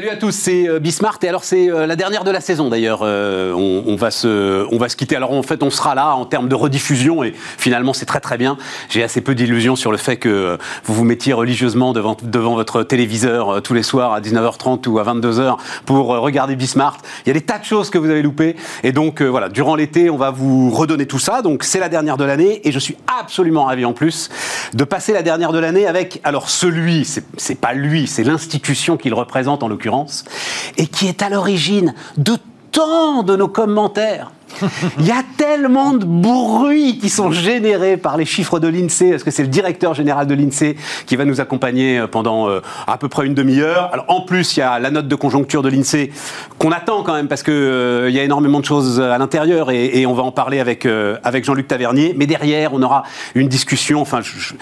Salut 0.00 0.12
à 0.12 0.16
tous, 0.16 0.34
c'est 0.34 0.66
euh, 0.66 0.78
Bismart 0.78 1.18
et 1.22 1.28
alors 1.28 1.44
c'est 1.44 1.70
euh, 1.70 1.86
la 1.86 1.94
dernière 1.94 2.24
de 2.24 2.30
la 2.30 2.40
saison 2.40 2.70
d'ailleurs. 2.70 3.00
Euh, 3.02 3.52
on, 3.52 3.96
va 3.96 4.10
se, 4.10 4.66
on 4.72 4.78
va 4.78 4.88
se 4.88 4.96
quitter. 4.96 5.14
Alors 5.14 5.32
en 5.32 5.42
fait, 5.42 5.62
on 5.62 5.68
sera 5.68 5.94
là 5.94 6.14
en 6.14 6.24
termes 6.24 6.48
de 6.48 6.54
rediffusion 6.54 7.22
et 7.22 7.34
finalement 7.36 7.92
c'est 7.92 8.06
très 8.06 8.20
très 8.20 8.38
bien. 8.38 8.56
J'ai 8.88 9.02
assez 9.02 9.20
peu 9.20 9.34
d'illusions 9.34 9.76
sur 9.76 9.92
le 9.92 9.98
fait 9.98 10.16
que 10.16 10.56
vous 10.84 10.94
vous 10.94 11.04
mettiez 11.04 11.34
religieusement 11.34 11.92
devant, 11.92 12.16
devant 12.22 12.54
votre 12.54 12.82
téléviseur 12.82 13.60
tous 13.60 13.74
les 13.74 13.82
soirs 13.82 14.14
à 14.14 14.22
19h30 14.22 14.88
ou 14.88 14.98
à 14.98 15.04
22h 15.04 15.58
pour 15.84 16.06
regarder 16.06 16.56
Bismart. 16.56 16.96
Il 17.26 17.28
y 17.28 17.32
a 17.32 17.34
des 17.34 17.42
tas 17.42 17.58
de 17.58 17.66
choses 17.66 17.90
que 17.90 17.98
vous 17.98 18.08
avez 18.08 18.22
loupées 18.22 18.56
et 18.82 18.92
donc 18.92 19.20
voilà, 19.20 19.50
durant 19.50 19.74
l'été, 19.74 20.08
on 20.08 20.16
va 20.16 20.30
vous 20.30 20.70
redonner 20.70 21.04
tout 21.04 21.18
ça. 21.18 21.42
Donc 21.42 21.62
c'est 21.62 21.78
la 21.78 21.90
dernière 21.90 22.16
de 22.16 22.24
l'année 22.24 22.66
et 22.66 22.72
je 22.72 22.78
suis 22.78 22.96
absolument 23.20 23.64
ravi 23.64 23.84
en 23.84 23.92
plus 23.92 24.30
de 24.72 24.84
passer 24.84 25.12
la 25.12 25.20
dernière 25.20 25.52
de 25.52 25.58
l'année 25.58 25.86
avec 25.86 26.20
alors 26.24 26.48
celui, 26.48 27.04
c'est 27.04 27.60
pas 27.60 27.74
lui, 27.74 28.06
c'est 28.06 28.24
l'institution 28.24 28.96
qu'il 28.96 29.12
représente 29.12 29.62
en 29.62 29.68
et 30.76 30.86
qui 30.86 31.06
est 31.06 31.22
à 31.22 31.28
l'origine 31.28 31.94
de 32.16 32.36
tant 32.72 33.22
de 33.22 33.36
nos 33.36 33.48
commentaires. 33.48 34.30
Il 34.98 35.06
y 35.06 35.10
a 35.10 35.22
tellement 35.36 35.92
de 35.92 36.04
bruits 36.04 36.98
qui 36.98 37.08
sont 37.08 37.30
générés 37.30 37.96
par 37.96 38.16
les 38.16 38.24
chiffres 38.24 38.58
de 38.58 38.68
l'INSEE, 38.68 39.10
parce 39.10 39.22
que 39.22 39.30
c'est 39.30 39.42
le 39.42 39.48
directeur 39.48 39.94
général 39.94 40.26
de 40.26 40.34
l'INSEE 40.34 40.76
qui 41.06 41.16
va 41.16 41.24
nous 41.24 41.40
accompagner 41.40 41.98
euh, 41.98 42.06
pendant 42.06 42.48
euh, 42.48 42.60
à 42.86 42.98
peu 42.98 43.08
près 43.08 43.26
une 43.26 43.34
demi-heure? 43.34 43.90
Alors 43.92 44.06
en 44.08 44.22
plus, 44.22 44.56
il 44.56 44.60
y 44.60 44.62
a 44.62 44.78
la 44.78 44.90
note 44.90 45.08
de 45.08 45.14
conjoncture 45.14 45.62
de 45.62 45.68
l'INSEE 45.68 46.10
qu'on 46.58 46.72
attend 46.72 47.02
quand 47.02 47.14
même, 47.14 47.28
parce 47.28 47.42
qu'il 47.42 47.54
euh, 47.54 48.10
y 48.10 48.18
a 48.18 48.24
énormément 48.24 48.60
de 48.60 48.64
choses 48.64 49.00
à 49.00 49.18
l'intérieur, 49.18 49.70
et, 49.70 50.04
on 50.06 50.14
va 50.14 50.22
en 50.22 50.32
parler 50.32 50.60
avec, 50.60 50.86
avec 51.22 51.44
Jean-Luc 51.44 51.68
Tavernier. 51.68 52.14
Mais 52.16 52.26
derrière, 52.26 52.74
on 52.74 52.82
aura 52.82 53.04
une 53.34 53.48
discussion. 53.48 54.00
Enfin, 54.00 54.20
je, 54.22 54.54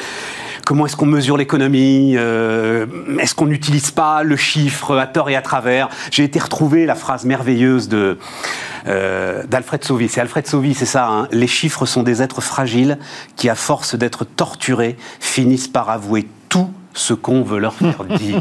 Comment 0.69 0.85
est-ce 0.85 0.97
qu'on 0.97 1.07
mesure 1.07 1.39
l'économie 1.39 2.13
euh, 2.19 2.85
Est-ce 3.19 3.35
qu'on 3.35 3.47
n'utilise 3.47 3.91
pas 3.91 4.23
le 4.23 4.37
chiffre 4.37 4.99
à 4.99 5.07
tort 5.07 5.31
et 5.31 5.35
à 5.35 5.41
travers 5.41 5.89
J'ai 6.11 6.25
été 6.25 6.39
retrouver 6.39 6.85
la 6.85 6.95
phrase 6.95 7.25
merveilleuse 7.25 7.89
de 7.89 8.19
euh, 8.87 9.45
d'Alfred 9.47 9.83
Sauvy. 9.83 10.11
C'est 10.11 10.21
Alfred 10.21 10.47
Sauvy, 10.47 10.75
c'est 10.75 10.85
ça. 10.85 11.09
Hein. 11.09 11.29
Les 11.33 11.47
chiffres 11.47 11.87
sont 11.87 12.03
des 12.03 12.21
êtres 12.21 12.43
fragiles 12.43 12.99
qui, 13.35 13.49
à 13.49 13.55
force 13.55 13.95
d'être 13.95 14.27
torturés, 14.27 14.99
finissent 15.21 15.69
par 15.69 15.89
avouer 15.89 16.29
tout 16.51 16.71
ce 16.99 17.15
qu'on 17.15 17.43
veut 17.43 17.59
leur 17.59 17.75
faire 17.75 18.05
dire. 18.19 18.41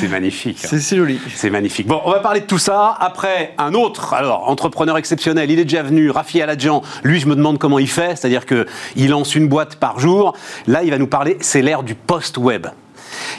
c'est 0.00 0.08
magnifique. 0.08 0.58
Hein. 0.64 0.78
C'est 0.80 0.96
joli. 0.96 1.18
C'est 1.34 1.50
magnifique. 1.50 1.86
Bon, 1.86 2.00
on 2.04 2.10
va 2.10 2.20
parler 2.20 2.40
de 2.40 2.46
tout 2.46 2.58
ça. 2.58 2.96
Après, 2.98 3.54
un 3.58 3.74
autre, 3.74 4.14
alors, 4.14 4.48
entrepreneur 4.48 4.96
exceptionnel, 4.96 5.50
il 5.50 5.58
est 5.58 5.64
déjà 5.64 5.82
venu, 5.82 6.10
Rafi 6.10 6.42
Aladjan. 6.42 6.82
Lui, 7.04 7.20
je 7.20 7.26
me 7.26 7.36
demande 7.36 7.58
comment 7.58 7.78
il 7.78 7.88
fait, 7.88 8.16
c'est-à-dire 8.16 8.44
qu'il 8.46 9.10
lance 9.10 9.34
une 9.34 9.48
boîte 9.48 9.76
par 9.76 9.98
jour. 9.98 10.36
Là, 10.66 10.82
il 10.82 10.90
va 10.90 10.98
nous 10.98 11.06
parler, 11.06 11.36
c'est 11.40 11.62
l'ère 11.62 11.82
du 11.82 11.94
post-web. 11.94 12.66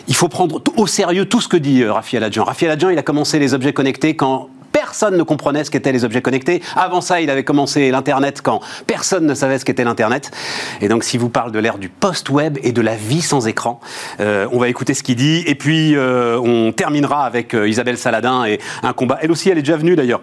Il 0.08 0.16
faut 0.16 0.28
prendre 0.28 0.62
au 0.78 0.88
sérieux 0.88 1.26
tout 1.26 1.42
ce 1.42 1.48
que 1.48 1.58
dit 1.58 1.84
euh, 1.84 1.94
Rafi 1.94 2.18
Aladjan. 2.18 2.44
Rafi 2.44 2.66
Aladjan, 2.66 2.90
il 2.90 2.98
a 2.98 3.04
commencé 3.04 3.40
les 3.40 3.54
objets 3.54 3.74
connectés 3.74 4.16
quand 4.16 4.50
personne 4.72 5.18
ne 5.18 5.24
comprenait 5.24 5.64
ce 5.64 5.72
qu'étaient 5.72 5.92
les 5.92 6.06
objets 6.06 6.22
connectés. 6.22 6.62
Avant 6.76 7.02
ça, 7.02 7.22
il 7.22 7.30
avait 7.30 7.44
commencé 7.44 7.92
l'Internet 7.92 8.42
quand 8.42 8.62
personne 8.88 9.26
ne 9.26 9.34
savait 9.34 9.60
ce 9.60 9.66
qu'était 9.66 9.84
l'Internet. 9.84 10.32
Et 10.82 10.88
donc, 10.88 11.04
si 11.04 11.18
vous 11.18 11.30
parle 11.30 11.52
de 11.52 11.60
l'ère 11.60 11.78
du 11.78 11.90
post-web 11.90 12.58
et 12.64 12.72
de 12.72 12.82
la 12.82 12.96
vie 12.96 13.22
sans 13.22 13.48
écran, 13.48 13.80
euh, 14.20 14.48
on 14.52 14.60
va 14.60 14.70
écouter 14.70 14.94
ce 14.94 15.04
qu'il 15.04 15.16
dit. 15.16 15.44
Et 15.46 15.56
puis, 15.56 15.96
euh, 15.96 16.40
on 16.40 16.72
terminera 16.72 17.26
avec 17.26 17.54
euh, 17.54 17.68
Isabelle 17.68 17.98
Saladin 17.98 18.46
et 18.46 18.60
un 18.84 18.94
combat. 18.94 19.18
Elle 19.22 19.32
aussi, 19.32 19.50
elle 19.50 19.58
est 19.58 19.62
déjà 19.62 19.78
venue 19.78 19.96
d'ailleurs. 19.96 20.22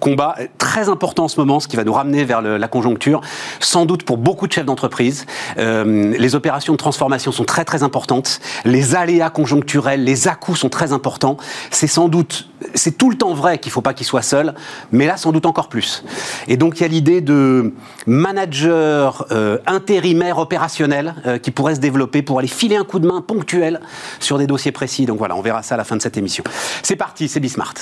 Combat 0.00 0.36
très 0.58 0.88
important 0.88 1.24
en 1.24 1.28
ce 1.28 1.40
moment, 1.40 1.60
ce 1.60 1.68
qui 1.68 1.76
va 1.76 1.84
nous 1.84 1.92
ramener 1.92 2.24
vers 2.24 2.40
la 2.40 2.68
conjoncture. 2.68 3.20
Sans 3.60 3.86
doute 3.86 4.02
pour 4.02 4.18
beaucoup 4.18 4.46
de 4.46 4.52
chefs 4.52 4.64
d'entreprise, 4.64 5.26
les 5.56 6.34
opérations 6.34 6.72
de 6.72 6.78
transformation 6.78 7.32
sont 7.32 7.44
très 7.44 7.64
très 7.64 7.82
importantes. 7.82 8.40
Les 8.64 8.94
aléas 8.94 9.30
conjoncturels, 9.30 10.04
les 10.04 10.28
à-coups 10.28 10.58
sont 10.60 10.68
très 10.68 10.92
importants. 10.92 11.36
C'est 11.70 11.86
sans 11.86 12.08
doute, 12.08 12.48
c'est 12.74 12.96
tout 12.98 13.10
le 13.10 13.16
temps 13.16 13.34
vrai 13.34 13.58
qu'il 13.58 13.72
faut 13.72 13.80
pas 13.80 13.94
qu'il 13.94 14.06
soit 14.06 14.22
seul, 14.22 14.54
mais 14.92 15.06
là 15.06 15.16
sans 15.16 15.32
doute 15.32 15.46
encore 15.46 15.68
plus. 15.68 16.04
Et 16.46 16.56
donc 16.56 16.78
il 16.78 16.82
y 16.82 16.84
a 16.84 16.88
l'idée 16.88 17.20
de 17.20 17.72
manager 18.06 19.26
euh, 19.30 19.58
intérimaire 19.66 20.38
opérationnel 20.38 21.14
euh, 21.26 21.38
qui 21.38 21.50
pourrait 21.50 21.76
se 21.76 21.80
développer 21.80 22.22
pour 22.22 22.38
aller 22.38 22.48
filer 22.48 22.76
un 22.76 22.84
coup 22.84 22.98
de 22.98 23.06
main 23.06 23.20
ponctuel 23.20 23.80
sur 24.20 24.38
des 24.38 24.46
dossiers 24.46 24.72
précis. 24.72 25.06
Donc 25.06 25.18
voilà, 25.18 25.36
on 25.36 25.42
verra 25.42 25.62
ça 25.62 25.74
à 25.74 25.78
la 25.78 25.84
fin 25.84 25.96
de 25.96 26.02
cette 26.02 26.16
émission. 26.16 26.44
C'est 26.82 26.96
parti, 26.96 27.28
c'est 27.28 27.40
Bismart. 27.40 27.74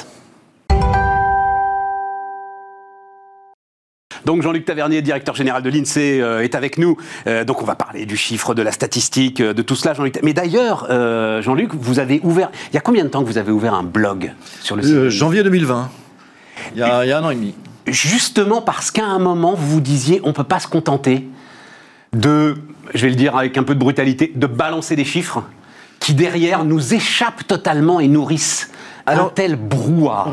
Donc 4.26 4.42
Jean-Luc 4.42 4.64
Tavernier, 4.64 5.00
directeur 5.00 5.34
général 5.34 5.62
de 5.62 5.70
l'INSEE, 5.70 6.20
euh, 6.20 6.42
est 6.42 6.54
avec 6.54 6.76
nous. 6.76 6.98
donc 7.46 7.62
on 7.62 7.64
va 7.64 7.76
parler 7.76 8.04
du 8.04 8.16
chiffre, 8.16 8.54
de 8.54 8.60
la 8.60 8.72
statistique, 8.72 9.40
de 9.40 9.62
tout 9.62 9.76
cela, 9.76 9.94
Jean-Luc. 9.94 10.18
Mais 10.22 10.34
d'ailleurs, 10.34 10.86
Jean-Luc, 11.42 11.74
vous 11.74 11.98
avez 11.98 12.20
ouvert. 12.22 12.50
Il 12.70 12.74
y 12.74 12.78
a 12.78 12.80
combien 12.80 13.04
de 13.04 13.08
temps 13.08 13.22
que 13.22 13.28
vous 13.28 13.38
avez 13.38 13.52
ouvert 13.52 13.72
un 13.74 13.84
blog 13.84 14.32
sur 14.60 14.76
le 14.76 14.82
site 14.82 15.08
Janvier 15.08 15.42
2020. 15.42 15.90
Il 16.74 16.80
y, 16.80 16.82
a, 16.82 17.18
un 17.18 17.24
an 17.24 17.30
et 17.30 17.34
demi. 17.36 17.54
Justement 17.86 18.60
parce 18.60 18.90
qu'à 18.90 19.06
un 19.06 19.18
moment, 19.18 19.54
vous 19.54 19.66
vous 19.66 19.80
disiez, 19.80 20.20
on 20.24 20.28
ne 20.28 20.32
peut 20.32 20.44
pas 20.44 20.58
se 20.58 20.66
contenter 20.66 21.28
de, 22.12 22.56
je 22.94 23.02
vais 23.02 23.10
le 23.10 23.16
dire 23.16 23.36
avec 23.36 23.56
un 23.56 23.62
peu 23.62 23.74
de 23.74 23.80
brutalité, 23.80 24.32
de 24.34 24.46
balancer 24.46 24.96
des 24.96 25.04
chiffres 25.04 25.44
qui 26.00 26.14
derrière 26.14 26.64
nous 26.64 26.94
échappent 26.94 27.46
totalement 27.46 28.00
et 28.00 28.08
nourrissent 28.08 28.70
un 29.06 29.30
tel 29.34 29.56
brouhaha. 29.56 30.30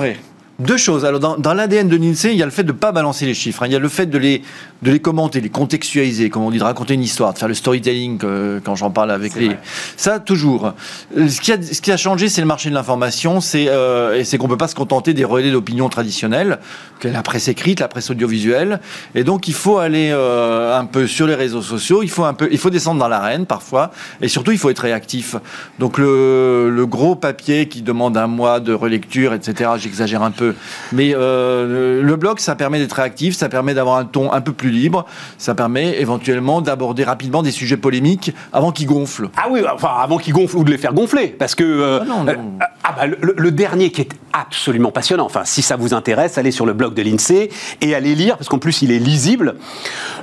Deux 0.59 0.77
choses. 0.77 1.03
Alors, 1.03 1.19
dans, 1.19 1.53
l'ADN 1.53 1.87
de 1.87 1.95
l'INSEE, 1.95 2.31
il 2.31 2.37
y 2.37 2.43
a 2.43 2.45
le 2.45 2.51
fait 2.51 2.63
de 2.63 2.71
ne 2.71 2.77
pas 2.77 2.91
balancer 2.91 3.25
les 3.25 3.33
chiffres. 3.33 3.63
Hein. 3.63 3.67
Il 3.67 3.73
y 3.73 3.75
a 3.75 3.79
le 3.79 3.89
fait 3.89 4.05
de 4.05 4.17
les, 4.17 4.43
de 4.83 4.91
les 4.91 4.99
commenter, 4.99 5.39
les 5.39 5.49
contextualiser, 5.49 6.29
comme 6.29 6.43
on 6.43 6.51
dit, 6.51 6.57
de 6.57 6.63
raconter 6.63 6.93
une 6.93 7.03
histoire, 7.03 7.33
de 7.33 7.37
faire 7.37 7.47
le 7.47 7.53
storytelling 7.53 8.19
quand 8.63 8.75
j'en 8.75 8.91
parle 8.91 9.11
avec 9.11 9.35
les. 9.35 9.51
Ça, 9.95 10.19
toujours. 10.19 10.73
Euh, 11.17 11.27
ce 11.27 11.39
qui 11.39 11.51
a, 11.51 11.61
ce 11.61 11.81
qui 11.81 11.91
a 11.91 11.97
changé, 11.97 12.27
c'est 12.27 12.41
le 12.41 12.47
marché 12.47 12.69
de 12.69 12.75
l'information. 12.75 13.39
C'est 13.39 13.67
euh, 13.69 14.23
qu'on 14.39 14.47
peut 14.47 14.57
pas 14.57 14.67
se 14.67 14.75
contenter 14.75 15.13
des 15.13 15.23
relais 15.23 15.51
d'opinion 15.51 15.87
traditionnels, 15.87 16.59
que 16.99 17.07
la 17.07 17.23
presse 17.23 17.47
écrite, 17.47 17.79
la 17.79 17.87
presse 17.87 18.09
audiovisuelle. 18.09 18.81
Et 19.15 19.23
donc, 19.23 19.47
il 19.47 19.53
faut 19.53 19.77
aller 19.77 20.09
euh, 20.11 20.77
un 20.77 20.85
peu 20.85 21.07
sur 21.07 21.27
les 21.27 21.35
réseaux 21.35 21.61
sociaux. 21.61 22.03
Il 22.03 22.09
faut 22.09 22.25
un 22.25 22.33
peu, 22.33 22.49
il 22.51 22.57
faut 22.57 22.69
descendre 22.69 22.99
dans 22.99 23.07
l'arène 23.07 23.45
parfois. 23.45 23.91
Et 24.21 24.27
surtout, 24.27 24.51
il 24.51 24.57
faut 24.57 24.69
être 24.69 24.79
réactif. 24.79 25.35
Donc, 25.79 25.97
le, 25.97 26.69
le 26.69 26.85
gros 26.85 27.15
papier 27.15 27.69
qui 27.69 27.81
demande 27.81 28.17
un 28.17 28.27
mois 28.27 28.59
de 28.59 28.73
relecture, 28.73 29.33
etc. 29.33 29.71
J'exagère 29.77 30.23
un 30.23 30.31
peu 30.31 30.55
mais 30.91 31.13
le 31.13 32.15
blog, 32.15 32.39
ça 32.39 32.55
permet 32.55 32.79
d'être 32.79 32.93
réactif, 32.93 33.35
ça 33.35 33.49
permet 33.49 33.73
d'avoir 33.73 33.97
un 33.97 34.05
ton 34.05 34.31
un 34.31 34.41
peu 34.41 34.53
plus 34.53 34.69
libre, 34.73 35.05
ça 35.37 35.55
permet 35.55 35.99
éventuellement 35.99 36.61
d'aborder 36.61 37.03
rapidement 37.03 37.43
des 37.43 37.51
sujets 37.51 37.77
polémiques 37.77 38.33
avant 38.51 38.71
qu'ils 38.71 38.87
gonflent. 38.87 39.29
Ah 39.37 39.47
oui, 39.49 39.61
enfin 39.73 39.89
avant 39.99 40.17
qu'ils 40.17 40.33
gonflent 40.33 40.57
ou 40.57 40.63
de 40.63 40.71
les 40.71 40.77
faire 40.77 40.93
gonfler, 40.93 41.27
parce 41.27 41.55
que 41.55 41.63
euh, 41.63 41.99
ah, 42.01 42.05
non, 42.05 42.27
euh, 42.27 42.35
ah 42.83 42.95
bah, 42.95 43.03
le, 43.07 43.51
dernier 43.51 43.91
qui 43.91 44.01
est 44.01 44.09
absolument 44.33 44.91
passionnant. 44.91 45.25
Enfin, 45.25 45.43
si 45.45 45.61
ça 45.61 45.75
vous 45.75 45.93
intéresse, 45.93 46.37
allez 46.37 46.51
sur 46.51 46.65
le 46.65 46.73
blog 46.73 46.93
de 46.93 47.01
l'Insee 47.01 47.49
et 47.81 47.95
allez 47.95 48.15
lire, 48.15 48.37
parce 48.37 48.49
qu'en 48.49 48.59
plus 48.59 48.81
il 48.81 48.91
est 48.91 48.99
lisible. 48.99 49.55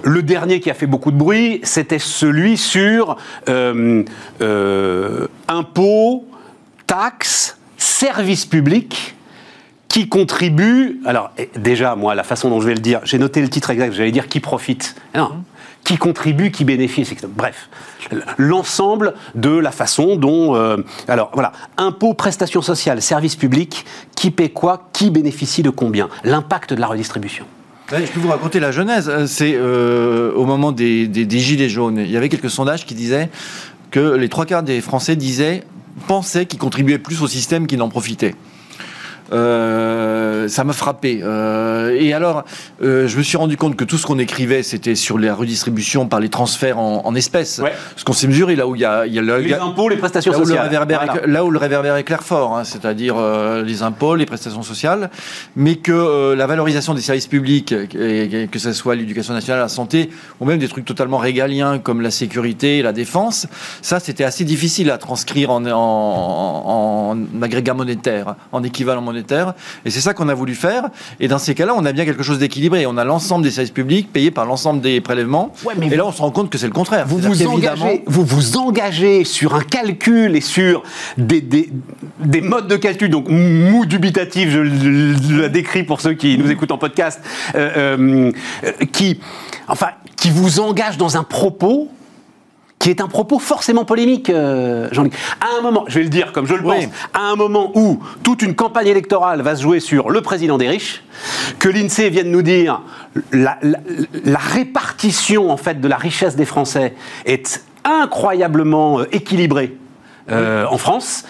Le 0.02 0.22
dernier 0.22 0.60
qui 0.60 0.70
a 0.70 0.74
fait 0.74 0.86
beaucoup 0.86 1.10
de 1.10 1.16
bruit, 1.16 1.60
c'était 1.62 1.98
celui 1.98 2.56
sur 2.56 3.16
impôts, 5.48 6.26
taxes, 6.86 7.56
services 7.76 8.46
publics 8.46 9.14
qui 9.90 10.08
contribue. 10.08 11.00
Alors, 11.04 11.32
déjà, 11.56 11.96
moi, 11.96 12.14
la 12.14 12.22
façon 12.22 12.48
dont 12.48 12.60
je 12.60 12.66
vais 12.68 12.74
le 12.74 12.80
dire, 12.80 13.00
j'ai 13.02 13.18
noté 13.18 13.42
le 13.42 13.50
titre 13.50 13.70
exact, 13.70 13.92
j'allais 13.92 14.12
dire 14.12 14.28
qui 14.28 14.40
profite. 14.40 14.94
Non, 15.14 15.32
qui 15.84 15.96
contribue, 15.96 16.52
qui 16.52 16.64
bénéficie. 16.64 17.16
Bref, 17.28 17.68
l'ensemble 18.38 19.14
de 19.34 19.50
la 19.50 19.72
façon 19.72 20.16
dont. 20.16 20.54
Euh, 20.54 20.76
alors, 21.08 21.30
voilà, 21.34 21.52
impôts, 21.76 22.14
prestations 22.14 22.62
sociales, 22.62 23.02
services 23.02 23.34
publics, 23.34 23.84
qui 24.14 24.30
paie 24.30 24.50
quoi, 24.50 24.88
qui 24.92 25.10
bénéficie 25.10 25.62
de 25.62 25.70
combien? 25.70 26.08
L'impact 26.22 26.72
de 26.72 26.80
la 26.80 26.86
redistribution. 26.86 27.44
je 27.90 27.96
peux 28.12 28.20
vous 28.20 28.28
raconter 28.28 28.60
la 28.60 28.70
genèse. 28.70 29.08
Euh, 29.08 29.26
c'est 29.26 29.54
euh, 29.56 30.32
au 30.34 30.44
moment 30.44 30.70
des, 30.70 31.08
des, 31.08 31.38
Gilets 31.38 31.68
jaunes. 31.68 31.98
Il 31.98 32.10
y 32.10 32.16
avait 32.16 32.28
quelques 32.28 32.50
sondages 32.50 32.86
qui 32.86 32.94
disaient 32.94 33.28
que 33.90 34.14
les 34.14 34.28
trois 34.28 34.46
quarts 34.46 34.62
des 34.62 34.80
Français 34.80 35.16
disaient, 35.16 35.64
pensaient 36.06 36.46
qu'ils 36.46 36.60
contribuaient 36.60 36.98
plus 36.98 37.22
au 37.22 37.26
système 37.26 37.66
qu'ils 37.66 37.78
n'en 37.78 37.88
profitaient. 37.88 38.36
Euh, 39.32 40.48
ça 40.48 40.64
m'a 40.64 40.72
frappé. 40.72 41.20
Euh, 41.22 41.96
et 41.98 42.12
alors, 42.12 42.44
euh, 42.82 43.06
je 43.06 43.16
me 43.16 43.22
suis 43.22 43.36
rendu 43.36 43.56
compte 43.56 43.76
que 43.76 43.84
tout 43.84 43.98
ce 43.98 44.06
qu'on 44.06 44.18
écrivait, 44.18 44.62
c'était 44.62 44.94
sur 44.94 45.18
la 45.18 45.34
redistribution 45.34 46.06
par 46.06 46.20
les 46.20 46.28
transferts 46.28 46.78
en, 46.78 47.14
espèces. 47.14 47.60
Ce 47.96 48.04
qu'on 48.04 48.12
s'est 48.12 48.28
mesuré 48.28 48.56
là 48.56 48.66
où 48.66 48.74
il 48.76 48.80
y 48.80 48.84
a, 48.84 49.06
y 49.06 49.18
a 49.18 49.22
les 49.38 49.52
impôts, 49.54 49.88
les 49.88 49.96
prestations 49.96 50.32
là 50.32 50.38
sociales. 50.38 50.68
Où 50.68 51.26
le 51.26 51.32
là 51.32 51.44
où 51.44 51.50
le 51.50 51.58
réverbère 51.58 51.96
est 51.96 52.04
clair 52.04 52.22
fort, 52.22 52.56
hein, 52.56 52.64
c'est-à-dire 52.64 53.16
les 53.64 53.82
impôts, 53.82 54.14
les 54.14 54.26
prestations 54.26 54.62
sociales, 54.62 55.10
mais 55.56 55.76
que 55.76 56.32
la 56.34 56.46
valorisation 56.46 56.94
des 56.94 57.00
services 57.00 57.26
publics, 57.26 57.72
et, 57.72 58.48
que 58.50 58.58
ce 58.58 58.72
soit 58.72 58.94
l'éducation 58.94 59.34
nationale, 59.34 59.60
la 59.60 59.68
santé, 59.68 60.10
ou 60.40 60.44
même 60.44 60.58
des 60.58 60.68
trucs 60.68 60.84
totalement 60.84 61.18
régaliens 61.18 61.78
comme 61.78 62.00
la 62.00 62.10
sécurité 62.10 62.78
et 62.78 62.82
la 62.82 62.92
défense, 62.92 63.46
ça 63.82 64.00
c'était 64.00 64.24
assez 64.24 64.44
difficile 64.44 64.90
à 64.90 64.98
transcrire 64.98 65.50
en, 65.50 65.64
en, 65.66 67.10
en 67.10 67.42
agrégat 67.42 67.74
monétaire, 67.74 68.36
en 68.52 68.62
équivalent 68.62 69.02
monétaire 69.02 69.19
monétaire. 69.20 69.54
Et 69.84 69.90
c'est 69.90 70.00
ça 70.00 70.14
qu'on 70.14 70.28
a 70.28 70.34
voulu 70.34 70.54
faire. 70.54 70.88
Et 71.18 71.28
dans 71.28 71.38
ces 71.38 71.54
cas-là, 71.54 71.74
on 71.76 71.84
a 71.84 71.92
bien 71.92 72.04
quelque 72.04 72.22
chose 72.22 72.38
d'équilibré. 72.38 72.86
On 72.86 72.96
a 72.96 73.04
l'ensemble 73.04 73.44
des 73.44 73.50
services 73.50 73.72
publics 73.72 74.12
payés 74.12 74.30
par 74.30 74.44
l'ensemble 74.44 74.80
des 74.80 75.00
prélèvements. 75.00 75.52
et 75.82 75.96
là, 75.96 76.06
on 76.06 76.12
se 76.12 76.22
rend 76.22 76.30
compte 76.30 76.50
que 76.50 76.58
c'est 76.58 76.66
le 76.66 76.72
contraire. 76.72 77.06
Vous 77.06 77.18
vous, 77.18 77.46
engagez, 77.46 78.02
vous 78.06 78.24
vous 78.24 78.56
engagez 78.56 79.24
sur 79.24 79.54
un 79.54 79.62
calcul 79.62 80.36
et 80.36 80.40
sur 80.40 80.82
des, 81.16 81.40
des, 81.40 81.70
des 82.20 82.40
modes 82.40 82.68
de 82.68 82.76
calcul, 82.76 83.10
donc 83.10 83.28
mou 83.28 83.86
dubitatif, 83.86 84.50
je 84.50 84.58
le 84.60 85.48
décris 85.48 85.82
pour 85.82 86.00
ceux 86.00 86.14
qui 86.14 86.38
nous 86.38 86.50
écoutent 86.50 86.72
en 86.72 86.78
podcast, 86.78 87.20
euh, 87.54 88.32
euh, 88.64 88.72
qui, 88.92 89.20
enfin, 89.68 89.88
qui 90.16 90.30
vous 90.30 90.60
engagent 90.60 90.98
dans 90.98 91.16
un 91.16 91.22
propos 91.22 91.88
qui 92.80 92.88
est 92.88 93.02
un 93.02 93.08
propos 93.08 93.38
forcément 93.38 93.84
polémique, 93.84 94.30
euh, 94.30 94.88
Jean-Luc. 94.90 95.12
À 95.40 95.58
un 95.58 95.60
moment, 95.60 95.84
je 95.86 95.98
vais 95.98 96.02
le 96.02 96.08
dire 96.08 96.32
comme 96.32 96.46
je 96.46 96.54
le 96.54 96.62
pense, 96.62 96.84
à 97.12 97.30
un 97.30 97.36
moment 97.36 97.70
où 97.74 98.00
toute 98.22 98.42
une 98.42 98.54
campagne 98.54 98.88
électorale 98.88 99.42
va 99.42 99.54
se 99.54 99.62
jouer 99.62 99.80
sur 99.80 100.08
le 100.08 100.22
président 100.22 100.56
des 100.56 100.66
riches, 100.66 101.04
que 101.58 101.68
l'INSEE 101.68 102.08
vienne 102.08 102.30
nous 102.30 102.40
dire 102.40 102.80
la, 103.32 103.58
la, 103.62 104.38
répartition 104.38 105.50
en 105.50 105.58
fait 105.58 105.78
de 105.80 105.88
la 105.88 105.98
richesse 105.98 106.36
des 106.36 106.46
Français 106.46 106.94
est 107.26 107.62
incroyablement 107.84 109.00
euh, 109.00 109.04
équilibrée 109.12 109.76
euh, 110.30 110.64
en 110.66 110.78
France 110.78 111.24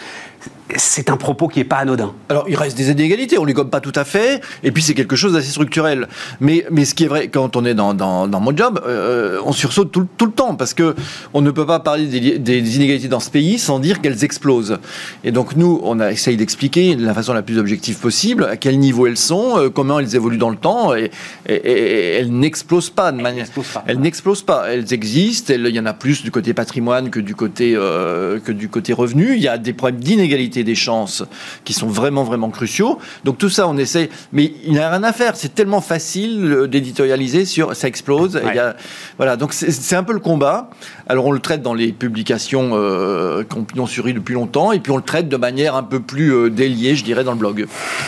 c'est 0.76 1.10
un 1.10 1.16
propos 1.16 1.48
qui 1.48 1.58
n'est 1.58 1.64
pas 1.64 1.76
anodin. 1.76 2.12
Alors, 2.28 2.46
il 2.48 2.56
reste 2.56 2.76
des 2.76 2.90
inégalités, 2.90 3.38
on 3.38 3.42
ne 3.42 3.46
les 3.46 3.52
gomme 3.52 3.70
pas 3.70 3.80
tout 3.80 3.92
à 3.94 4.04
fait, 4.04 4.40
et 4.62 4.70
puis 4.70 4.82
c'est 4.82 4.94
quelque 4.94 5.16
chose 5.16 5.32
d'assez 5.32 5.50
structurel. 5.50 6.08
Mais, 6.40 6.66
mais 6.70 6.84
ce 6.84 6.94
qui 6.94 7.04
est 7.04 7.08
vrai, 7.08 7.28
quand 7.28 7.56
on 7.56 7.64
est 7.64 7.74
dans, 7.74 7.94
dans, 7.94 8.40
mon 8.40 8.56
job, 8.56 8.80
euh, 8.86 9.40
on 9.44 9.52
sursaute 9.52 9.92
tout, 9.92 10.06
tout, 10.16 10.26
le 10.26 10.32
temps, 10.32 10.54
parce 10.54 10.74
que 10.74 10.94
on 11.34 11.40
ne 11.40 11.50
peut 11.50 11.66
pas 11.66 11.80
parler 11.80 12.06
des, 12.06 12.38
des, 12.38 12.76
inégalités 12.76 13.08
dans 13.08 13.20
ce 13.20 13.30
pays 13.30 13.58
sans 13.58 13.78
dire 13.78 14.00
qu'elles 14.00 14.24
explosent. 14.24 14.78
Et 15.24 15.32
donc, 15.32 15.56
nous, 15.56 15.80
on 15.82 16.00
a 16.00 16.10
essayé 16.10 16.36
d'expliquer 16.36 16.96
de 16.96 17.04
la 17.04 17.14
façon 17.14 17.32
la 17.32 17.42
plus 17.42 17.58
objective 17.58 17.98
possible 17.98 18.44
à 18.44 18.56
quel 18.56 18.78
niveau 18.78 19.06
elles 19.06 19.16
sont, 19.16 19.58
euh, 19.58 19.70
comment 19.70 19.98
elles 19.98 20.14
évoluent 20.16 20.38
dans 20.38 20.50
le 20.50 20.56
temps, 20.56 20.94
et, 20.94 21.10
elles 21.46 22.32
n'explosent 22.32 22.90
pas 22.90 23.12
de 23.12 23.20
manière. 23.20 23.46
Elles 23.86 24.00
n'explosent 24.00 24.42
pas. 24.42 24.66
Elles 24.68 24.92
existent, 24.92 25.52
il 25.54 25.66
y 25.68 25.80
en 25.80 25.86
a 25.86 25.92
plus 25.92 26.22
du 26.22 26.30
côté 26.30 26.54
patrimoine 26.54 27.10
que 27.10 27.20
du 27.20 27.34
côté, 27.34 27.74
euh, 27.76 28.38
que 28.40 28.52
du 28.52 28.68
côté 28.68 28.92
revenu. 28.92 29.34
Il 29.34 29.42
y 29.42 29.48
a 29.48 29.58
des 29.58 29.72
problèmes 29.72 30.00
d'inégalité 30.00 30.59
des 30.64 30.74
chances 30.74 31.24
qui 31.64 31.72
sont 31.72 31.86
vraiment, 31.86 32.24
vraiment 32.24 32.50
cruciaux. 32.50 32.98
Donc 33.24 33.38
tout 33.38 33.50
ça, 33.50 33.68
on 33.68 33.76
essaie, 33.76 34.10
mais 34.32 34.52
il 34.64 34.72
n'y 34.72 34.78
a 34.78 34.90
rien 34.90 35.02
à 35.02 35.12
faire. 35.12 35.36
C'est 35.36 35.54
tellement 35.54 35.80
facile 35.80 36.44
euh, 36.44 36.68
d'éditorialiser 36.68 37.44
sur 37.44 37.74
ça 37.74 37.88
explose. 37.88 38.40
Il 38.46 38.54
y 38.54 38.58
a, 38.58 38.76
voilà, 39.16 39.36
donc 39.36 39.52
c'est 39.52 39.96
un 39.96 40.02
peu 40.02 40.12
le 40.12 40.20
combat. 40.20 40.70
Alors 41.08 41.26
on 41.26 41.32
le 41.32 41.40
traite 41.40 41.62
dans 41.62 41.74
les 41.74 41.92
publications 41.92 42.70
euh, 42.72 43.44
qui 43.44 43.80
ont 43.80 43.86
suri 43.86 44.14
depuis 44.14 44.34
longtemps, 44.34 44.72
et 44.72 44.80
puis 44.80 44.92
on 44.92 44.96
le 44.96 45.02
traite 45.02 45.28
de 45.28 45.36
manière 45.36 45.74
un 45.74 45.82
peu 45.82 46.00
plus 46.00 46.32
euh, 46.32 46.50
déliée, 46.50 46.94
je 46.94 47.04
dirais, 47.04 47.24
dans 47.24 47.32
le 47.32 47.38
blog. 47.38 47.66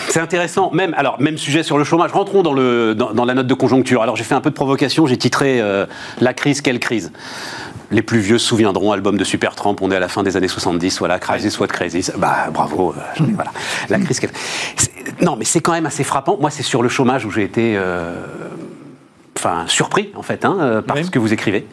C'est 0.09 0.21
intéressant. 0.21 0.71
Même, 0.73 0.95
alors, 0.97 1.21
même 1.21 1.39
sujet 1.39 1.63
sur 1.63 1.79
le 1.79 1.85
chômage. 1.85 2.13
Rentrons 2.13 2.43
dans, 2.43 2.53
le, 2.53 2.95
dans, 2.95 3.25
la 3.25 3.35
note 3.35 3.47
de 3.47 3.55
conjoncture. 3.55 4.03
Alors 4.03 4.17
j'ai 4.17 4.25
fait 4.25 4.35
un 4.35 4.41
peu 4.41 4.51
de 4.51 4.55
provocation, 4.55 5.07
j'ai 5.07 5.17
titré 5.17 5.63
La 6.21 6.35
crise, 6.35 6.61
quelle 6.61 6.79
crise? 6.79 7.13
Les 7.93 8.03
plus 8.03 8.19
vieux 8.19 8.39
se 8.39 8.47
souviendront, 8.47 8.93
album 8.93 9.17
de 9.17 9.25
Supertramp, 9.25 9.77
on 9.81 9.91
est 9.91 9.97
à 9.97 10.01
la 10.01 10.09
fin 10.09 10.23
des 10.23 10.37
années 10.37 10.49
70, 10.49 10.99
voilà, 10.99 11.19
Crisis 11.19 11.59
What 11.59 11.69
Crisis. 11.69 12.13
Bah, 12.17 12.49
bravo, 12.53 12.95
euh, 12.97 13.25
voilà. 13.35 13.53
La 13.89 13.99
crise. 13.99 14.21
Non, 15.21 15.37
mais 15.37 15.45
c'est 15.45 15.61
quand 15.61 15.73
même 15.73 15.87
assez 15.87 16.05
frappant. 16.05 16.39
Moi, 16.41 16.51
c'est 16.51 16.63
sur 16.63 16.83
le 16.83 16.89
chômage 16.89 17.25
où 17.27 17.31
j'ai 17.31 17.43
été. 17.43 17.77
Euh, 17.77 18.15
enfin, 19.37 19.65
surpris, 19.67 20.11
en 20.17 20.23
fait, 20.23 20.45
hein, 20.45 20.57
euh, 20.61 20.83
par 20.83 20.97
ce 20.99 21.11
que 21.11 21.19
vous 21.19 21.33
écrivez 21.33 21.67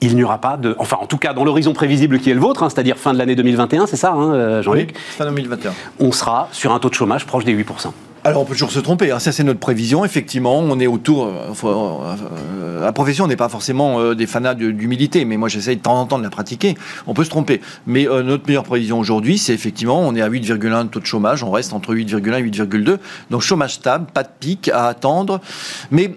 il 0.00 0.16
n'y 0.16 0.24
aura 0.24 0.38
pas 0.38 0.58
de. 0.58 0.76
Enfin, 0.78 0.98
en 1.00 1.06
tout 1.06 1.16
cas, 1.16 1.32
dans 1.32 1.44
l'horizon 1.44 1.72
prévisible 1.72 2.18
qui 2.18 2.28
est 2.28 2.34
le 2.34 2.40
vôtre, 2.40 2.62
hein, 2.62 2.68
c'est-à-dire 2.68 2.98
fin 2.98 3.14
de 3.14 3.18
l'année 3.18 3.36
2021, 3.36 3.86
c'est 3.86 3.96
ça, 3.96 4.12
hein, 4.12 4.60
Jean-Luc? 4.60 4.90
Oui, 4.92 5.00
Fin 5.16 5.24
2021. 5.24 5.72
On 5.98 6.12
sera 6.12 6.48
sur 6.52 6.74
un 6.74 6.78
taux 6.78 6.90
de 6.90 6.94
chômage 6.94 7.24
proche 7.24 7.44
des 7.44 7.54
8%. 7.54 7.90
Alors 8.26 8.40
on 8.40 8.46
peut 8.46 8.54
toujours 8.54 8.72
se 8.72 8.80
tromper, 8.80 9.10
hein. 9.10 9.18
ça 9.18 9.32
c'est 9.32 9.44
notre 9.44 9.60
prévision, 9.60 10.02
effectivement, 10.02 10.58
on 10.58 10.80
est 10.80 10.86
autour, 10.86 11.26
euh, 11.26 11.52
euh, 11.62 12.80
la 12.80 12.92
profession 12.92 13.26
n'est 13.26 13.36
pas 13.36 13.50
forcément 13.50 14.00
euh, 14.00 14.14
des 14.14 14.26
fanats 14.26 14.54
d'humilité, 14.54 15.26
mais 15.26 15.36
moi 15.36 15.50
j'essaye 15.50 15.76
de 15.76 15.82
temps 15.82 16.00
en 16.00 16.06
temps 16.06 16.18
de 16.18 16.22
la 16.22 16.30
pratiquer, 16.30 16.74
on 17.06 17.12
peut 17.12 17.24
se 17.24 17.28
tromper. 17.28 17.60
Mais 17.86 18.04
notre 18.04 18.46
meilleure 18.46 18.64
prévision 18.64 18.98
aujourd'hui, 18.98 19.36
c'est 19.36 19.52
effectivement, 19.52 20.00
on 20.00 20.14
est 20.14 20.22
à 20.22 20.30
8,1 20.30 20.88
taux 20.88 21.00
de 21.00 21.04
chômage, 21.04 21.44
on 21.44 21.50
reste 21.50 21.74
entre 21.74 21.94
8,1 21.94 22.38
et 22.38 22.50
8,2, 22.50 22.96
donc 23.28 23.42
chômage 23.42 23.74
stable, 23.74 24.06
pas 24.06 24.22
de 24.22 24.30
pic 24.40 24.70
à 24.70 24.86
attendre, 24.86 25.42
mais 25.90 26.16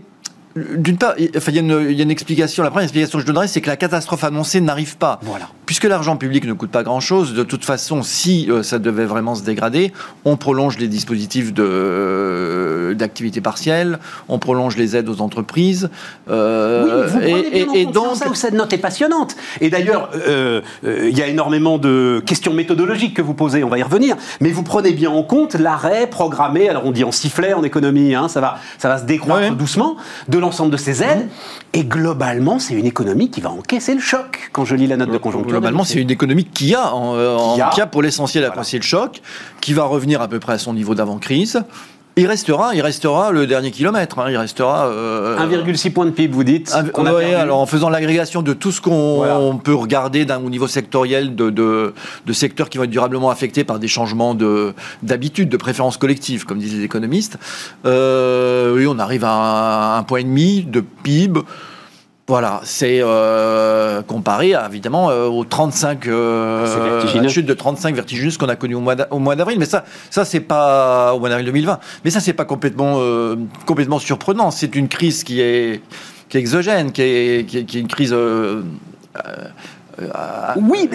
d'une 0.56 0.98
part, 0.98 1.14
il, 1.18 1.30
y 1.30 1.58
a 1.60 2.02
une, 2.04 2.10
explication. 2.10 2.64
La 2.64 2.70
première 2.70 2.86
explication 2.86 3.20
que 3.20 3.22
je 3.24 3.28
donnerais, 3.28 3.48
c'est 3.48 3.60
que 3.60 3.68
la 3.68 3.76
catastrophe 3.76 4.24
annoncée 4.24 4.62
n'arrive 4.62 4.98
pas. 4.98 5.20
Voilà. 5.24 5.50
Puisque 5.68 5.84
l'argent 5.84 6.16
public 6.16 6.46
ne 6.46 6.54
coûte 6.54 6.72
pas 6.72 6.82
grand-chose, 6.82 7.34
de 7.34 7.44
toute 7.44 7.66
façon, 7.66 8.02
si 8.02 8.50
euh, 8.50 8.64
ça 8.64 8.80
devait 8.80 9.06
vraiment 9.06 9.36
se 9.36 9.44
dégrader, 9.44 9.92
on 10.24 10.38
prolonge 10.38 10.78
les 10.78 10.88
dispositifs 10.88 11.54
de, 11.54 12.96
d'activité 12.98 13.42
partielle, 13.42 14.00
on 14.30 14.40
prolonge 14.40 14.78
les 14.78 14.96
aides 14.96 15.10
aux 15.10 15.20
entreprises. 15.20 15.90
Euh, 16.30 17.10
oui, 17.22 17.46
et, 17.52 17.82
et, 17.82 17.86
donc, 17.86 18.16
ça 18.16 18.30
où 18.30 18.34
cette 18.34 18.54
note 18.54 18.72
est 18.72 18.78
passionnante. 18.78 19.36
Et 19.60 19.70
d'ailleurs, 19.70 20.10
euh, 20.16 20.62
il 20.86 21.18
y 21.18 21.22
a 21.22 21.28
énormément 21.28 21.78
de 21.78 22.24
questions 22.26 22.54
méthodologiques 22.54 23.14
que 23.14 23.22
vous 23.22 23.34
posez. 23.34 23.66
On 23.66 23.70
va 23.70 23.78
y 23.78 23.84
revenir. 23.84 24.16
Mais 24.40 24.52
vous 24.52 24.64
prenez 24.64 24.94
bien 24.94 25.12
en 25.12 25.24
compte 25.24 25.56
l'arrêt 25.56 26.08
programmé. 26.08 26.70
Alors 26.70 26.86
on 26.86 26.92
dit 26.92 27.04
en 27.04 27.12
sifflet 27.12 27.54
en 27.54 27.64
économie, 27.64 28.16
hein, 28.16 28.30
ça 28.30 28.40
va, 28.40 28.60
ça 28.78 28.88
va 28.88 29.00
se 29.00 29.04
décroître 29.04 29.54
doucement 29.54 29.98
de 30.30 30.38
l'ensemble 30.38 30.72
de 30.72 30.78
ces 30.78 31.04
aides. 31.04 31.28
Et 31.74 31.84
globalement, 31.84 32.58
c'est 32.58 32.74
une 32.74 32.86
économie 32.86 33.30
qui 33.30 33.42
va 33.42 33.50
encaisser 33.50 33.94
le 33.94 34.00
choc 34.00 34.50
quand 34.54 34.64
je 34.64 34.74
lis 34.74 34.88
la 34.88 34.96
note 34.96 35.12
de 35.12 35.18
conjoncture. 35.18 35.57
Globalement, 35.60 35.84
c'est 35.84 36.00
une 36.00 36.12
économie 36.12 36.46
qui 36.46 36.76
a, 36.76 36.94
en, 36.94 37.16
euh, 37.16 37.56
qui, 37.74 37.82
a. 37.82 37.88
pour 37.88 38.02
l'essentiel 38.02 38.46
apprécié 38.46 38.80
le 38.80 38.84
choc, 38.84 39.22
qui 39.62 39.74
va 39.74 39.84
revenir 39.84 40.22
à 40.22 40.28
peu 40.28 40.40
près 40.40 40.54
à 40.54 40.58
son 40.58 40.74
niveau 40.74 40.96
d'avant-crise. 40.96 41.64
Il 42.18 42.26
restera, 42.26 42.74
il 42.74 42.82
restera 42.82 43.32
le 43.32 43.46
dernier 43.46 43.70
kilomètre. 43.70 44.18
Hein. 44.18 44.32
il 44.32 44.38
restera 44.38 44.90
1,6 44.90 45.88
euh, 45.88 45.92
point 45.92 46.06
de 46.06 46.10
PIB, 46.10 46.34
vous 46.34 46.44
dites. 46.44 46.74
alors 46.74 47.60
en 47.60 47.68
faisant 47.68 47.90
l'agrégation 47.90 48.42
de 48.42 48.54
tout 48.54 48.72
ce 48.72 48.82
qu'on 48.82 49.60
peut 49.64 49.76
regarder 49.76 50.26
au 50.44 50.50
niveau 50.50 50.68
sectoriel 50.68 51.36
de, 51.36 51.52
de, 51.52 51.94
secteurs 52.34 52.70
qui 52.70 52.80
vont 52.80 52.86
être 52.86 52.90
durablement 52.90 53.30
affectés 53.30 53.64
par 53.64 53.78
des 53.78 53.88
changements 53.88 54.36
d'habitude, 55.04 55.50
de, 55.50 55.58
préférences 55.58 55.98
collectives, 55.98 56.46
comme 56.46 56.58
disent 56.58 56.76
les 56.76 56.84
économistes. 56.84 57.38
Euh, 57.86 58.76
oui, 58.76 58.88
on 58.88 58.98
arrive 58.98 59.24
à 59.24 59.98
un 59.98 60.04
point 60.04 60.20
et 60.20 60.24
demi 60.24 60.64
de 60.64 60.82
PIB. 61.04 61.42
Voilà, 62.30 62.60
c'est 62.66 63.00
euh, 63.02 64.02
comparé 64.02 64.54
évidemment 64.70 65.10
euh, 65.10 65.28
aux 65.28 65.46
35 65.46 66.08
euh, 66.08 67.30
chute 67.30 67.46
de 67.46 67.54
35 67.54 67.96
vertigineuses 67.96 68.38
qu'on 68.38 68.50
a 68.50 68.58
connu 68.58 68.76
au 68.76 68.82
mois 68.82 69.36
d'avril. 69.38 69.58
Mais 69.60 69.66
ça, 69.66 69.86
ça 70.10 70.26
c'est 70.26 70.42
pas 70.42 71.14
au 71.14 71.20
mois 71.20 71.30
d'avril 71.30 71.46
2020. 71.46 71.80
Mais 72.04 72.12
ça 72.12 72.20
c'est 72.20 72.34
pas 72.34 72.44
complètement 72.44 72.96
euh, 72.98 73.38
complètement 73.66 73.98
surprenant. 73.98 74.52
C'est 74.52 74.76
une 74.76 74.90
crise 74.90 75.24
qui 75.24 75.40
est 75.40 75.82
qui 76.28 76.36
est 76.36 76.42
exogène, 76.42 76.92
qui 76.92 77.02
est, 77.02 77.48
qui 77.48 77.60
est, 77.60 77.64
qui 77.64 77.78
est 77.78 77.82
une 77.82 77.88
crise 77.88 78.14
euh, 80.00 80.54
oui, 80.58 80.90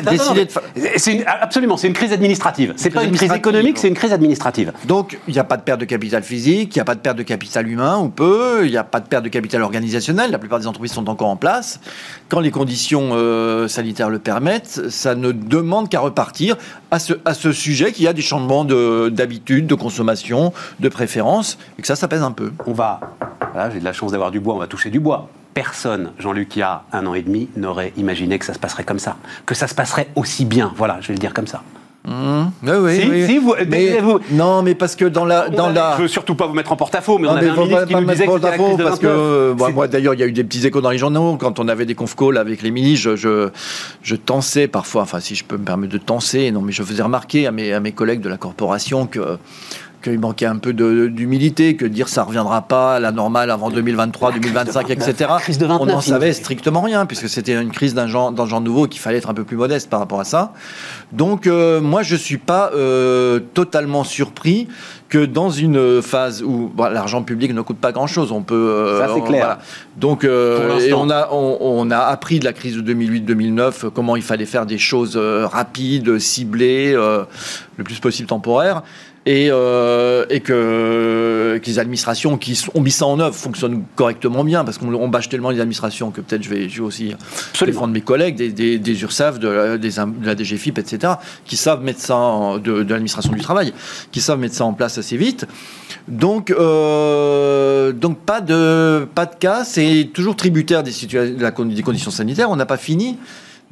c'est 0.97 1.26
absolument, 1.26 1.76
c'est 1.76 1.88
une 1.88 1.92
crise 1.92 2.12
administrative. 2.12 2.75
C'est 2.76 2.90
pas 2.90 3.04
une 3.04 3.12
crise 3.12 3.32
économique, 3.32 3.78
c'est 3.78 3.88
une 3.88 3.94
crise 3.94 4.12
administrative. 4.12 4.73
Donc, 4.85 5.18
il 5.26 5.35
n'y 5.35 5.40
a 5.40 5.44
pas 5.44 5.56
de 5.56 5.62
perte 5.62 5.80
de 5.80 5.85
capital 5.85 6.23
physique, 6.23 6.75
il 6.75 6.78
n'y 6.78 6.82
a 6.82 6.85
pas 6.85 6.94
de 6.94 7.00
perte 7.00 7.18
de 7.18 7.23
capital 7.23 7.68
humain 7.68 7.99
ou 7.99 8.09
peu, 8.09 8.64
il 8.64 8.71
n'y 8.71 8.76
a 8.76 8.85
pas 8.85 9.00
de 9.00 9.09
perte 9.09 9.25
de 9.25 9.28
capital 9.28 9.62
organisationnel. 9.62 10.30
La 10.30 10.38
plupart 10.38 10.61
des 10.61 10.66
entreprises 10.66 10.92
sont 10.92 11.09
encore 11.09 11.28
en 11.28 11.37
place. 11.37 11.80
Quand 12.28 12.40
les 12.40 12.50
conditions 12.50 13.11
euh, 13.12 13.66
sanitaires 13.66 14.11
le 14.11 14.21
permettent, 14.21 14.88
ça 14.88 15.14
ne 15.14 15.32
demande 15.32 15.88
qu'à 15.88 16.00
repartir 16.00 16.56
à 16.90 16.99
ce, 16.99 17.14
à 17.25 17.35
ce 17.35 17.52
sujet 17.52 17.92
qu'il 17.92 18.04
y 18.04 18.09
a 18.09 18.12
des 18.12 18.23
changements 18.23 18.64
d'habitude, 18.64 19.66
de, 19.66 19.75
consommation, 19.75 20.52
de 20.78 20.88
préférence, 20.88 21.59
et 21.78 21.82
que 21.82 21.88
ça, 21.88 21.97
ça 21.97 22.06
pèse 22.06 22.23
un 22.23 22.32
peu. 22.32 22.52
On 22.66 22.73
va, 22.73 23.00
j'ai 23.73 23.80
de 23.80 23.85
la 23.85 23.92
chance 23.92 24.12
d'avoir 24.12 24.30
du 24.30 24.38
bois, 24.38 24.54
on 24.54 24.59
va 24.59 24.66
toucher 24.66 24.90
du 24.90 25.00
bois 25.00 25.28
personne, 25.54 26.12
Jean-Luc, 26.18 26.56
il 26.56 26.61
y 26.61 26.62
a 26.62 26.82
un 26.92 27.06
an 27.06 27.14
et 27.14 27.23
demi, 27.23 27.49
n'aurait 27.56 27.92
imaginé 27.97 28.38
que 28.38 28.44
ça 28.44 28.54
se 28.54 28.59
passerait 28.59 28.85
comme 28.85 28.99
ça, 28.99 29.16
que 29.47 29.54
ça 29.54 29.66
se 29.66 29.75
passerait 29.75 30.09
aussi 30.16 30.44
bien. 30.44 30.73
Voilà, 30.76 30.99
je 31.00 31.09
vais 31.09 31.14
le 31.14 31.21
dire 31.21 31.35
comme 31.35 31.47
ça. 31.47 31.62
Mmh. 32.04 32.42
Oui, 32.64 32.71
oui, 33.09 33.38
vous, 33.38 33.54
vous, 34.02 34.21
non, 34.32 34.62
mais 34.62 34.75
parce 34.75 34.97
que 34.97 35.04
dans 35.04 35.25
la, 35.25 35.49
dans 35.49 35.68
la. 35.68 35.94
Je 35.97 36.02
veux 36.02 36.09
surtout 36.09 36.35
pas 36.35 36.49
vous 36.49 36.52
mettre 36.52 36.73
en 36.73 36.76
porte-à-faux, 36.76 37.18
mais 37.18 37.28
on 37.28 37.37
avait 37.37 37.50
un 37.50 37.56
ministre 37.56 37.87
qui 37.87 37.94
nous 37.94 38.04
disait 38.04 38.26
que 38.26 38.42
la 38.42 38.59
crise 38.59 38.76
de 38.76 38.82
parce 38.82 38.99
que 38.99 39.54
moi, 39.73 39.87
d'ailleurs, 39.87 40.14
il 40.14 40.18
y 40.18 40.25
a 40.25 40.26
eu 40.26 40.32
des 40.32 40.42
petits 40.42 40.66
échos 40.66 40.80
dans 40.80 40.90
les 40.90 40.99
journaux 40.99 41.37
quand 41.37 41.61
on 41.61 41.68
avait 41.68 41.87
des 41.87 41.94
conf 41.94 42.16
calls 42.16 42.38
avec 42.38 42.62
les 42.62 42.73
ministres. 42.73 43.11
Je, 43.11 43.16
je, 43.16 43.49
je 44.02 44.16
tensais 44.16 44.66
parfois, 44.66 45.02
enfin, 45.02 45.21
si 45.21 45.37
je 45.37 45.44
peux 45.44 45.56
me 45.56 45.64
permettre 45.64 45.92
de 45.92 45.99
tenser, 45.99 46.50
non, 46.50 46.61
mais 46.61 46.73
je 46.73 46.82
faisais 46.82 47.04
remarquer 47.04 47.47
à 47.47 47.52
mes, 47.52 47.73
à 47.73 47.78
mes 47.78 47.92
collègues 47.92 48.21
de 48.21 48.28
la 48.28 48.37
corporation 48.37 49.06
que 49.06 49.38
qu'il 50.02 50.18
manquait 50.18 50.47
un 50.47 50.59
peu 50.59 50.73
d'humilité, 50.73 51.76
que 51.76 51.87
dire 51.87 52.09
ça 52.09 52.25
reviendra 52.25 52.62
pas 52.62 52.97
à 52.97 53.00
la 53.00 53.12
normale 53.12 53.50
avant 53.50 53.71
2023, 53.71 54.32
2025, 54.32 54.90
etc. 54.90 55.30
on 55.80 55.87
n'en 55.87 56.00
savait 56.00 56.32
strictement 56.32 56.82
rien, 56.82 57.06
puisque 57.06 57.28
c'était 57.28 57.61
une 57.61 57.71
crise 57.71 57.94
d'un 57.94 58.06
genre, 58.06 58.35
genre 58.47 58.61
nouveau 58.61 58.87
qu'il 58.87 59.00
fallait 59.00 59.18
être 59.18 59.30
un 59.30 59.35
peu 59.35 59.44
plus 59.44 59.56
modeste 59.56 59.88
par 59.88 60.00
rapport 60.00 60.21
à 60.21 60.25
ça. 60.25 60.52
Donc 61.12 61.47
euh, 61.47 61.80
moi, 61.80 62.02
je 62.02 62.16
suis 62.16 62.38
pas 62.38 62.71
euh, 62.75 63.40
totalement 63.54 64.04
surpris 64.04 64.68
que 65.09 65.26
dans 65.26 65.50
une 65.50 66.00
phase 66.00 66.42
où 66.42 66.73
l'argent 66.78 67.23
public 67.23 67.52
ne 67.52 67.61
coûte 67.61 67.76
pas 67.76 67.92
grand-chose, 67.92 68.32
on 68.32 68.42
peut... 68.42 68.54
Euh, 68.54 69.06
ça, 69.06 69.12
c'est 69.14 69.21
clair. 69.23 69.59
Donc, 69.99 70.25
et 70.25 70.92
on 70.94 71.11
a, 71.11 71.28
on, 71.30 71.90
a 71.90 71.99
appris 71.99 72.40
de 72.40 72.47
la 72.47 72.54
crise 72.54 72.76
de 72.76 72.94
2008-2009 72.94 73.90
comment 73.90 74.16
il 74.16 74.23
fallait 74.23 74.47
faire 74.47 74.64
des 74.64 74.78
choses 74.78 75.18
rapides, 75.18 76.18
ciblées, 76.18 76.94
le 76.94 77.85
plus 77.85 78.00
possible 78.00 78.28
temporaires. 78.28 78.82
Et, 79.25 79.49
euh, 79.50 80.26
et 80.31 80.41
que, 80.41 81.61
que, 81.62 81.67
les 81.67 81.79
administrations 81.79 82.37
qui 82.37 82.61
ont 82.75 82.81
mis 82.81 82.91
ça 82.91 83.07
en 83.07 83.21
œuvre 83.21 83.35
fonctionnent 83.35 83.85
correctement 83.95 84.43
bien, 84.43 84.64
parce 84.64 84.79
qu'on 84.79 85.09
bâche 85.09 85.29
tellement 85.29 85.50
les 85.50 85.61
administrations 85.61 86.11
que 86.11 86.21
peut-être 86.21 86.43
je 86.43 86.50
vais, 86.50 86.69
je 86.69 86.79
vais 86.79 86.87
aussi 86.87 87.14
Absolument. 87.50 87.73
défendre 87.75 87.93
mes 87.93 88.00
collègues, 88.00 88.35
des, 88.37 88.50
des, 88.50 88.79
des 88.79 89.02
URSAF, 89.02 89.38
de 89.38 89.49
la, 89.49 89.79
des, 89.79 89.91
de 89.91 90.26
la 90.26 90.37
DGFIP, 90.37 90.79
etc., 90.79 91.14
qui 91.45 91.57
savent 91.57 91.83
mettre 91.83 92.00
ça, 92.00 92.17
en, 92.17 92.59
de, 92.59 92.83
de 92.83 92.91
l'administration 92.91 93.33
du 93.33 93.41
travail, 93.41 93.73
qui 94.11 94.21
savent 94.21 94.41
mettre 94.41 94.57
ça 94.57 94.64
en 94.64 94.73
place 94.73 94.99
assez 94.99 95.17
vite. 95.17 95.47
Donc, 96.09 96.50
euh, 96.50 97.93
donc 97.93 98.19
pas, 98.19 98.41
de, 98.41 99.07
pas 99.14 99.26
de 99.26 99.37
cas, 99.37 99.62
c'est 99.64 100.11
toujours 100.12 100.35
tributaire 100.35 100.83
des, 100.83 100.91
des 100.91 101.83
conditions 101.83 102.11
sanitaires, 102.11 102.50
on 102.50 102.57
n'a 102.57 102.67
pas 102.67 102.76
fini 102.76 103.19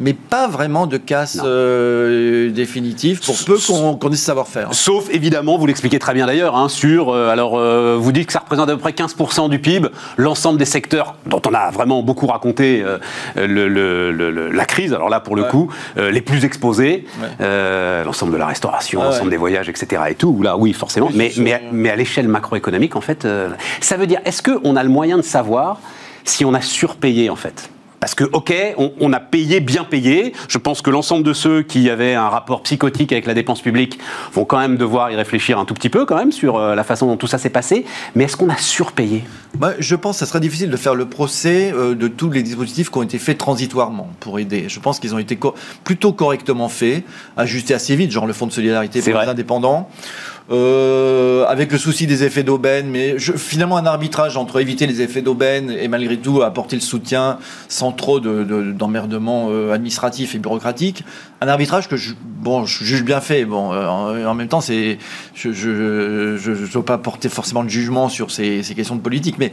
mais 0.00 0.14
pas 0.14 0.48
vraiment 0.48 0.86
de 0.86 0.96
casse 0.96 1.38
euh, 1.44 2.50
définitive 2.50 3.20
pour 3.20 3.36
peu 3.44 3.58
qu'on 3.58 3.96
qu 3.96 4.06
ait 4.08 4.16
ce 4.16 4.24
savoir-faire. 4.24 4.72
Sauf, 4.72 5.10
évidemment, 5.10 5.58
vous 5.58 5.66
l'expliquez 5.66 5.98
très 5.98 6.14
bien 6.14 6.26
d'ailleurs, 6.26 6.56
hein, 6.56 6.70
sur, 6.70 7.10
euh, 7.10 7.28
alors 7.28 7.58
euh, 7.58 7.98
vous 8.00 8.10
dites 8.10 8.26
que 8.26 8.32
ça 8.32 8.38
représente 8.38 8.68
à 8.70 8.72
peu 8.72 8.78
près 8.78 8.92
15% 8.92 9.50
du 9.50 9.58
PIB, 9.58 9.88
l'ensemble 10.16 10.58
des 10.58 10.64
secteurs 10.64 11.16
dont 11.26 11.42
on 11.46 11.52
a 11.52 11.70
vraiment 11.70 12.02
beaucoup 12.02 12.26
raconté 12.26 12.82
le, 13.36 13.68
le, 13.68 14.10
le, 14.10 14.50
la 14.50 14.64
crise, 14.64 14.94
alors 14.94 15.10
là 15.10 15.20
pour 15.20 15.36
le 15.36 15.42
ouais. 15.42 15.48
coup, 15.48 15.70
les 15.96 16.22
plus 16.22 16.46
exposés, 16.46 17.04
ouais. 17.20 18.04
l'ensemble 18.04 18.32
de 18.32 18.38
la 18.38 18.46
restauration, 18.46 19.00
ah 19.02 19.06
l'ensemble 19.06 19.24
ouais. 19.24 19.30
des 19.32 19.36
voyages, 19.36 19.68
etc. 19.68 20.02
et 20.08 20.14
tout, 20.14 20.40
là 20.42 20.56
oui 20.56 20.72
forcément, 20.72 21.08
oui, 21.08 21.14
mais, 21.16 21.32
mais, 21.36 21.62
mais, 21.72 21.90
à 21.90 21.96
l'échelle 21.96 22.28
macroéconomique 22.28 22.96
en 22.96 23.02
fait, 23.02 23.28
ça 23.80 23.96
veut 23.98 24.06
dire, 24.06 24.20
est-ce 24.24 24.42
qu'on 24.42 24.76
a 24.76 24.82
le 24.82 24.88
moyen 24.88 25.18
de 25.18 25.22
savoir 25.22 25.78
si 26.24 26.46
on 26.46 26.54
a 26.54 26.62
surpayé 26.62 27.28
en 27.28 27.36
fait? 27.36 27.70
Parce 28.00 28.14
que, 28.14 28.24
ok, 28.24 28.52
on, 28.78 28.92
on, 28.98 29.12
a 29.12 29.20
payé, 29.20 29.60
bien 29.60 29.84
payé. 29.84 30.32
Je 30.48 30.58
pense 30.58 30.80
que 30.80 30.88
l'ensemble 30.90 31.22
de 31.22 31.34
ceux 31.34 31.62
qui 31.62 31.90
avaient 31.90 32.14
un 32.14 32.28
rapport 32.30 32.62
psychotique 32.62 33.12
avec 33.12 33.26
la 33.26 33.34
dépense 33.34 33.60
publique 33.60 33.98
vont 34.32 34.46
quand 34.46 34.58
même 34.58 34.78
devoir 34.78 35.10
y 35.10 35.16
réfléchir 35.16 35.58
un 35.58 35.66
tout 35.66 35.74
petit 35.74 35.90
peu, 35.90 36.06
quand 36.06 36.16
même, 36.16 36.32
sur 36.32 36.56
euh, 36.56 36.74
la 36.74 36.82
façon 36.82 37.06
dont 37.06 37.18
tout 37.18 37.26
ça 37.26 37.36
s'est 37.36 37.50
passé. 37.50 37.84
Mais 38.14 38.24
est-ce 38.24 38.38
qu'on 38.38 38.48
a 38.48 38.56
surpayé? 38.56 39.24
Bah, 39.58 39.74
Je 39.78 39.94
pense 39.94 40.16
que 40.16 40.20
ça 40.20 40.26
sera 40.26 40.40
difficile 40.40 40.70
de 40.70 40.76
faire 40.76 40.94
le 40.94 41.04
procès 41.04 41.72
euh, 41.74 41.94
de 41.94 42.08
tous 42.08 42.30
les 42.30 42.42
dispositifs 42.42 42.90
qui 42.90 42.98
ont 42.98 43.02
été 43.02 43.18
faits 43.18 43.36
transitoirement 43.36 44.08
pour 44.20 44.38
aider. 44.38 44.64
Je 44.68 44.80
pense 44.80 44.98
qu'ils 44.98 45.14
ont 45.14 45.18
été 45.18 45.36
co 45.36 45.54
plutôt 45.84 46.12
correctement 46.12 46.70
faits, 46.70 47.04
ajustés 47.36 47.74
assez 47.74 47.96
vite, 47.96 48.10
genre 48.10 48.26
le 48.26 48.32
fonds 48.32 48.46
de 48.46 48.52
solidarité 48.52 49.02
pour 49.02 49.12
vrai. 49.12 49.24
les 49.24 49.30
indépendants. 49.30 49.90
Euh, 50.50 51.44
avec 51.46 51.70
le 51.70 51.78
souci 51.78 52.06
des 52.06 52.24
effets 52.24 52.42
d'aubaine, 52.42 52.88
mais 52.88 53.18
je, 53.18 53.32
finalement 53.32 53.76
un 53.76 53.86
arbitrage 53.86 54.36
entre 54.36 54.60
éviter 54.60 54.86
les 54.86 55.00
effets 55.00 55.22
d'aubaine 55.22 55.70
et 55.70 55.86
malgré 55.86 56.16
tout 56.16 56.42
apporter 56.42 56.74
le 56.74 56.82
soutien 56.82 57.38
sans 57.68 57.92
trop 57.92 58.18
d'emmerdement 58.18 59.48
de, 59.48 59.54
euh, 59.54 59.72
administratif 59.72 60.34
et 60.34 60.38
bureaucratique. 60.38 61.04
Un 61.40 61.48
arbitrage 61.48 61.88
que 61.88 61.96
je, 61.96 62.14
bon, 62.20 62.64
je 62.64 62.84
juge 62.84 63.04
bien 63.04 63.20
fait. 63.20 63.44
Bon, 63.44 63.72
euh, 63.72 63.86
en, 63.86 64.24
en, 64.24 64.34
même 64.34 64.48
temps, 64.48 64.60
c'est, 64.60 64.98
je 65.34 65.52
je, 65.52 66.50
veux 66.50 66.82
pas 66.82 66.98
porter 66.98 67.28
forcément 67.28 67.62
de 67.62 67.68
jugement 67.68 68.08
sur 68.08 68.30
ces, 68.30 68.62
ces 68.62 68.74
questions 68.74 68.96
de 68.96 69.00
politique, 69.00 69.36
mais 69.38 69.52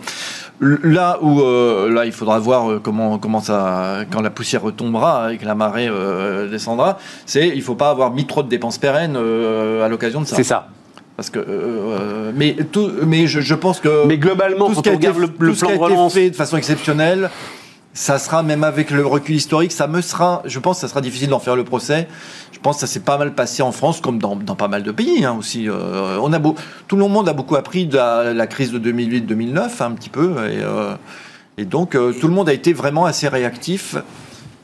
là 0.60 1.20
où 1.22 1.42
euh, 1.42 1.92
là 1.92 2.06
il 2.06 2.12
faudra 2.12 2.40
voir 2.40 2.82
comment 2.82 3.20
comment 3.20 3.42
ça 3.42 4.00
quand 4.12 4.22
la 4.22 4.30
poussière 4.30 4.62
retombera 4.62 5.34
et 5.34 5.38
que 5.38 5.46
la 5.46 5.56
marée 5.56 5.88
euh, 5.88 6.50
descendra, 6.50 6.98
c'est 7.26 7.48
il 7.48 7.62
faut 7.62 7.76
pas 7.76 7.90
avoir 7.90 8.12
mis 8.12 8.26
trop 8.26 8.44
de 8.44 8.50
dépenses 8.50 8.78
pérennes 8.78 9.16
euh, 9.16 9.86
à 9.86 9.90
l'occasion 9.90 10.22
de 10.22 10.26
ça. 10.26 10.36
C'est 10.36 10.44
ça. 10.44 10.68
Parce 11.18 11.30
que, 11.30 11.40
euh, 11.40 12.32
mais 12.34 12.56
tout, 12.72 12.90
mais 13.06 13.28
je, 13.28 13.42
je, 13.42 13.56
pense 13.56 13.80
que. 13.80 14.06
Mais 14.06 14.18
globalement, 14.18 14.68
tout 14.68 14.76
ce 14.76 14.82
qui 14.82 14.90
a 14.90 14.94
été, 14.94 15.08
le, 15.08 15.28
le 15.40 15.54
plan 15.54 15.72
de 15.72 15.78
relance 15.78 16.14
fait 16.14 16.30
de 16.30 16.36
façon 16.36 16.58
exceptionnelle, 16.58 17.30
ça 17.98 18.20
sera 18.20 18.44
même 18.44 18.64
avec 18.64 18.92
le 18.92 19.04
recul 19.04 19.36
historique, 19.36 19.72
ça 19.72 19.88
me 19.88 20.02
sera, 20.02 20.44
je 20.46 20.60
pense, 20.60 20.78
que 20.78 20.82
ça 20.82 20.88
sera 20.88 21.02
difficile 21.02 21.30
d'en 21.30 21.40
faire 21.40 21.56
le 21.56 21.64
procès. 21.64 22.08
Je 22.52 22.60
pense 22.60 22.76
que 22.76 22.82
ça 22.82 22.88
s'est 22.88 23.00
pas 23.00 23.18
mal 23.18 23.34
passé 23.34 23.64
en 23.64 23.72
France, 23.72 24.02
comme 24.02 24.20
dans, 24.20 24.36
dans 24.36 24.56
pas 24.56 24.68
mal 24.68 24.84
de 24.84 24.92
pays 24.92 25.26
hein, 25.26 25.36
aussi. 25.38 25.68
Euh, 25.68 26.20
on 26.22 26.32
a 26.32 26.38
beau, 26.38 26.54
tout 26.88 26.96
le 26.96 27.08
monde 27.08 27.28
a 27.28 27.34
beaucoup 27.34 27.56
appris 27.56 27.88
de 27.88 27.98
la, 27.98 28.36
la 28.36 28.48
crise 28.48 28.72
de 28.72 28.78
2008-2009, 28.78 29.58
hein, 29.58 29.70
un 29.80 29.92
petit 29.92 30.10
peu, 30.10 30.36
et, 30.48 30.62
euh, 30.62 30.94
et 31.58 31.66
donc 31.66 31.96
euh, 31.96 32.14
tout 32.14 32.28
le 32.28 32.34
monde 32.36 32.50
a 32.50 32.54
été 32.54 32.72
vraiment 32.72 33.06
assez 33.06 33.28
réactif. 33.28 33.96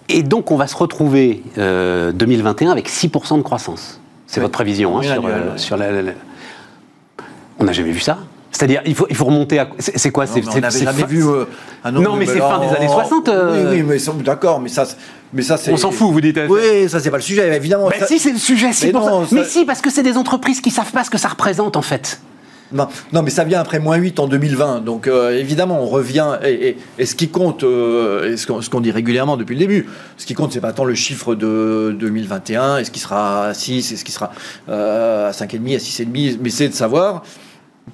Et 0.09 0.21
donc 0.21 0.51
on 0.51 0.55
va 0.55 0.67
se 0.67 0.75
retrouver 0.75 1.41
2021 1.57 2.71
avec 2.71 2.87
6% 2.87 3.37
de 3.37 3.41
croissance. 3.41 3.99
C'est 4.27 4.39
oui. 4.39 4.43
votre 4.43 4.53
prévision 4.53 4.99
hein, 4.99 5.01
sur, 5.01 5.11
annuel, 5.13 5.41
ouais. 5.41 5.57
sur 5.57 5.77
la, 5.77 5.91
la, 5.91 6.01
la 6.03 6.11
on 7.59 7.63
n'a 7.63 7.73
jamais 7.73 7.91
vu 7.91 7.99
ça. 7.99 8.17
C'est-à-dire, 8.51 8.81
il 8.85 8.93
faut, 8.93 9.07
il 9.09 9.15
faut 9.15 9.25
remonter 9.25 9.57
à. 9.57 9.67
C'est 9.79 10.11
quoi? 10.11 10.27
C'est, 10.27 10.47
On 10.47 10.59
n'avait 10.59 10.79
jamais 10.79 11.01
fin... 11.01 11.07
vu 11.07 11.25
euh, 11.25 11.45
un 11.83 11.91
Non, 11.91 12.15
mais 12.15 12.27
c'est 12.27 12.37
fin 12.37 12.59
des 12.59 12.75
années 12.75 12.87
60. 12.87 13.27
Euh... 13.27 13.71
Oui, 13.71 13.81
oui, 13.81 13.99
mais 14.15 14.23
d'accord, 14.23 14.59
mais 14.59 14.69
ça. 14.69 14.85
Mais 15.33 15.41
ça, 15.41 15.57
on 15.71 15.77
s'en 15.77 15.89
fout, 15.89 16.11
vous 16.11 16.21
dites. 16.21 16.39
Oui, 16.47 16.87
ça, 16.87 16.99
c'est 16.99 17.09
pas 17.09 17.17
le 17.17 17.23
sujet, 17.23 17.55
évidemment. 17.55 17.89
Mais 17.89 17.99
ça... 17.99 18.05
si, 18.05 18.19
c'est 18.19 18.31
le 18.31 18.37
sujet, 18.37 18.69
mais, 18.83 18.91
non, 18.91 19.25
ça. 19.25 19.35
mais 19.35 19.43
si, 19.43 19.65
parce 19.65 19.81
que 19.81 19.89
c'est 19.89 20.03
des 20.03 20.15
entreprises 20.15 20.61
qui 20.61 20.69
savent 20.69 20.91
pas 20.91 21.03
ce 21.03 21.09
que 21.09 21.17
ça 21.17 21.29
représente, 21.29 21.75
en 21.75 21.81
fait. 21.81 22.21
Non, 22.73 22.87
non, 23.11 23.21
mais 23.21 23.29
ça 23.29 23.43
vient 23.43 23.59
après 23.59 23.79
moins 23.79 23.97
8 23.97 24.19
en 24.19 24.27
2020. 24.27 24.81
Donc 24.81 25.07
euh, 25.07 25.37
évidemment, 25.37 25.81
on 25.81 25.87
revient. 25.87 26.37
Et, 26.43 26.69
et, 26.69 26.77
et 26.99 27.05
ce 27.05 27.15
qui 27.15 27.29
compte, 27.29 27.63
euh, 27.63 28.33
et 28.33 28.37
ce 28.37 28.47
qu'on 28.47 28.59
qu 28.59 28.83
dit 28.83 28.91
régulièrement 28.91 29.37
depuis 29.37 29.53
le 29.53 29.59
début, 29.59 29.87
ce 30.17 30.25
qui 30.25 30.33
compte, 30.33 30.53
c'est 30.53 30.61
pas 30.61 30.73
tant 30.73 30.85
le 30.85 30.95
chiffre 30.95 31.35
de 31.35 31.95
2021, 31.99 32.77
est-ce 32.77 32.91
qu'il 32.91 33.01
sera 33.01 33.47
à 33.47 33.53
6, 33.53 33.91
est-ce 33.91 34.03
qu'il 34.03 34.13
sera 34.13 34.31
euh, 34.69 35.29
à 35.29 35.31
5,5, 35.31 35.75
à 35.75 35.79
6,5, 35.79 36.37
mais 36.41 36.49
c'est 36.49 36.69
de 36.69 36.73
savoir 36.73 37.23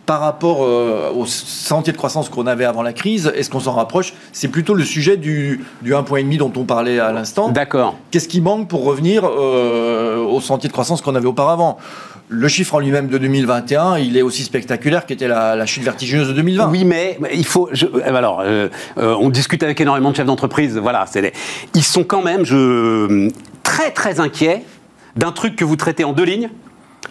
par 0.05 0.21
rapport 0.21 0.63
euh, 0.63 1.11
au 1.11 1.25
sentier 1.25 1.93
de 1.93 1.97
croissance 1.97 2.29
qu'on 2.29 2.47
avait 2.47 2.65
avant 2.65 2.81
la 2.81 2.93
crise, 2.93 3.31
est-ce 3.35 3.49
qu'on 3.49 3.59
s'en 3.59 3.73
rapproche? 3.73 4.13
C'est 4.31 4.47
plutôt 4.47 4.73
le 4.73 4.83
sujet 4.83 5.17
du, 5.17 5.65
du 5.81 5.93
1,5 5.93 6.37
dont 6.37 6.51
on 6.55 6.63
parlait 6.63 6.99
à 6.99 7.11
l'instant. 7.11 7.49
D'accord. 7.49 7.95
Qu'est-ce 8.11 8.27
qui 8.27 8.41
manque 8.41 8.67
pour 8.67 8.83
revenir 8.83 9.23
euh, 9.25 10.17
au 10.17 10.41
sentier 10.41 10.67
de 10.67 10.73
croissance 10.73 11.01
qu'on 11.01 11.15
avait 11.15 11.27
auparavant? 11.27 11.77
Le 12.29 12.47
chiffre 12.47 12.75
en 12.75 12.79
lui-même 12.79 13.07
de 13.07 13.17
2021, 13.17 13.97
il 13.97 14.15
est 14.15 14.21
aussi 14.21 14.43
spectaculaire 14.43 15.07
qu'était 15.07 15.27
la, 15.27 15.55
la, 15.55 15.65
chute 15.65 15.83
vertigineuse 15.83 16.27
de 16.27 16.33
2020. 16.33 16.69
Oui, 16.69 16.85
mais 16.85 17.17
il 17.33 17.45
faut. 17.45 17.69
Je, 17.71 17.87
alors, 18.05 18.41
euh, 18.41 18.69
euh, 18.99 19.15
on 19.19 19.29
discute 19.29 19.63
avec 19.63 19.81
énormément 19.81 20.11
de 20.11 20.15
chefs 20.15 20.27
d'entreprise. 20.27 20.77
Voilà, 20.77 21.05
les, 21.15 21.33
ils 21.73 21.83
sont 21.83 22.03
quand 22.03 22.21
même 22.21 22.45
je, 22.45 23.31
très 23.63 23.91
très 23.91 24.19
inquiets 24.19 24.63
d'un 25.15 25.31
truc 25.31 25.55
que 25.55 25.65
vous 25.65 25.75
traitez 25.75 26.03
en 26.03 26.13
deux 26.13 26.23
lignes 26.23 26.49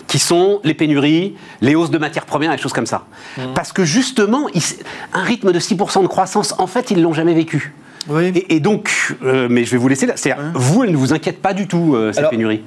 qui 0.06 0.20
sont 0.20 0.60
les 0.64 0.74
pénuries, 0.74 1.34
les 1.60 1.74
hausses 1.74 1.90
de 1.90 1.98
matières 1.98 2.24
premières, 2.24 2.52
et 2.52 2.58
choses 2.58 2.72
comme 2.72 2.86
ça. 2.86 3.04
Mmh. 3.36 3.42
Parce 3.54 3.72
que 3.72 3.84
justement, 3.84 4.48
ils, 4.54 4.62
un 5.12 5.22
rythme 5.22 5.52
de 5.52 5.58
6% 5.58 6.02
de 6.02 6.06
croissance, 6.06 6.54
en 6.58 6.66
fait, 6.66 6.90
ils 6.90 6.98
ne 6.98 7.02
l'ont 7.02 7.12
jamais 7.12 7.34
vécu. 7.34 7.74
Oui. 8.08 8.28
Et, 8.34 8.56
et, 8.56 8.60
donc, 8.60 8.90
euh, 9.22 9.48
mais 9.50 9.64
je 9.64 9.70
vais 9.72 9.76
vous 9.76 9.88
laisser 9.88 10.06
là. 10.06 10.14
C'est, 10.16 10.32
mmh. 10.32 10.52
Vous, 10.54 10.84
elle 10.84 10.92
ne 10.92 10.96
vous 10.96 11.12
inquiète 11.12 11.42
pas 11.42 11.52
du 11.52 11.66
tout, 11.66 11.94
euh, 11.94 12.12
ces 12.12 12.20
Alors, 12.20 12.30
pénuries 12.30 12.62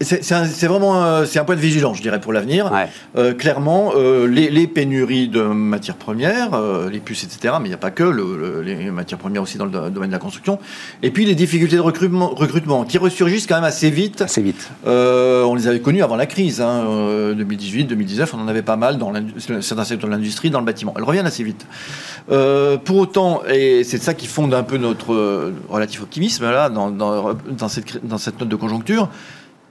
c'est 0.00 0.66
vraiment 0.66 1.02
euh, 1.04 1.24
c'est 1.24 1.38
un 1.38 1.44
point 1.44 1.56
de 1.56 1.60
vigilance, 1.60 1.96
je 1.96 2.02
dirais, 2.02 2.20
pour 2.20 2.32
l'avenir. 2.32 2.70
Ouais. 2.72 2.88
Euh, 3.16 3.34
clairement, 3.34 3.92
euh, 3.96 4.26
les, 4.26 4.48
les, 4.50 4.66
pénuries 4.66 5.28
de 5.28 5.42
matières 5.42 5.96
premières, 5.96 6.54
euh, 6.54 6.88
les 6.88 7.00
puces, 7.00 7.24
etc., 7.24 7.54
mais 7.60 7.66
il 7.66 7.70
n'y 7.70 7.74
a 7.74 7.78
pas 7.78 7.90
que 7.90 8.04
le, 8.04 8.36
le, 8.36 8.62
les 8.62 8.90
matières 8.90 9.18
premières 9.18 9.42
aussi 9.42 9.58
dans 9.58 9.64
le 9.64 9.90
domaine 9.90 10.10
de 10.10 10.14
la 10.14 10.20
construction. 10.20 10.58
Et 11.02 11.10
puis 11.10 11.24
les 11.24 11.34
difficultés 11.34 11.76
de 11.76 11.80
recrutement, 11.80 12.28
recrutement 12.28 12.84
qui 12.84 12.98
ressurgissent 12.98 13.46
quand 13.46 13.56
même 13.56 13.64
assez 13.64 13.90
vite. 13.90 14.22
Assez 14.22 14.42
vite. 14.42 14.70
Euh, 14.86 15.42
on 15.42 15.54
les 15.54 15.66
avait 15.66 15.80
connues 15.80 16.02
avant 16.02 16.16
la 16.16 16.26
crise. 16.26 16.60
Hein, 16.60 17.34
2018, 17.36 17.84
2019, 17.84 18.34
on 18.34 18.40
en 18.40 18.48
avait 18.48 18.62
pas 18.62 18.76
mal 18.76 18.98
dans 18.98 19.12
certains 19.60 19.84
secteurs 19.84 20.08
de 20.08 20.14
l'industrie, 20.14 20.50
dans 20.50 20.60
le 20.60 20.66
bâtiment. 20.66 20.94
Elles 20.96 21.04
reviennent 21.04 21.26
assez 21.26 21.42
vite. 21.42 21.66
Euh, 22.30 22.76
pour 22.76 22.98
autant, 22.98 23.42
et 23.48 23.84
c'est 23.84 23.98
ça 23.98 24.14
qui 24.14 24.26
fonde 24.26 24.54
un 24.54 24.62
peu 24.62 24.76
notre 24.76 25.52
relatif 25.68 26.02
optimisme 26.02 26.44
là, 26.44 26.68
dans, 26.68 26.90
dans, 26.90 27.34
dans, 27.34 27.68
cette, 27.68 28.06
dans 28.06 28.18
cette 28.18 28.38
note 28.38 28.48
de 28.48 28.56
conjoncture, 28.56 29.08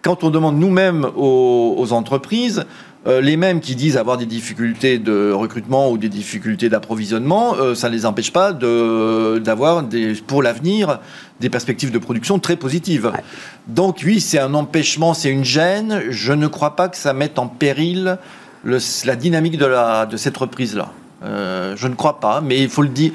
quand 0.01 0.23
on 0.23 0.29
demande 0.29 0.57
nous-mêmes 0.57 1.05
aux, 1.15 1.75
aux, 1.77 1.91
entreprises, 1.93 2.65
euh, 3.07 3.21
les 3.21 3.37
mêmes 3.37 3.61
qui 3.61 3.75
disent 3.75 3.95
avoir 3.95 4.17
des 4.17 4.25
difficultés 4.25 4.99
de 4.99 5.31
recrutement 5.31 5.89
ou 5.89 5.97
des 5.97 6.09
difficultés 6.09 6.67
d'approvisionnement, 6.67 7.55
euh, 7.55 7.73
ça 7.73 7.89
ne 7.89 7.93
les 7.93 8.05
empêche 8.05 8.33
pas 8.33 8.51
d'avoir 8.51 9.85
pour 10.27 10.43
l'avenir 10.43 10.99
des 11.39 11.49
perspectives 11.49 11.91
de 11.91 11.99
production 11.99 12.39
très 12.39 12.57
positives. 12.57 13.05
Ouais. 13.05 13.23
Donc 13.67 14.01
oui, 14.05 14.19
c'est 14.19 14.39
un 14.39 14.53
empêchement, 14.53 15.13
c'est 15.13 15.29
une 15.29 15.45
gêne. 15.45 16.03
Je 16.09 16.33
ne 16.33 16.47
crois 16.47 16.75
pas 16.75 16.89
que 16.89 16.97
ça 16.97 17.13
mette 17.13 17.39
en 17.39 17.47
péril 17.47 18.17
le, 18.63 18.79
la 19.05 19.15
dynamique 19.15 19.57
de, 19.57 19.65
la, 19.65 20.05
de 20.05 20.17
cette 20.17 20.35
reprise-là. 20.35 20.91
Euh, 21.23 21.75
je 21.75 21.87
ne 21.87 21.95
crois 21.95 22.19
pas, 22.19 22.41
mais 22.41 22.61
il 22.61 22.69
faut 22.69 22.83
le 22.83 22.89
dire 22.89 23.11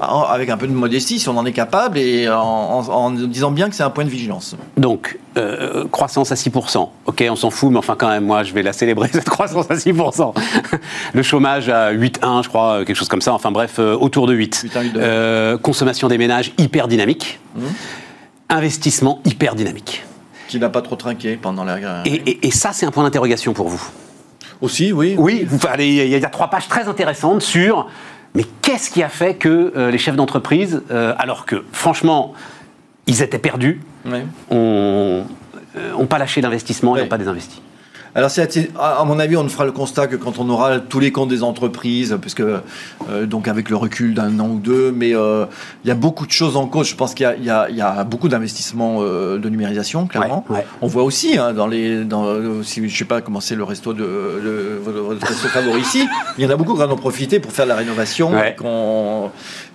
avec 0.00 0.50
un 0.50 0.56
peu 0.56 0.66
de 0.66 0.72
modestie, 0.72 1.18
si 1.18 1.28
on 1.28 1.36
en 1.36 1.46
est 1.46 1.52
capable, 1.52 1.98
et 1.98 2.28
en, 2.28 2.36
en, 2.38 2.88
en 2.88 3.10
disant 3.10 3.50
bien 3.50 3.68
que 3.68 3.74
c'est 3.74 3.82
un 3.82 3.90
point 3.90 4.04
de 4.04 4.10
vigilance. 4.10 4.56
Donc, 4.76 5.18
euh, 5.36 5.86
croissance 5.88 6.32
à 6.32 6.34
6%. 6.34 6.88
Ok, 7.06 7.24
on 7.30 7.36
s'en 7.36 7.50
fout, 7.50 7.70
mais 7.70 7.78
enfin 7.78 7.94
quand 7.96 8.08
même, 8.08 8.24
moi, 8.24 8.42
je 8.42 8.52
vais 8.52 8.62
la 8.62 8.72
célébrer, 8.72 9.08
cette 9.12 9.28
croissance 9.28 9.70
à 9.70 9.74
6%. 9.74 10.34
Le 11.14 11.22
chômage 11.22 11.68
à 11.68 11.92
8,1, 11.92 12.44
je 12.44 12.48
crois, 12.48 12.84
quelque 12.84 12.96
chose 12.96 13.08
comme 13.08 13.22
ça. 13.22 13.32
Enfin 13.32 13.50
bref, 13.50 13.76
euh, 13.78 13.94
autour 13.96 14.26
de 14.26 14.34
8. 14.34 14.60
8, 14.64 14.76
1, 14.76 14.82
8 14.82 14.92
euh, 14.96 15.58
consommation 15.58 16.08
des 16.08 16.18
ménages 16.18 16.52
hyper 16.58 16.88
dynamique. 16.88 17.38
Mmh. 17.54 17.60
Investissement 18.50 19.20
hyper 19.24 19.54
dynamique. 19.54 20.04
Qui 20.48 20.58
n'a 20.58 20.70
pas 20.70 20.82
trop 20.82 20.96
trinqué 20.96 21.36
pendant 21.36 21.64
la 21.64 21.78
guerre. 21.78 22.02
Et, 22.06 22.14
et, 22.14 22.46
et 22.46 22.50
ça, 22.50 22.70
c'est 22.72 22.86
un 22.86 22.90
point 22.90 23.04
d'interrogation 23.04 23.52
pour 23.52 23.68
vous 23.68 23.82
Aussi, 24.62 24.92
oui. 24.92 25.14
Oui, 25.18 25.46
il 25.78 25.84
y, 25.84 26.08
y 26.08 26.24
a 26.24 26.30
trois 26.30 26.48
pages 26.48 26.68
très 26.68 26.88
intéressantes 26.88 27.42
sur 27.42 27.86
mais 28.34 28.44
qu'est-ce 28.62 28.90
qui 28.90 29.02
a 29.02 29.08
fait 29.08 29.34
que 29.34 29.72
euh, 29.76 29.90
les 29.90 29.98
chefs 29.98 30.16
d'entreprise, 30.16 30.82
euh, 30.90 31.14
alors 31.18 31.46
que 31.46 31.64
franchement, 31.72 32.34
ils 33.06 33.22
étaient 33.22 33.38
perdus, 33.38 33.80
oui. 34.04 34.18
ont, 34.50 35.24
euh, 35.76 36.06
pas 36.06 36.18
lâché 36.18 36.40
l'investissement 36.40 36.96
et 36.96 37.02
n'ont 37.02 37.08
pas 37.08 37.18
désinvesti? 37.18 37.62
Alors, 38.14 38.30
à 38.78 39.04
mon 39.04 39.18
avis, 39.18 39.36
on 39.36 39.48
fera 39.48 39.64
le 39.64 39.72
constat 39.72 40.06
que 40.06 40.16
quand 40.16 40.38
on 40.38 40.48
aura 40.48 40.80
tous 40.80 41.00
les 41.00 41.12
comptes 41.12 41.28
des 41.28 41.42
entreprises, 41.42 42.16
puisque 42.20 42.40
euh, 42.40 43.26
donc 43.26 43.48
avec 43.48 43.68
le 43.68 43.76
recul 43.76 44.14
d'un 44.14 44.40
an 44.40 44.48
ou 44.48 44.58
deux, 44.58 44.92
mais 44.92 45.14
euh, 45.14 45.44
il 45.84 45.88
y 45.88 45.90
a 45.90 45.94
beaucoup 45.94 46.26
de 46.26 46.32
choses 46.32 46.56
en 46.56 46.66
cause. 46.66 46.88
Je 46.88 46.94
pense 46.94 47.14
qu'il 47.14 47.26
y, 47.42 47.50
a 47.50 48.04
beaucoup 48.04 48.28
d'investissements 48.28 48.98
euh, 49.00 49.38
de 49.38 49.48
numérisation, 49.48 50.06
clairement. 50.06 50.44
On 50.80 50.86
voit 50.86 51.02
aussi 51.02 51.38
hein, 51.38 51.52
dans 51.52 51.66
les, 51.66 52.04
dans, 52.04 52.62
si, 52.62 52.88
je 52.88 52.96
sais 52.96 53.04
pas 53.04 53.20
comment 53.20 53.40
c'est 53.40 53.56
le 53.56 53.64
resto 53.64 53.92
de 53.92 54.80
votre 54.82 55.26
resto 55.26 55.48
favori 55.48 55.80
ici, 55.80 56.06
il 56.38 56.44
y 56.44 56.46
en 56.46 56.50
a 56.50 56.56
beaucoup 56.56 56.74
qui 56.74 56.82
en 56.82 56.90
ont 56.90 56.96
profité 56.96 57.40
pour 57.40 57.52
faire 57.52 57.66
la 57.66 57.76
rénovation. 57.76 58.32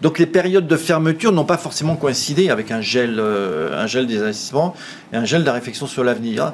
Donc 0.01 0.19
les 0.19 0.25
périodes 0.25 0.67
de 0.67 0.77
fermeture 0.77 1.31
n'ont 1.31 1.45
pas 1.45 1.57
forcément 1.57 1.95
coïncidé 1.95 2.49
avec 2.49 2.71
un 2.71 2.81
gel, 2.81 3.19
un 3.19 3.87
gel 3.87 4.07
des 4.07 4.21
investissements 4.21 4.73
et 5.11 5.17
un 5.17 5.25
gel 5.25 5.41
de 5.41 5.45
la 5.45 5.53
réflexion 5.53 5.87
sur 5.87 6.03
l'avenir. 6.03 6.53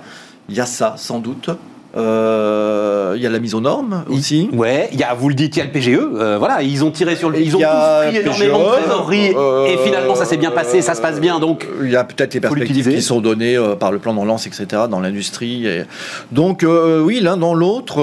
Il 0.49 0.55
y 0.55 0.61
a 0.61 0.65
ça, 0.65 0.95
sans 0.97 1.19
doute. 1.19 1.49
Euh, 1.97 3.13
il 3.15 3.23
y 3.23 3.25
a 3.25 3.29
la 3.31 3.39
mise 3.39 3.55
aux 3.55 3.61
normes 3.61 4.03
aussi. 4.09 4.47
Ouais, 4.53 4.89
il 4.91 4.99
y 4.99 5.03
a, 5.03 5.15
vous 5.15 5.27
le 5.27 5.33
dites, 5.33 5.55
il 5.55 5.59
y 5.59 5.61
a 5.63 5.65
le 5.65 5.71
PGE. 5.71 5.97
Euh, 5.97 6.37
voilà, 6.37 6.61
ils 6.61 6.83
ont 6.83 6.91
tiré 6.91 7.15
sur 7.15 7.31
le. 7.31 7.41
Ils 7.41 7.55
ont 7.55 7.59
tous 7.59 7.65
pris 7.65 8.17
énormément 8.17 8.59
de 8.59 8.63
e, 8.63 8.81
trésorerie 8.81 9.33
et 9.67 9.77
finalement 9.83 10.13
ça 10.13 10.25
s'est 10.25 10.37
bien 10.37 10.51
passé, 10.51 10.83
ça 10.83 10.93
se 10.93 11.01
passe 11.01 11.19
bien. 11.19 11.39
Donc 11.39 11.67
il 11.81 11.89
y 11.89 11.95
a 11.95 12.03
peut-être 12.03 12.35
les 12.35 12.39
perspectives 12.41 12.89
qui 12.89 13.01
sont 13.01 13.21
données 13.21 13.57
euh, 13.57 13.75
par 13.75 13.91
le 13.91 13.97
plan 13.97 14.13
de 14.13 14.19
relance, 14.19 14.45
etc. 14.45 14.83
dans 14.89 14.99
l'industrie. 14.99 15.65
Et... 15.65 15.83
Donc 16.31 16.63
oui, 16.63 17.21
l'un 17.21 17.37
dans 17.37 17.55
l'autre. 17.55 17.95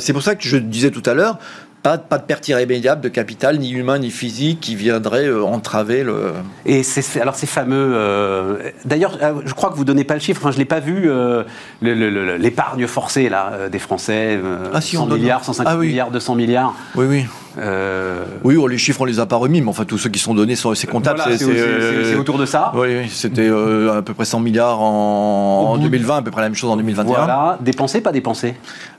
c'est 0.00 0.12
pour 0.12 0.22
ça 0.22 0.34
que 0.34 0.42
je 0.42 0.56
disais 0.56 0.90
tout 0.90 1.02
à 1.06 1.14
l'heure, 1.14 1.38
pas, 1.82 1.96
de 1.96 2.22
perte 2.22 2.48
irrémédiable 2.48 3.00
de 3.00 3.08
capital, 3.08 3.58
ni 3.58 3.70
humain 3.70 3.98
ni 3.98 4.10
physique, 4.10 4.60
qui 4.60 4.74
viendrait 4.74 5.26
euh, 5.26 5.44
entraver 5.44 6.02
le. 6.02 6.32
Et 6.66 6.82
c'est 6.82 7.20
alors 7.20 7.36
ces 7.36 7.46
fameux. 7.46 7.92
Euh, 7.94 8.70
d'ailleurs, 8.84 9.18
euh, 9.22 9.40
je 9.44 9.54
crois 9.54 9.70
que 9.70 9.76
vous 9.76 9.84
donnez 9.84 10.04
pas 10.04 10.14
le 10.14 10.20
chiffre. 10.20 10.40
Enfin, 10.42 10.50
je 10.50 10.58
l'ai 10.58 10.64
pas 10.64 10.80
vu. 10.80 11.10
L'épargne 11.80 12.86
forcée 12.86 13.28
là 13.28 13.68
des 13.70 13.78
Français, 13.78 14.38
ah, 14.72 14.80
si, 14.80 14.96
100 14.96 15.06
milliards, 15.06 15.44
150 15.44 15.72
ah 15.72 15.76
milliards, 15.76 16.10
200 16.10 16.34
milliards. 16.34 16.74
Oui, 16.94 17.06
oui. 17.08 17.26
Oui, 18.44 18.56
les 18.68 18.78
chiffres 18.78 19.00
on 19.00 19.04
les 19.04 19.20
a 19.20 19.26
pas 19.26 19.36
remis, 19.36 19.60
mais 19.60 19.68
enfin 19.68 19.84
tous 19.84 19.98
ceux 19.98 20.10
qui 20.10 20.18
sont 20.18 20.34
donnés 20.34 20.56
sont 20.56 20.74
c'est 20.74 20.86
comptable. 20.86 21.22
c'est 21.36 22.16
autour 22.16 22.38
de 22.38 22.46
ça. 22.46 22.72
Oui, 22.74 23.08
c'était 23.08 23.48
à 23.48 24.02
peu 24.02 24.14
près 24.14 24.24
100 24.24 24.40
milliards 24.40 24.80
en, 24.80 25.74
en 25.74 25.78
2020, 25.78 26.16
à 26.18 26.22
peu 26.22 26.30
près 26.30 26.42
la 26.42 26.48
même 26.48 26.56
chose 26.56 26.70
en 26.70 26.76
2021. 26.76 27.06
Voilà, 27.06 27.58
dépensé, 27.60 28.00
pas 28.00 28.12
dépensé? 28.12 28.54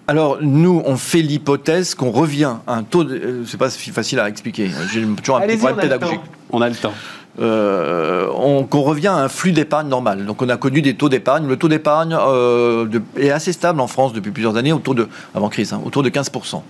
Alors, 0.10 0.40
nous, 0.42 0.82
on 0.86 0.98
fait 0.98 1.22
l'hypothèse 1.22 1.94
qu'on 1.94 2.10
revient 2.10 2.56
à 2.66 2.74
un 2.74 2.82
taux. 2.82 3.04
De... 3.04 3.16
Euh, 3.16 3.44
c'est 3.46 3.60
pas 3.60 3.70
si 3.70 3.92
facile 3.92 4.20
à 4.20 4.28
expliquer. 4.28 4.72
J'ai 4.92 5.06
toujours 5.22 5.38
un 5.38 5.42
petit 5.42 5.58
problème 5.58 5.82
pédagogique. 5.82 6.22
On 6.50 6.62
a 6.64 6.70
le 6.70 6.76
temps. 6.76 6.94
Euh, 7.40 8.28
qu'on 8.70 8.82
revient 8.82 9.10
à 9.10 9.18
un 9.18 9.30
flux 9.30 9.52
d'épargne 9.52 9.88
normal. 9.88 10.26
Donc 10.26 10.42
on 10.42 10.50
a 10.50 10.58
connu 10.58 10.82
des 10.82 10.96
taux 10.96 11.10
d'épargne. 11.10 11.48
Le 11.48 11.58
taux 11.58 11.68
d'épargne 11.68 12.18
euh, 12.20 12.88
est 13.18 13.30
assez 13.30 13.54
stable 13.54 13.80
en 13.80 13.88
France 13.88 14.12
depuis 14.12 14.32
plusieurs 14.32 14.58
années, 14.58 14.74
autour 14.74 14.96
de, 14.96 15.08
avant 15.36 15.50
crise, 15.50 15.74
hein, 15.74 15.82
autour 15.86 16.02
de 16.02 16.10
15%. 16.10 16.64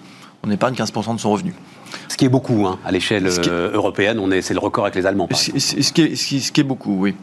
On 0.44 0.52
épargne 0.52 0.74
15% 0.74 1.16
de 1.16 1.20
son 1.20 1.32
revenu. 1.32 1.54
Ce 2.08 2.18
qui 2.18 2.26
est 2.26 2.30
beaucoup 2.30 2.66
hein, 2.68 2.80
à 2.86 2.92
l'échelle 2.92 3.28
européenne, 3.74 4.20
c'est 4.42 4.54
le 4.54 4.60
record 4.60 4.86
avec 4.86 4.96
les 4.96 5.06
Allemands. 5.06 5.28
Ce, 5.32 5.60
ce, 5.60 5.92
qui 5.92 6.02
est, 6.02 6.16
ce, 6.16 6.52
qui 6.52 6.62
est, 6.62 6.64
beaucoup, 6.64 6.98
oui. 7.00 7.16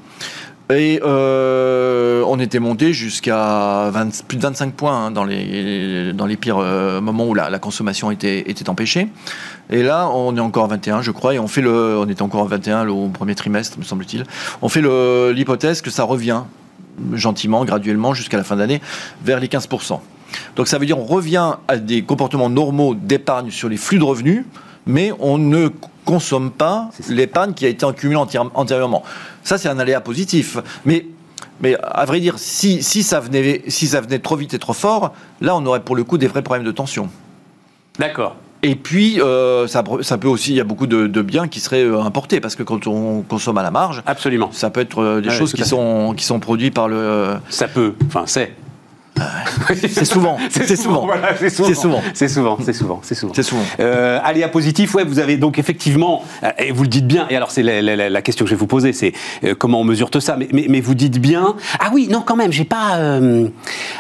Et 0.69 1.01
euh, 1.05 2.25
on 2.27 2.41
était 2.41 2.59
monté 2.59 2.93
jusqu'à 2.93 3.93
plus 4.27 4.37
de 4.37 4.43
25 4.43 4.75
points 4.75 5.07
hein, 5.07 5.11
dans, 5.13 5.23
les, 5.23 6.13
dans 6.13 6.27
les 6.27 6.37
pires 6.37 6.59
euh, 6.59 7.01
moments 7.01 7.29
où 7.29 7.35
la, 7.35 7.59
consommation 7.61 8.11
était, 8.11 8.51
était 8.51 8.69
empêchée. 8.69 9.07
Et 9.71 9.85
là, 9.85 10.09
on 10.11 10.37
est 10.37 10.41
encore 10.41 10.65
à 10.65 10.69
21, 10.69 11.03
je 11.03 11.13
crois, 11.13 11.35
et 11.35 11.39
on 11.39 11.47
fait 11.47 11.63
le, 11.63 11.99
on 11.99 12.09
est 12.09 12.21
encore 12.21 12.43
à 12.43 12.49
21 12.49 12.89
au 12.89 13.09
premier 13.09 13.37
trimestre, 13.37 13.79
me 13.79 13.85
semble-t-il. 13.85 14.25
On 14.61 14.69
fait 14.69 14.83
l'hypothèse 15.33 15.83
que 15.83 15.91
ça 15.91 16.03
revient 16.03 16.43
gentiment, 17.13 17.65
graduellement, 17.65 18.15
jusqu'à 18.15 18.37
la 18.37 18.45
fin 18.45 18.57
d'année, 18.57 18.81
vers 19.23 19.39
les 19.39 19.49
15%. 19.49 20.01
Donc 20.57 20.69
ça 20.69 20.79
veut 20.79 20.87
dire 20.87 20.99
on 20.99 21.05
revient 21.05 21.55
à 21.69 21.77
des 21.77 22.03
comportements 22.03 22.51
normaux 22.51 22.95
d'épargne 22.95 23.51
sur 23.51 23.69
les 23.69 23.77
flux 23.77 23.99
de 23.99 24.05
revenus, 24.05 24.45
mais 24.87 25.13
on 25.19 25.39
ne 25.39 25.69
consomme 26.05 26.51
pas 26.51 26.91
l'épargne 27.09 27.53
qui 27.53 27.67
a 27.67 27.69
été 27.69 27.85
accumulée 27.85 28.17
antérieurement. 28.17 29.03
Ça, 29.43 29.59
c'est 29.59 29.69
un 29.69 29.79
aléa 29.79 30.01
positif. 30.01 30.59
Mais 30.85 31.07
mais 31.61 31.77
à 31.83 32.05
vrai 32.05 32.21
dire, 32.21 32.35
si, 32.39 32.83
si, 32.83 33.03
ça 33.03 33.21
venait, 33.21 33.63
si 33.69 33.87
ça 33.87 34.01
venait 34.01 34.19
trop 34.19 34.37
vite 34.37 34.53
et 34.55 34.59
trop 34.59 34.75
fort, 34.75 35.15
là, 35.41 35.57
on 35.57 35.65
aurait 35.65 35.81
pour 35.81 35.97
le 35.97 36.05
coup 36.05 36.19
des 36.19 36.27
vrais 36.27 36.43
problèmes 36.43 36.67
de 36.67 36.73
tension. 36.73 37.09
D'accord. 37.99 38.37
Et 38.63 38.75
puis, 38.75 39.21
euh, 39.21 39.67
ça, 39.67 39.83
ça, 40.03 40.19
peut 40.19 40.29
aussi, 40.29 40.51
il 40.51 40.57
y 40.57 40.61
a 40.61 40.65
beaucoup 40.65 40.87
de, 40.87 41.23
biens 41.23 41.49
qui 41.49 41.61
seraient 41.61 41.85
euh, 41.85 42.03
importés, 42.03 42.41
parce 42.41 42.57
que 42.57 42.63
quand 42.63 42.87
on 42.87 43.23
consomme 43.23 43.59
à 43.59 43.63
la 43.63 43.71
marge, 43.71 44.03
absolument, 44.07 44.51
ça 44.53 44.71
peut 44.71 44.81
être 44.81 44.99
euh, 45.01 45.21
des 45.21 45.31
choses 45.31 45.53
qui 45.53 45.65
sont, 45.65 46.15
qui 46.17 46.25
sont 46.25 46.41
produites 46.41 46.75
par 46.75 46.89
le. 46.89 47.37
Ça 47.49 47.69
peut, 47.69 47.95
enfin, 48.07 48.25
c'est. 48.27 48.53
c'est 49.75 50.05
souvent. 50.05 50.39
C'est 50.51 50.77
souvent. 50.77 51.09
C'est 51.39 51.51
souvent. 51.51 51.69
C'est 51.71 51.75
souvent. 51.75 52.03
C'est 52.15 52.29
souvent. 52.29 53.01
C'est 53.03 53.15
souvent. 53.15 53.33
C'est 53.35 53.43
souvent. 53.43 53.63
Euh, 53.81 54.19
aléa 54.23 54.49
positif, 54.49 54.95
ouais, 54.95 55.05
vous 55.05 55.19
avez 55.19 55.37
donc 55.37 55.59
effectivement, 55.59 56.23
euh, 56.43 56.51
et 56.59 56.73
vous 56.73 56.83
le 56.83 56.89
dites 56.89 57.07
bien, 57.07 57.27
et 57.31 57.37
alors 57.37 57.51
c'est 57.51 57.63
la, 57.63 58.23
question 58.23 58.45
que 58.45 58.51
je 58.51 58.55
vais 58.55 58.59
vous 58.59 58.67
poser, 58.67 58.93
c'est 58.93 59.13
euh, 59.45 59.55
comment 59.55 59.81
on 59.81 59.85
mesure 59.85 60.11
tout 60.11 60.21
ça, 60.21 60.37
mais, 60.37 60.49
mais, 60.53 60.81
vous 60.81 60.95
dites 60.95 61.21
bien, 61.21 61.57
ah 61.81 61.91
oui, 61.93 62.09
non, 62.11 62.23
quand 62.23 62.37
même, 62.37 62.53
j'ai 62.53 62.65
pas. 62.65 62.97
Euh, 62.97 63.49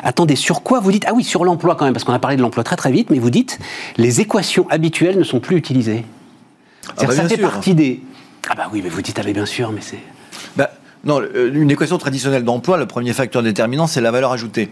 attendez, 0.02 0.36
sur 0.36 0.62
quoi 0.62 0.80
vous 0.80 0.92
dites 0.92 1.04
Ah 1.06 1.12
oui, 1.14 1.24
sur 1.24 1.44
l'emploi 1.44 1.74
quand 1.76 1.84
même, 1.84 1.94
parce 1.94 2.04
qu'on 2.04 2.12
a 2.12 2.18
parlé 2.18 2.36
de 2.36 2.42
l'emploi 2.42 2.64
très 2.64 2.76
très 2.76 2.92
vite, 2.92 3.10
mais 3.10 3.18
vous 3.18 3.30
dites, 3.30 3.58
les 3.96 4.20
équations 4.20 4.66
habituelles 4.70 5.18
ne 5.18 5.24
sont 5.24 5.40
plus 5.40 5.56
utilisées. 5.56 6.04
Ah 6.98 7.06
bah 7.06 7.14
ça 7.14 7.28
fait 7.28 7.38
partie 7.38 7.74
des. 7.74 8.00
Ah 8.48 8.54
bah 8.54 8.68
oui, 8.72 8.80
mais 8.82 8.90
vous 8.90 9.02
dites, 9.02 9.18
ah 9.18 9.22
mais 9.24 9.32
bien 9.32 9.46
sûr, 9.46 9.72
mais 9.72 9.80
c'est. 9.80 9.98
Bah, 10.56 10.70
non, 11.04 11.20
une 11.52 11.70
équation 11.70 11.98
traditionnelle 11.98 12.44
d'emploi, 12.44 12.76
le 12.76 12.86
premier 12.86 13.12
facteur 13.12 13.42
déterminant, 13.42 13.86
c'est 13.86 14.00
la 14.00 14.10
valeur 14.10 14.32
ajoutée. 14.32 14.70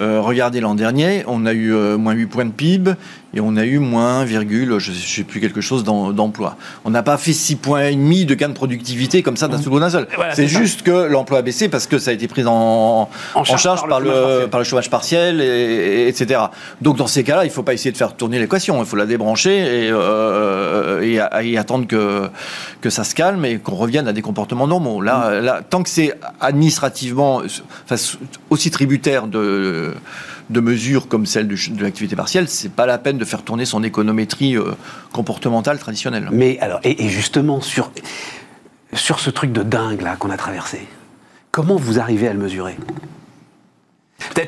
Euh, 0.00 0.20
regardez 0.20 0.60
l'an 0.60 0.74
dernier, 0.74 1.24
on 1.26 1.46
a 1.46 1.52
eu 1.52 1.72
euh, 1.74 1.96
moins 1.96 2.12
8 2.12 2.26
points 2.26 2.44
de 2.44 2.50
PIB 2.50 2.92
et 3.36 3.40
on 3.40 3.54
a 3.56 3.66
eu 3.66 3.78
moins, 3.78 4.24
virgule, 4.24 4.78
je 4.78 4.90
ne 4.92 4.96
sais 4.96 5.22
plus, 5.22 5.40
quelque 5.40 5.60
chose 5.60 5.84
d'emploi. 5.84 6.56
On 6.86 6.90
n'a 6.90 7.02
pas 7.02 7.18
fait 7.18 7.34
6 7.34 7.56
points 7.56 7.88
et 7.88 7.94
demi 7.94 8.24
de 8.24 8.34
gain 8.34 8.48
de 8.48 8.54
productivité 8.54 9.22
comme 9.22 9.36
ça 9.36 9.46
d'un 9.46 9.58
seul 9.58 9.68
coup 9.68 9.78
d'un 9.78 9.90
seul. 9.90 10.08
c'est 10.32 10.48
juste 10.48 10.80
que 10.80 11.06
l'emploi 11.06 11.40
a 11.40 11.42
baissé 11.42 11.68
parce 11.68 11.86
que 11.86 11.98
ça 11.98 12.12
a 12.12 12.14
été 12.14 12.28
pris 12.28 12.44
en, 12.46 13.10
en, 13.34 13.44
charge, 13.44 13.86
par, 13.86 14.00
le, 14.00 14.46
par, 14.46 14.60
le, 14.60 14.64
chômage 14.64 14.88
partiel, 14.88 15.42
et, 15.42 16.08
etc. 16.08 16.40
Donc 16.80 16.96
dans 16.96 17.06
ces 17.06 17.24
cas-là, 17.24 17.44
il 17.44 17.48
ne 17.48 17.52
faut 17.52 17.62
pas 17.62 17.74
essayer 17.74 17.92
de 17.92 17.98
faire 17.98 18.16
tourner 18.16 18.38
l'équation, 18.38 18.80
il 18.80 18.86
faut 18.86 18.96
la 18.96 19.04
débrancher 19.04 19.84
et, 19.84 19.90
euh, 19.92 21.02
et, 21.02 21.58
attendre 21.58 21.86
que, 21.86 22.30
que 22.80 22.88
ça 22.88 23.04
se 23.04 23.14
calme 23.14 23.44
et 23.44 23.58
qu'on 23.58 23.74
revienne 23.74 24.08
à 24.08 24.14
des 24.14 24.22
comportements 24.22 24.66
normaux. 24.66 25.02
Là, 25.02 25.42
mm. 25.42 25.44
là 25.44 25.60
tant 25.68 25.82
que 25.82 25.90
c'est 25.90 26.14
administrativement 26.40 27.42
aussi 28.48 28.70
tributaire 28.70 29.26
de 29.26 29.92
de, 30.50 30.60
mesures 30.60 31.08
comme 31.08 31.26
celle 31.26 31.48
de, 31.48 31.82
l'activité 31.82 32.16
partielle, 32.16 32.48
c'est 32.48 32.72
pas 32.72 32.86
la 32.86 32.98
peine 32.98 33.18
de 33.18 33.24
faire 33.24 33.42
tourner 33.42 33.64
son 33.64 33.82
économétrie 33.82 34.56
euh, 34.56 34.72
comportementale 35.12 35.78
traditionnelle. 35.78 36.28
Mais 36.32 36.58
alors, 36.60 36.80
et, 36.84 37.08
justement 37.08 37.60
sur 37.60 37.90
sur 38.92 39.18
ce 39.18 39.30
truc 39.30 39.52
de 39.52 39.62
dingue 39.62 40.00
là 40.02 40.16
qu'on 40.16 40.30
a 40.30 40.36
traversé, 40.36 40.86
comment 41.50 41.76
vous 41.76 41.98
arrivez 41.98 42.28
à 42.28 42.32
le 42.32 42.38
mesurer? 42.38 42.76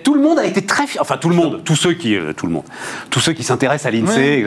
Tout 0.03 0.15
le 0.15 0.21
monde 0.21 0.39
a 0.39 0.45
été 0.45 0.63
très 0.63 0.87
fier, 0.87 1.01
enfin 1.01 1.17
tout 1.17 1.29
le 1.29 1.35
monde, 1.35 1.63
tous 1.65 1.77
ceux 1.77 1.93
qui, 1.93 2.17
euh, 2.17 2.33
tout 2.33 2.47
le 2.47 2.53
monde, 2.53 2.65
tous 3.11 3.21
ceux 3.21 3.33
qui 3.33 3.43
s'intéressent 3.43 3.87
à 3.87 3.91
l'INSEE, 3.91 4.45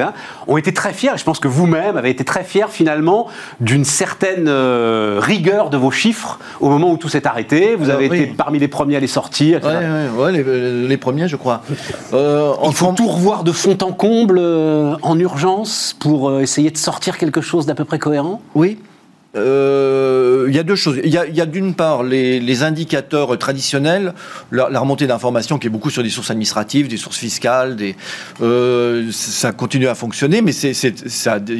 ont 0.47 0.57
été 0.57 0.73
très 0.73 0.93
fiers. 0.93 1.11
je 1.17 1.23
pense 1.23 1.39
que 1.39 1.47
vous-même 1.47 1.97
avez 1.97 2.09
été 2.09 2.23
très 2.23 2.43
fiers 2.43 2.69
finalement 2.69 3.27
d'une 3.59 3.85
certaine 3.85 4.47
euh, 4.47 5.19
rigueur 5.21 5.69
de 5.69 5.77
vos 5.77 5.91
chiffres 5.91 6.39
au 6.59 6.69
moment 6.69 6.91
où 6.91 6.97
tout 6.97 7.09
s'est 7.09 7.27
arrêté. 7.27 7.75
Vous 7.75 7.89
avez 7.89 8.05
été 8.05 8.25
parmi 8.27 8.59
les 8.59 8.67
premiers 8.67 8.95
à 8.95 8.99
les 8.99 9.07
sortir. 9.07 9.61
Oui, 10.17 10.43
les, 10.87 10.97
premiers, 10.97 11.27
je 11.27 11.35
crois. 11.35 11.61
Euh, 12.13 12.53
Il 12.67 12.73
faut 12.73 12.91
tout 12.91 13.07
revoir 13.07 13.43
de 13.43 13.51
fond 13.51 13.77
en 13.81 13.91
comble 13.91 14.39
en 14.39 15.19
urgence 15.19 15.95
pour 15.99 16.39
essayer 16.41 16.71
de 16.71 16.77
sortir 16.77 17.17
quelque 17.17 17.41
chose 17.41 17.65
d'à 17.65 17.75
peu 17.75 17.85
près 17.85 17.99
cohérent? 17.99 18.41
Oui. 18.55 18.77
Euh, 19.35 20.45
il 20.49 20.55
y 20.55 20.59
a 20.59 20.63
deux 20.63 20.75
choses. 20.75 20.99
Il 21.03 21.09
y 21.09 21.17
a, 21.17 21.45
d'une 21.45 21.73
part 21.73 22.03
les, 22.03 22.63
indicateurs 22.63 23.37
traditionnels, 23.37 24.13
la, 24.51 24.67
remontée 24.79 25.07
d'informations 25.07 25.57
qui 25.57 25.67
est 25.67 25.69
beaucoup 25.69 25.89
sur 25.89 26.03
des 26.03 26.09
sources 26.09 26.31
administratives, 26.31 26.87
des 26.87 26.97
sources 26.97 27.17
fiscales, 27.17 27.75
des, 27.75 27.95
euh, 28.41 29.09
ça 29.11 29.51
continue 29.51 29.87
à 29.87 29.95
fonctionner, 29.95 30.41
mais 30.41 30.51
c'est, 30.51 30.73
ça, 30.73 30.91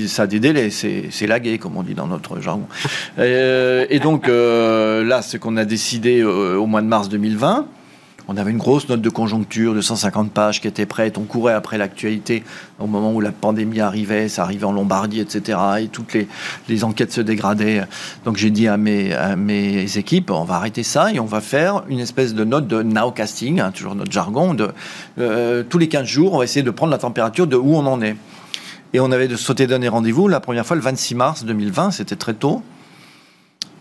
ça, 0.07 0.23
a 0.23 0.27
des 0.27 0.39
délais, 0.39 0.69
c'est, 0.69 1.27
lagué, 1.27 1.57
comme 1.57 1.77
on 1.77 1.84
dit 1.84 1.93
dans 1.93 2.07
notre 2.07 2.41
jargon. 2.41 2.67
Euh, 3.19 3.86
et 3.89 3.99
donc 3.99 4.27
là, 4.27 5.21
ce 5.21 5.38
qu'on 5.38 5.57
a 5.57 5.65
décidé 5.65 6.23
au 6.23 6.65
mois 6.65 6.81
de 6.81 6.88
mars 6.88 7.10
2020, 7.10 7.67
on 8.32 8.38
avait 8.38 8.52
une 8.52 8.58
grosse 8.58 8.88
note 8.88 9.02
de 9.02 9.10
conjoncture 9.10 9.74
de 9.74 9.82
150 9.82 10.32
pages 10.32 10.62
qui 10.62 10.67
était 10.67 10.86
prête. 10.86 11.17
On 11.17 11.24
courait 11.24 11.54
après 11.54 11.78
l'actualité 11.78 12.44
au 12.80 12.88
moment 12.88 13.13
où 13.13 13.20
la 13.20 13.34
pandémie 13.34 13.82
arrivait, 13.82 14.30
ça 14.30 14.44
arrivait 14.44 14.63
en 14.63 14.72
Lombardie, 14.72 15.20
etc. 15.20 15.60
Et 15.82 15.88
toutes 15.88 16.15
les, 16.70 16.84
enquêtes 16.84 17.12
se 17.12 17.20
dégradaient. 17.20 17.82
Donc 18.24 18.38
j'ai 18.38 18.50
dit 18.50 18.70
à 18.70 18.78
mes, 18.78 19.98
équipes, 19.98 20.32
on 20.32 20.46
va 20.46 20.56
arrêter 20.56 20.84
ça 20.84 21.12
et 21.12 21.20
on 21.20 21.26
va 21.26 21.41
faire 21.41 21.84
une 21.89 22.00
espèce 22.00 22.34
de 22.34 22.46
note 22.46 22.67
de 22.67 22.82
nowcasting, 22.82 23.60
hein, 23.60 23.72
toujours 23.72 23.96
notre 23.96 24.12
jargon, 24.12 24.54
de 24.54 24.70
euh, 25.20 25.63
tous 25.67 25.78
les 25.78 25.89
15 25.89 26.08
jours, 26.08 26.34
on 26.34 26.38
va 26.38 26.46
essayer 26.46 26.63
de 26.63 26.72
prendre 26.72 26.91
la 26.91 26.98
température 26.98 27.48
de 27.48 27.58
où 27.58 27.76
on 27.76 27.86
en 27.86 28.02
est. 28.02 28.15
Et 28.94 29.02
on 29.02 29.12
avait 29.12 29.28
de 29.28 29.36
sauter 29.36 29.67
donner 29.67 29.89
rendez-vous 29.89 30.30
la 30.30 30.39
première 30.39 30.65
fois 30.65 30.78
le 30.78 30.82
26 30.82 31.15
mars 31.15 31.44
2020, 31.44 31.91
c'était 31.91 32.15
très 32.15 32.34
tôt. 32.34 32.63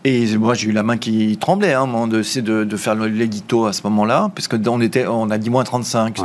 Et 0.04 0.36
moi, 0.38 0.54
j'ai 0.54 0.68
eu 0.68 0.72
la 0.72 0.82
main 0.82 0.96
qui 0.96 1.36
tremblait, 1.36 1.74
hein, 1.74 1.86
de, 2.06 2.40
de, 2.40 2.64
de 2.64 2.76
faire 2.76 2.94
l'édito 2.94 3.66
à 3.66 3.74
ce 3.74 3.82
moment-là, 3.84 4.30
parce 4.34 4.48
qu'on 4.48 4.80
était, 4.80 5.06
on 5.06 5.28
a 5.30 5.36
dit 5.36 5.50
moins 5.50 5.62
35, 5.64 6.16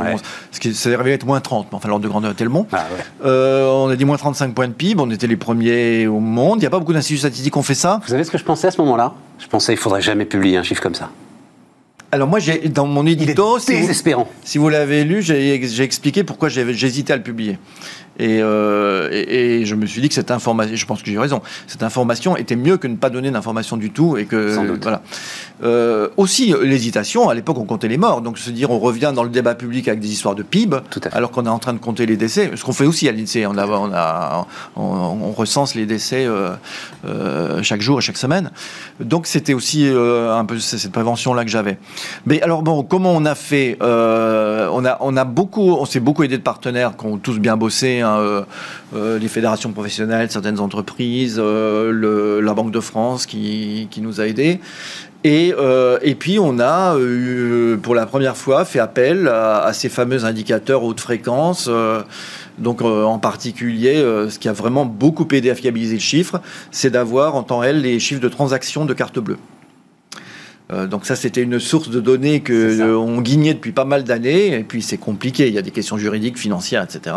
ce 0.50 0.60
qui 0.60 0.74
ça 0.74 0.90
devait 0.90 1.12
être 1.12 1.26
moins 1.26 1.40
30, 1.40 1.68
mais 1.70 1.76
enfin, 1.76 1.88
l'ordre 1.88 2.02
de 2.02 2.08
grandeur 2.08 2.30
était 2.30 2.44
le 2.44 2.50
bon. 2.50 2.66
Ah 2.72 2.86
euh, 3.24 3.68
on 3.68 3.88
a 3.88 3.96
dit 3.96 4.06
moins 4.06 4.16
35 4.16 4.54
points 4.54 4.68
de 4.68 4.72
PIB, 4.72 5.00
on 5.02 5.10
était 5.10 5.26
les 5.26 5.36
premiers 5.36 6.06
au 6.06 6.20
monde. 6.20 6.58
Il 6.58 6.60
n'y 6.60 6.66
a 6.66 6.70
pas 6.70 6.78
beaucoup 6.78 6.94
d'instituts 6.94 7.18
statistiques 7.18 7.52
qui 7.52 7.58
ont 7.58 7.62
fait 7.62 7.74
ça. 7.74 8.00
Vous 8.02 8.08
savez 8.08 8.24
ce 8.24 8.30
que 8.30 8.38
je 8.38 8.44
pensais 8.44 8.68
à 8.68 8.70
ce 8.70 8.80
moment-là? 8.80 9.12
Je 9.38 9.46
pensais 9.46 9.74
qu'il 9.74 9.82
faudrait 9.82 10.00
jamais 10.00 10.24
publier 10.24 10.56
un 10.56 10.62
chiffre 10.62 10.82
comme 10.82 10.94
ça. 10.94 11.10
Alors 12.12 12.28
moi, 12.28 12.38
j'ai 12.38 12.68
dans 12.68 12.86
mon 12.86 13.04
édito, 13.04 13.58
si 13.58 13.72
désespérant. 13.72 14.24
Vous, 14.24 14.30
si 14.42 14.56
vous 14.56 14.70
l'avez 14.70 15.04
lu, 15.04 15.20
j'ai 15.20 15.82
expliqué 15.82 16.24
pourquoi 16.24 16.48
j'hésitais 16.48 17.12
à 17.12 17.16
le 17.16 17.22
publier. 17.22 17.58
Euh, 18.20 19.08
et, 19.12 19.60
et, 19.60 19.66
je 19.66 19.74
me 19.74 19.86
suis 19.86 20.00
dit 20.00 20.08
que 20.08 20.14
cette 20.14 20.30
information, 20.30 20.74
je 20.74 20.86
pense 20.86 21.02
que 21.02 21.10
j'ai 21.10 21.18
raison, 21.18 21.42
cette 21.66 21.82
information 21.82 22.36
était 22.36 22.56
mieux 22.56 22.76
que 22.76 22.86
ne 22.86 22.96
pas 22.96 23.10
donner 23.10 23.30
d'information 23.30 23.76
du 23.76 23.90
tout. 23.90 24.16
Et 24.16 24.24
que, 24.24 24.54
Sans 24.54 24.64
doute. 24.64 24.82
Voilà. 24.82 25.02
Euh, 25.62 26.08
aussi, 26.16 26.54
l'hésitation, 26.62 27.28
à 27.28 27.34
l'époque, 27.34 27.58
on 27.58 27.64
comptait 27.64 27.88
les 27.88 27.98
morts. 27.98 28.22
Donc, 28.22 28.38
se 28.38 28.50
dire, 28.50 28.70
on 28.70 28.78
revient 28.78 29.12
dans 29.14 29.22
le 29.22 29.30
débat 29.30 29.54
public 29.54 29.88
avec 29.88 30.00
des 30.00 30.10
histoires 30.10 30.34
de 30.34 30.42
PIB, 30.42 30.78
alors 31.12 31.30
qu'on 31.30 31.46
est 31.46 31.50
en 31.50 31.58
train 31.58 31.72
de 31.72 31.78
compter 31.78 32.06
les 32.06 32.16
décès. 32.16 32.50
Ce 32.54 32.64
qu'on 32.64 32.72
fait 32.72 32.86
aussi 32.86 33.08
à 33.08 33.12
l'INSEE, 33.12 33.46
on, 33.46 33.56
on, 33.56 33.92
a, 33.92 34.46
on, 34.76 35.32
recense 35.32 35.74
les 35.74 35.86
décès 35.86 36.26
euh, 36.26 37.62
chaque 37.62 37.80
jour 37.80 37.98
et 37.98 38.02
chaque 38.02 38.16
semaine. 38.16 38.50
Donc, 39.00 39.26
c'était 39.26 39.54
aussi 39.54 39.86
un 39.86 40.44
peu 40.44 40.58
cette 40.58 40.92
prévention-là 40.92 41.44
que 41.44 41.50
j'avais. 41.50 41.78
Mais 42.26 42.40
alors, 42.42 42.62
bon, 42.62 42.82
comment 42.82 43.12
on 43.12 43.24
a 43.24 43.34
fait 43.34 43.76
on, 43.80 44.84
a, 44.84 44.96
on 45.00 45.16
a 45.16 45.24
beaucoup, 45.24 45.72
on 45.72 45.84
s'est 45.84 46.00
beaucoup 46.00 46.22
aidé 46.22 46.38
de 46.38 46.42
partenaires 46.42 46.96
qui 46.96 47.06
ont 47.06 47.18
tous 47.18 47.38
bien 47.38 47.56
bossé. 47.56 48.02
Hein, 48.06 48.44
les 48.94 49.28
fédérations 49.28 49.72
professionnelles, 49.72 50.30
certaines 50.30 50.60
entreprises, 50.60 51.38
le, 51.38 52.40
la 52.40 52.54
Banque 52.54 52.70
de 52.70 52.80
France 52.80 53.26
qui, 53.26 53.88
qui 53.90 54.00
nous 54.00 54.20
a 54.20 54.26
aidés. 54.26 54.60
Et, 55.26 55.52
euh, 55.58 55.98
et, 56.02 56.14
puis 56.14 56.38
on 56.38 56.60
a 56.60 56.96
euh, 56.96 57.76
pour 57.78 57.96
la 57.96 58.06
première 58.06 58.36
fois 58.36 58.64
fait 58.64 58.78
appel 58.78 59.26
à, 59.26 59.72
ces 59.72 59.88
fameux 59.88 60.24
indicateurs 60.24 60.84
haute 60.84 61.00
fréquence. 61.00 61.66
Euh, 61.68 62.02
donc 62.58 62.80
en 62.80 63.18
particulier, 63.18 63.96
ce 64.30 64.38
qui 64.38 64.48
a 64.48 64.52
vraiment 64.52 64.86
beaucoup 64.86 65.26
aidé 65.32 65.50
à 65.50 65.56
fiabiliser 65.56 65.94
le 65.94 66.00
chiffre, 66.00 66.40
c'est 66.70 66.90
d'avoir 66.90 67.34
en 67.34 67.42
temps 67.42 67.58
réel 67.58 67.82
les 67.82 67.98
chiffres 67.98 68.20
de 68.20 68.28
transactions 68.28 68.86
de 68.86 68.94
carte 68.94 69.18
bleue. 69.18 69.36
donc 70.88 71.04
ça, 71.04 71.16
c'était 71.16 71.42
une 71.42 71.58
source 71.60 71.90
de 71.90 72.00
données 72.00 72.40
que 72.40 72.94
on 72.94 73.20
guignait 73.20 73.52
depuis 73.52 73.72
pas 73.72 73.84
mal 73.84 74.04
d'années. 74.04 74.54
Et 74.54 74.64
puis 74.64 74.80
c'est 74.80 74.96
compliqué, 74.96 75.48
il 75.48 75.54
y 75.54 75.58
a 75.58 75.62
des 75.62 75.70
questions 75.70 75.98
juridiques, 75.98 76.38
financières, 76.38 76.82
etc. 76.82 77.14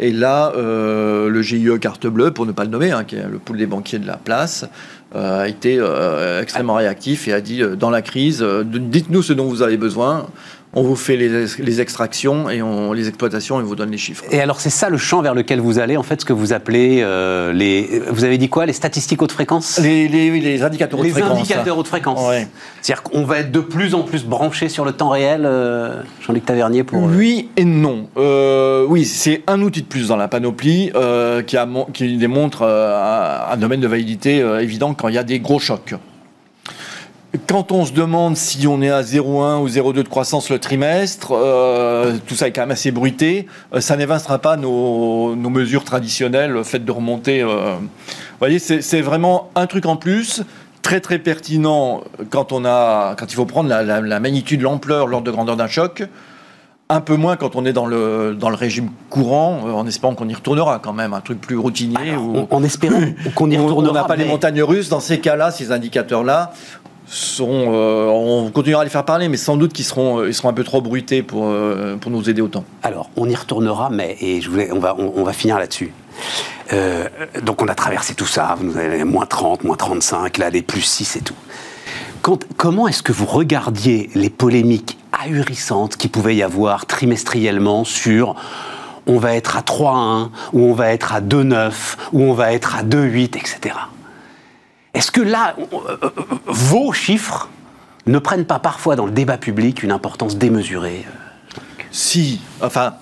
Et 0.00 0.10
là, 0.10 0.52
le 0.56 1.42
GIE 1.42 1.68
Carte 1.80 2.06
Bleue, 2.06 2.32
pour 2.32 2.46
ne 2.46 2.52
pas 2.52 2.64
le 2.64 2.70
nommer, 2.70 2.90
hein, 2.90 3.04
qui 3.04 3.14
est 3.16 3.28
le 3.28 3.38
pool 3.38 3.58
des 3.58 3.66
banquiers 3.66 4.00
de 4.00 4.06
la 4.06 4.16
place, 4.16 4.66
euh, 5.14 5.42
a 5.42 5.48
été 5.48 5.76
euh, 5.78 6.42
extrêmement 6.42 6.74
réactif 6.74 7.28
et 7.28 7.32
a 7.32 7.40
dit 7.40 7.62
euh, 7.62 7.76
dans 7.76 7.90
la 7.90 8.02
crise, 8.02 8.44
dites-nous 8.64 9.22
ce 9.22 9.32
dont 9.32 9.44
vous 9.44 9.62
avez 9.62 9.76
besoin 9.76 10.26
on 10.74 10.82
vous 10.82 10.96
fait 10.96 11.16
les, 11.16 11.80
extractions 11.80 12.50
et 12.50 12.62
on, 12.62 12.92
les 12.92 13.08
exploitations 13.08 13.60
et 13.60 13.62
on 13.62 13.66
vous 13.66 13.76
donne 13.76 13.90
les 13.90 13.98
chiffres. 13.98 14.24
Et 14.30 14.40
alors 14.40 14.60
c'est 14.60 14.70
ça 14.70 14.88
le 14.88 14.98
champ 14.98 15.22
vers 15.22 15.34
lequel 15.34 15.60
vous 15.60 15.78
allez, 15.78 15.96
en 15.96 16.02
fait, 16.02 16.20
ce 16.20 16.24
que 16.26 16.32
vous 16.32 16.52
appelez 16.52 17.00
euh, 17.02 17.52
les... 17.52 18.02
Vous 18.10 18.24
avez 18.24 18.38
dit 18.38 18.48
quoi 18.48 18.66
Les 18.66 18.72
statistiques 18.72 19.22
haute 19.22 19.32
fréquence? 19.32 19.78
Les, 19.78 20.08
les, 20.08 20.62
indicateurs 20.62 20.98
haute 20.98 21.10
fréquence. 21.10 21.30
Les 21.30 21.40
indicateurs 21.40 21.78
haute 21.78 21.86
fréquence. 21.86 22.20
C'est-à-dire 22.80 23.02
qu'on 23.02 23.24
va 23.24 23.38
être 23.38 23.52
de 23.52 23.60
plus 23.60 23.94
en 23.94 24.02
plus 24.02 24.24
branché 24.24 24.68
sur 24.68 24.84
le 24.84 24.92
temps 24.92 25.10
réel, 25.10 25.42
euh, 25.44 26.02
Jean-Luc 26.20 26.44
Tavernier, 26.44 26.84
pour... 26.84 27.04
Euh, 27.04 27.12
oui 27.14 27.48
et 27.56 27.64
non. 27.64 28.08
oui, 28.88 29.04
c'est 29.04 29.42
un 29.46 29.60
outil 29.62 29.82
de 29.82 29.86
plus 29.86 30.08
dans 30.08 30.16
la 30.16 30.28
panoplie 30.28 30.90
qui, 31.46 31.56
a, 31.56 31.68
qui 31.92 32.16
démontre 32.16 32.62
un 32.62 33.56
domaine 33.56 33.80
de 33.80 33.88
validité 33.88 34.38
évident 34.60 34.94
quand 34.94 35.08
il 35.08 35.14
y 35.14 35.18
a 35.18 35.24
des 35.24 35.40
gros 35.40 35.58
chocs. 35.58 35.94
Quand 37.48 37.72
on 37.72 37.84
se 37.84 37.92
demande 37.92 38.36
si 38.36 38.66
on 38.68 38.80
est 38.80 38.90
à 38.90 39.02
0,1 39.02 39.60
ou 39.60 39.68
0,2 39.68 39.92
de 39.94 40.02
croissance 40.02 40.50
le 40.50 40.60
trimestre, 40.60 41.32
euh, 41.32 42.16
tout 42.28 42.36
ça 42.36 42.46
est 42.46 42.52
quand 42.52 42.62
même 42.62 42.70
assez 42.70 42.92
bruité, 42.92 43.48
euh, 43.74 43.80
ça 43.80 43.96
n'évincera 43.96 44.38
pas 44.38 44.56
nos, 44.56 45.34
mesures 45.34 45.84
traditionnelles 45.84 46.62
faites 46.62 46.84
de 46.84 46.92
remonter. 46.92 47.42
Euh. 47.42 47.74
vous 47.78 47.88
voyez, 48.38 48.60
c'est 48.60 49.00
vraiment 49.00 49.50
un 49.56 49.66
truc 49.66 49.86
en 49.86 49.96
plus, 49.96 50.42
très 50.82 51.00
très 51.00 51.18
pertinent 51.18 52.02
quand, 52.30 52.52
on 52.52 52.64
a, 52.64 53.16
quand 53.16 53.26
il 53.26 53.34
faut 53.34 53.46
prendre 53.46 53.68
la, 53.68 54.20
magnitude, 54.20 54.62
l'ampleur, 54.62 55.08
l'ordre 55.08 55.26
de 55.26 55.32
grandeur 55.32 55.56
d'un 55.56 55.68
choc. 55.68 56.04
Un 56.90 57.00
peu 57.00 57.16
moins 57.16 57.36
quand 57.36 57.56
on 57.56 57.64
est 57.64 57.72
dans 57.72 57.86
le, 57.86 58.36
dans 58.38 58.50
le 58.50 58.56
régime 58.56 58.90
courant, 59.08 59.60
en 59.74 59.86
espérant 59.86 60.14
qu'on 60.14 60.28
y 60.28 60.34
retournera 60.34 60.78
quand 60.80 60.92
même, 60.92 61.14
un 61.14 61.20
truc 61.20 61.40
plus 61.40 61.56
routinier. 61.56 62.14
En 62.50 62.62
espérant 62.62 63.00
qu'on 63.34 63.50
y 63.50 63.56
retournera. 63.56 63.90
On 63.90 63.94
n'a 63.94 64.04
pas 64.04 64.16
les 64.16 64.26
montagnes 64.26 64.62
russes. 64.62 64.90
Dans 64.90 65.00
ces 65.00 65.18
cas-là, 65.18 65.50
ces 65.50 65.72
indicateurs-là, 65.72 66.52
sont, 67.06 67.66
euh, 67.72 68.06
on 68.08 68.50
continuera 68.50 68.82
à 68.82 68.84
les 68.84 68.90
faire 68.90 69.04
parler, 69.04 69.28
mais 69.28 69.36
sans 69.36 69.56
doute 69.56 69.72
qu'ils 69.72 69.84
seront, 69.84 70.20
euh, 70.20 70.28
ils 70.28 70.34
seront 70.34 70.48
un 70.48 70.54
peu 70.54 70.64
trop 70.64 70.80
bruités 70.80 71.22
pour, 71.22 71.46
euh, 71.46 71.96
pour 71.96 72.10
nous 72.10 72.28
aider 72.28 72.40
autant. 72.40 72.64
Alors, 72.82 73.10
on 73.16 73.28
y 73.28 73.34
retournera, 73.34 73.90
mais 73.90 74.16
et 74.20 74.40
je 74.40 74.50
voulais, 74.50 74.70
on, 74.72 74.78
va, 74.78 74.96
on, 74.98 75.22
va 75.22 75.32
finir 75.32 75.58
là-dessus. 75.58 75.92
donc, 77.42 77.62
on 77.62 77.68
a 77.68 77.74
traversé 77.74 78.14
tout 78.14 78.26
ça. 78.26 78.56
Vous 78.60 78.76
avez 78.76 79.04
moins 79.04 79.26
30, 79.26 79.64
moins 79.64 79.76
35, 79.76 80.38
là, 80.38 80.50
les 80.50 80.62
plus 80.62 80.82
6 80.82 81.16
et 81.16 81.20
tout. 81.20 81.34
Quand, 82.22 82.42
comment 82.56 82.88
est-ce 82.88 83.02
que 83.02 83.12
vous 83.12 83.26
regardiez 83.26 84.10
les 84.14 84.30
polémiques 84.30 84.96
ahurissantes 85.12 85.96
qui 85.96 86.08
pouvaient 86.08 86.36
y 86.36 86.42
avoir 86.42 86.86
trimestriellement 86.86 87.84
sur 87.84 88.34
on 89.06 89.18
va 89.18 89.34
être 89.34 89.58
à 89.58 89.60
3,1, 89.60 90.30
ou 90.54 90.62
on 90.62 90.72
va 90.72 90.92
être 90.92 91.12
à 91.12 91.20
2,9, 91.20 91.72
ou 92.14 92.22
on 92.22 92.32
va 92.32 92.52
être 92.54 92.76
à 92.76 92.82
2,8, 92.82 93.36
etc. 93.36 93.74
Est-ce 94.94 95.10
que 95.10 95.20
là, 95.20 95.56
euh, 95.58 95.96
euh, 96.02 96.10
vos 96.46 96.92
chiffres 96.92 97.48
ne 98.06 98.18
prennent 98.18 98.44
pas 98.44 98.60
parfois 98.60 98.96
dans 98.96 99.06
le 99.06 99.12
débat 99.12 99.36
public 99.36 99.82
une 99.82 99.90
importance 99.90 100.38
démesurée 100.38 101.04
euh, 101.06 101.82
Si, 101.90 102.40
enfin, 102.60 102.94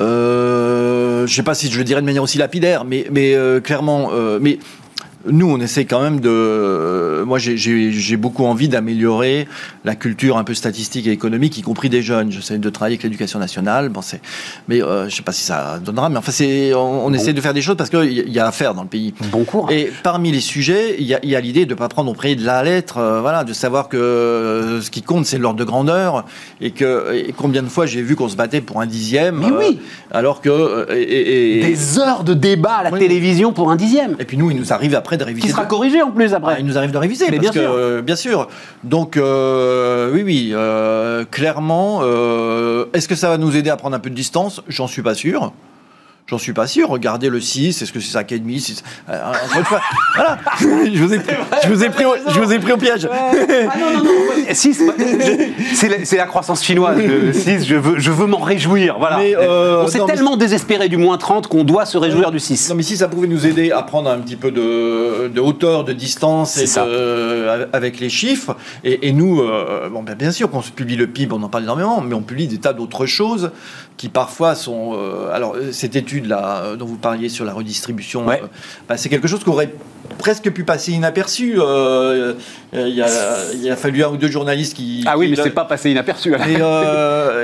je 0.00 1.22
ne 1.22 1.26
sais 1.28 1.44
pas 1.44 1.54
si 1.54 1.70
je 1.70 1.78
le 1.78 1.84
dirais 1.84 2.00
de 2.00 2.06
manière 2.06 2.24
aussi 2.24 2.38
lapidaire, 2.38 2.84
mais, 2.84 3.06
mais 3.12 3.36
clairement, 3.62 4.10
mais 4.40 4.58
nous, 5.26 5.48
on 5.48 5.60
essaie 5.60 5.84
quand 5.84 6.02
même 6.02 6.18
de. 6.18 7.22
Moi, 7.24 7.38
j'ai 7.38 8.16
beaucoup 8.16 8.44
envie 8.44 8.68
d'améliorer 8.68 9.46
la 9.84 9.94
culture 9.94 10.36
un 10.36 10.44
peu 10.44 10.54
statistique 10.54 11.06
et 11.06 11.12
économique, 11.12 11.58
y 11.58 11.62
compris 11.62 11.88
des 11.88 12.02
jeunes. 12.02 12.30
J'essaie 12.30 12.58
de 12.58 12.70
travailler 12.70 12.94
avec 12.94 13.02
l'éducation 13.02 13.38
nationale. 13.38 13.88
Bon, 13.88 14.00
mais 14.68 14.82
euh, 14.82 15.02
je 15.02 15.04
ne 15.06 15.10
sais 15.10 15.22
pas 15.22 15.32
si 15.32 15.42
ça 15.42 15.78
donnera. 15.78 16.08
Mais 16.08 16.18
enfin, 16.18 16.32
on, 16.76 17.12
essaie 17.12 17.32
de 17.32 17.40
faire 17.40 17.54
des 17.54 17.62
choses 17.62 17.76
parce 17.76 17.90
qu'il 17.90 18.12
y, 18.12 18.30
y, 18.30 18.38
a 18.38 18.46
à 18.46 18.52
faire 18.52 18.74
dans 18.74 18.82
le 18.82 18.88
pays. 18.88 19.14
Bon 19.30 19.44
cours. 19.44 19.70
Et 19.70 19.92
parmi 20.02 20.30
les 20.32 20.40
sujets, 20.40 20.96
il 20.98 21.06
y 21.06 21.36
a, 21.36 21.40
l'idée 21.40 21.66
de 21.66 21.74
ne 21.74 21.78
pas 21.78 21.88
prendre 21.88 22.10
au 22.10 22.14
prix 22.14 22.36
de 22.36 22.44
la 22.44 22.62
lettre. 22.62 22.98
Euh, 22.98 23.20
voilà, 23.20 23.44
de 23.44 23.52
savoir 23.52 23.88
que 23.88 23.96
euh, 23.96 24.80
ce 24.80 24.90
qui 24.90 25.02
compte, 25.02 25.26
c'est 25.26 25.38
l'ordre 25.38 25.58
de 25.58 25.64
grandeur. 25.64 26.24
Et 26.60 26.70
que 26.70 27.30
combien 27.36 27.62
de 27.62 27.68
fois 27.68 27.86
j'ai 27.86 28.02
vu 28.02 28.16
qu'on 28.16 28.28
se 28.28 28.36
battait 28.36 28.60
pour 28.60 28.80
un 28.80 28.86
dixième. 28.86 29.38
Mais 29.38 29.50
oui. 29.50 29.80
Alors 30.10 30.40
que. 30.40 30.86
Et, 30.92 31.60
des 31.62 31.98
heures 31.98 32.24
de 32.24 32.34
débat 32.34 32.76
à 32.76 32.82
la 32.84 32.98
télévision 32.98 33.52
pour 33.52 33.70
un 33.70 33.76
dixième. 33.76 34.16
Et 34.18 34.24
puis 34.24 34.36
nous, 34.36 34.50
il 34.50 34.56
nous 34.56 34.72
arrive 34.72 34.94
après 34.94 35.16
de 35.16 35.24
réviser. 35.24 35.46
Qui 35.46 35.52
sera 35.52 35.66
corrigé 35.66 36.02
en 36.02 36.10
plus 36.10 36.34
après. 36.34 36.54
Ah, 36.56 36.60
il 36.60 36.66
nous 36.66 36.78
arrive 36.78 36.90
de 36.90 36.98
réviser. 36.98 37.26
Mais 37.30 37.38
bien 37.38 37.52
sûr. 37.52 37.72
Euh, 37.72 38.02
bien 38.02 38.16
sûr. 38.16 38.48
Donc, 38.84 39.16
euh, 39.72 40.10
oui, 40.12 40.22
oui, 40.22 40.50
euh, 40.52 41.24
clairement, 41.24 42.02
est-ce 42.92 43.08
que 43.08 43.14
ça 43.14 43.28
va 43.28 43.38
nous 43.38 43.56
aider 43.56 43.70
à 43.70 43.76
prendre 43.76 43.96
un 43.96 44.00
peu 44.00 44.10
de 44.10 44.14
distance? 44.14 44.62
J'en 44.68 44.86
suis 44.86 45.02
pas 45.02 45.14
sûr. 45.14 45.52
J'en 46.32 46.38
suis 46.38 46.54
pas 46.54 46.66
sûr. 46.66 46.88
Regardez 46.88 47.28
le 47.28 47.42
6, 47.42 47.82
est-ce 47.82 47.92
que 47.92 48.00
c'est 48.00 48.18
5,5 48.18 48.58
6... 48.58 48.82
Euh, 49.10 49.20
voilà. 50.14 50.38
je, 50.60 51.04
vous 51.04 51.12
ai, 51.12 51.20
je, 51.62 51.68
vous 51.68 51.84
ai 51.84 51.90
pris 51.90 52.06
au, 52.06 52.14
je 52.26 52.40
vous 52.40 52.50
ai 52.54 52.58
pris 52.58 52.72
au 52.72 52.78
piège. 52.78 53.06
Ah 53.12 53.32
non, 53.78 53.98
non, 53.98 54.02
non. 54.02 54.10
6, 54.50 54.82
c'est 55.74 56.16
la, 56.16 56.24
croissance 56.24 56.64
chinoise. 56.64 56.98
6, 57.34 57.64
je 57.66 57.76
veux, 57.76 57.98
je 57.98 58.10
veux 58.10 58.24
m'en 58.24 58.38
réjouir. 58.38 58.96
Voilà. 58.98 59.20
Euh, 59.20 59.82
on 59.84 59.88
s'est 59.88 60.00
tellement 60.06 60.38
désespéré 60.38 60.88
du 60.88 60.96
moins 60.96 61.18
30 61.18 61.48
qu'on 61.48 61.64
doit 61.64 61.84
se 61.84 61.98
réjouir 61.98 62.30
du 62.30 62.40
6. 62.40 62.70
Non, 62.70 62.76
mais 62.76 62.82
si 62.82 62.96
ça 62.96 63.08
pouvait 63.08 63.28
nous 63.28 63.46
aider 63.46 63.70
à 63.70 63.82
prendre 63.82 64.08
un 64.08 64.18
petit 64.18 64.36
peu 64.36 64.50
de, 64.50 65.28
de 65.28 65.40
hauteur, 65.42 65.84
de 65.84 65.92
distance 65.92 66.56
et 66.56 66.64
de, 66.64 67.68
avec 67.74 68.00
les 68.00 68.08
chiffres. 68.08 68.56
Et, 68.84 69.06
et 69.06 69.12
nous, 69.12 69.42
euh, 69.42 69.90
bon, 69.90 70.02
ben, 70.02 70.14
bien 70.14 70.32
sûr 70.32 70.50
qu'on 70.50 70.62
se 70.62 70.70
publie 70.70 70.96
le 70.96 71.08
PIB, 71.08 71.34
on 71.34 71.42
en 71.42 71.50
parle 71.50 71.64
énormément, 71.64 72.00
mais 72.00 72.14
on 72.14 72.22
publie 72.22 72.48
des 72.48 72.56
tas 72.56 72.72
d'autres 72.72 73.04
choses 73.04 73.50
qui 73.96 74.08
parfois 74.08 74.54
sont. 74.54 74.92
Euh, 74.94 75.32
alors, 75.32 75.56
cette 75.72 75.96
étude 75.96 76.26
là 76.26 76.62
euh, 76.62 76.76
dont 76.76 76.86
vous 76.86 76.96
parliez 76.96 77.28
sur 77.28 77.44
la 77.44 77.52
redistribution, 77.52 78.28
euh, 78.28 78.36
bah, 78.88 78.96
c'est 78.96 79.08
quelque 79.08 79.28
chose 79.28 79.42
qui 79.44 79.50
aurait 79.50 79.72
presque 80.18 80.50
pu 80.50 80.64
passer 80.64 80.92
inaperçu. 80.92 81.54
il, 81.54 83.02
a, 83.02 83.76
fallu 83.76 84.04
un 84.04 84.08
ou 84.08 84.16
deux 84.16 84.30
journalistes 84.30 84.74
qui. 84.74 85.04
Ah 85.06 85.16
oui, 85.16 85.28
mais 85.28 85.36
c'est 85.36 85.50
pas 85.50 85.64
passé 85.64 85.90
inaperçu. 85.90 86.34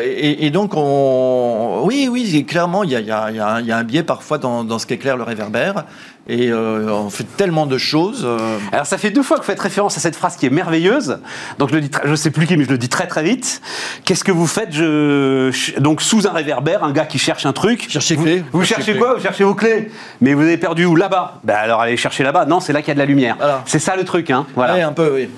Et, 0.01 0.47
et, 0.47 0.51
donc, 0.51 0.73
on, 0.75 1.83
oui, 1.85 2.09
oui, 2.11 2.45
clairement, 2.45 2.85
il 2.85 2.91
y 2.91 2.97
a, 2.97 3.01
y 3.01 3.11
a, 3.11 3.77
un 3.77 3.85
biais 3.85 4.03
parfois 4.03 4.39
dans, 4.39 4.65
dans 4.65 4.79
ce 4.79 4.87
qu'éclaire 4.87 5.17
le 5.17 5.23
réverbère. 5.23 5.85
Et 6.31 6.51
euh, 6.51 6.91
on 6.91 7.09
fait 7.09 7.25
tellement 7.25 7.65
de 7.65 7.79
choses. 7.79 8.23
Euh. 8.25 8.59
Alors 8.71 8.85
ça 8.85 8.99
fait 8.99 9.11
deux 9.11 9.23
fois 9.23 9.39
que 9.39 9.43
vous 9.43 9.47
faites 9.47 9.61
référence 9.61 9.97
à 9.97 10.01
cette 10.01 10.15
phrase 10.15 10.37
qui 10.37 10.45
est 10.45 10.51
merveilleuse. 10.51 11.21
Donc 11.59 11.71
je 11.71 11.75
le 11.77 11.81
dis, 11.81 11.91
je 12.05 12.15
sais 12.15 12.31
plus 12.31 12.47
qui, 12.47 12.57
mais 12.59 12.65
je 12.65 12.71
le 12.71 12.77
dis 12.77 12.91
très 12.91 13.07
très 13.07 13.23
vite. 13.23 13.63
Qu'est-ce 14.05 14.25
que 14.25 14.33
vous 14.33 14.47
faites? 14.47 14.73
Je, 14.73 15.79
Donc 15.81 16.03
sous 16.03 16.27
un 16.27 16.33
réverbère, 16.33 16.85
un 16.85 16.93
gars 16.93 17.07
qui 17.07 17.19
cherche 17.19 17.47
un 17.47 17.55
truc. 17.55 17.87
Cherchez 17.89 18.17
vous, 18.17 18.27
vous, 18.53 18.65
cherchez 18.65 18.97
quoi? 18.97 19.15
Vous 19.15 19.23
cherchez 19.23 19.45
vos 19.45 19.55
clés. 19.55 19.91
Mais 20.21 20.35
vous 20.35 20.43
avez 20.43 20.59
perdu 20.59 20.85
où 20.85 20.97
Là-bas. 20.97 21.41
Ben 21.45 21.55
alors 21.55 21.81
allez 21.81 21.97
chercher 21.97 22.25
là-bas. 22.25 22.45
Non, 22.45 22.61
c'est 22.61 22.73
là 22.73 22.83
qu'il 22.83 22.89
y 22.89 22.91
a 22.91 22.95
de 22.95 22.99
la 22.99 23.07
lumière. 23.07 23.37
C'est 23.65 23.79
ça 23.79 23.97
le 23.97 24.05
truc, 24.05 24.31
hein. 24.31 24.47
Voilà. 24.55 24.75
Ouais, 24.75 24.83
un 24.83 24.93
peu, 24.93 25.13
oui. 25.15 25.29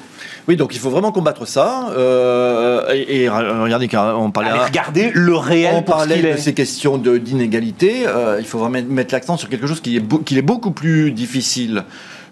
Oui, 0.49 0.57
donc 0.57 0.75
il 0.75 0.79
faut 0.79 0.91
vraiment 0.91 1.13
combattre 1.13 1.47
ça. 1.47 1.91
Euh, 1.91 2.89
et, 2.93 3.29
regardez, 3.29 3.89
on 4.17 4.31
parlait. 4.31 4.51
Allez, 4.51 4.65
regardez 4.65 5.11
le 5.15 5.37
réel. 5.37 5.75
On 5.77 5.83
parlait 5.83 6.35
de 6.35 6.37
ces 6.39 6.55
questions 6.55 6.99
d'inégalité. 6.99 8.07
Euh, 8.07 8.37
il 8.39 8.47
faut 8.47 8.59
vraiment 8.59 8.81
mettre 8.89 9.15
l'accent 9.15 9.37
sur 9.37 9.49
quelque 9.49 9.67
chose 9.67 9.81
qui 9.81 9.97
est, 9.97 10.25
qui 10.25 10.39
est 10.39 10.43
beaucoup 10.43 10.71
plus 10.71 11.13
difficile 11.13 11.85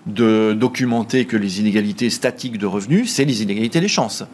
de 0.07 0.55
documenter 0.55 1.27
que 1.27 1.37
les 1.37 1.61
inégalités 1.61 2.09
statiques 2.09 2.57
de 2.57 2.66
revenus, 2.66 3.12
c'est 3.12 3.27
les 3.27 3.42
inégalités 3.42 3.81
des 3.81 3.88
chances. 3.88 4.25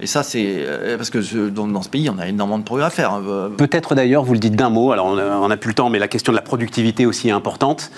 Et 0.00 0.06
ça, 0.06 0.22
c'est 0.22 0.44
euh, 0.46 0.96
parce 0.96 1.10
que 1.10 1.48
dans, 1.48 1.82
ce 1.82 1.88
pays, 1.88 2.08
on 2.08 2.18
a 2.18 2.28
énormément 2.28 2.58
de 2.58 2.64
progrès 2.64 2.86
à 2.86 2.90
faire. 2.90 3.12
Hein. 3.12 3.50
Peut-être 3.56 3.94
d'ailleurs, 3.94 4.24
vous 4.24 4.34
le 4.34 4.38
dites 4.38 4.54
d'un 4.54 4.70
mot, 4.70 4.92
alors 4.92 5.06
on 5.06 5.48
n'a 5.48 5.56
plus 5.56 5.68
le 5.68 5.74
temps, 5.74 5.90
mais 5.90 5.98
la 5.98 6.08
question 6.08 6.32
de 6.32 6.36
la 6.36 6.42
productivité 6.42 7.06
aussi 7.06 7.28
est 7.28 7.32
importante. 7.32 7.90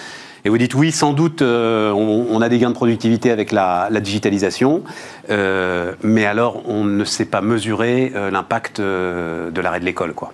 Et 0.47 0.49
vous 0.49 0.59
dites 0.59 0.77
oui, 0.77 0.93
sans 0.93 1.13
doute, 1.13 1.43
euh, 1.43 1.91
on, 1.91 2.41
a 2.41 2.49
des 2.49 2.61
gains 2.61 2.69
de 2.69 2.75
productivité 2.75 3.33
avec 3.33 3.51
la, 3.51 3.89
digitalisation, 4.01 4.85
euh, 5.29 5.91
mais 6.05 6.25
alors 6.25 6.63
on 6.69 6.85
ne 6.85 7.05
sait 7.05 7.25
pas 7.25 7.41
mesurer 7.41 8.13
l'impact 8.31 8.81
de 8.81 9.61
l'arrêt 9.61 9.81
de 9.81 9.85
l'école, 9.85 10.15
quoi. 10.15 10.33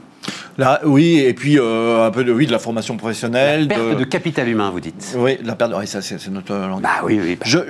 Là, 0.59 0.83
oui, 0.85 1.21
et 1.21 1.33
puis 1.33 1.59
un 1.59 2.11
peu 2.11 2.25
de, 2.25 2.33
oui, 2.33 2.47
de 2.47 2.53
la 2.53 2.59
formation 2.59 2.99
professionnelle. 2.99 3.69
La 3.69 3.75
perte 3.75 3.97
de, 3.97 4.05
capital 4.05 4.51
humain, 4.51 4.69
vous 4.71 4.81
dites. 4.81 5.15
Oui, 5.17 5.39
la 5.43 5.55
perte. 5.55 5.73
Oui, 5.75 5.87
ça, 5.87 6.03
c'est 6.03 6.29
notre 6.29 6.55
langue. 6.55 6.83
Bah 6.83 7.01
oui, 7.05 7.19
oui. 7.19 7.37
Bah. 7.37 7.47
Je, 7.49 7.61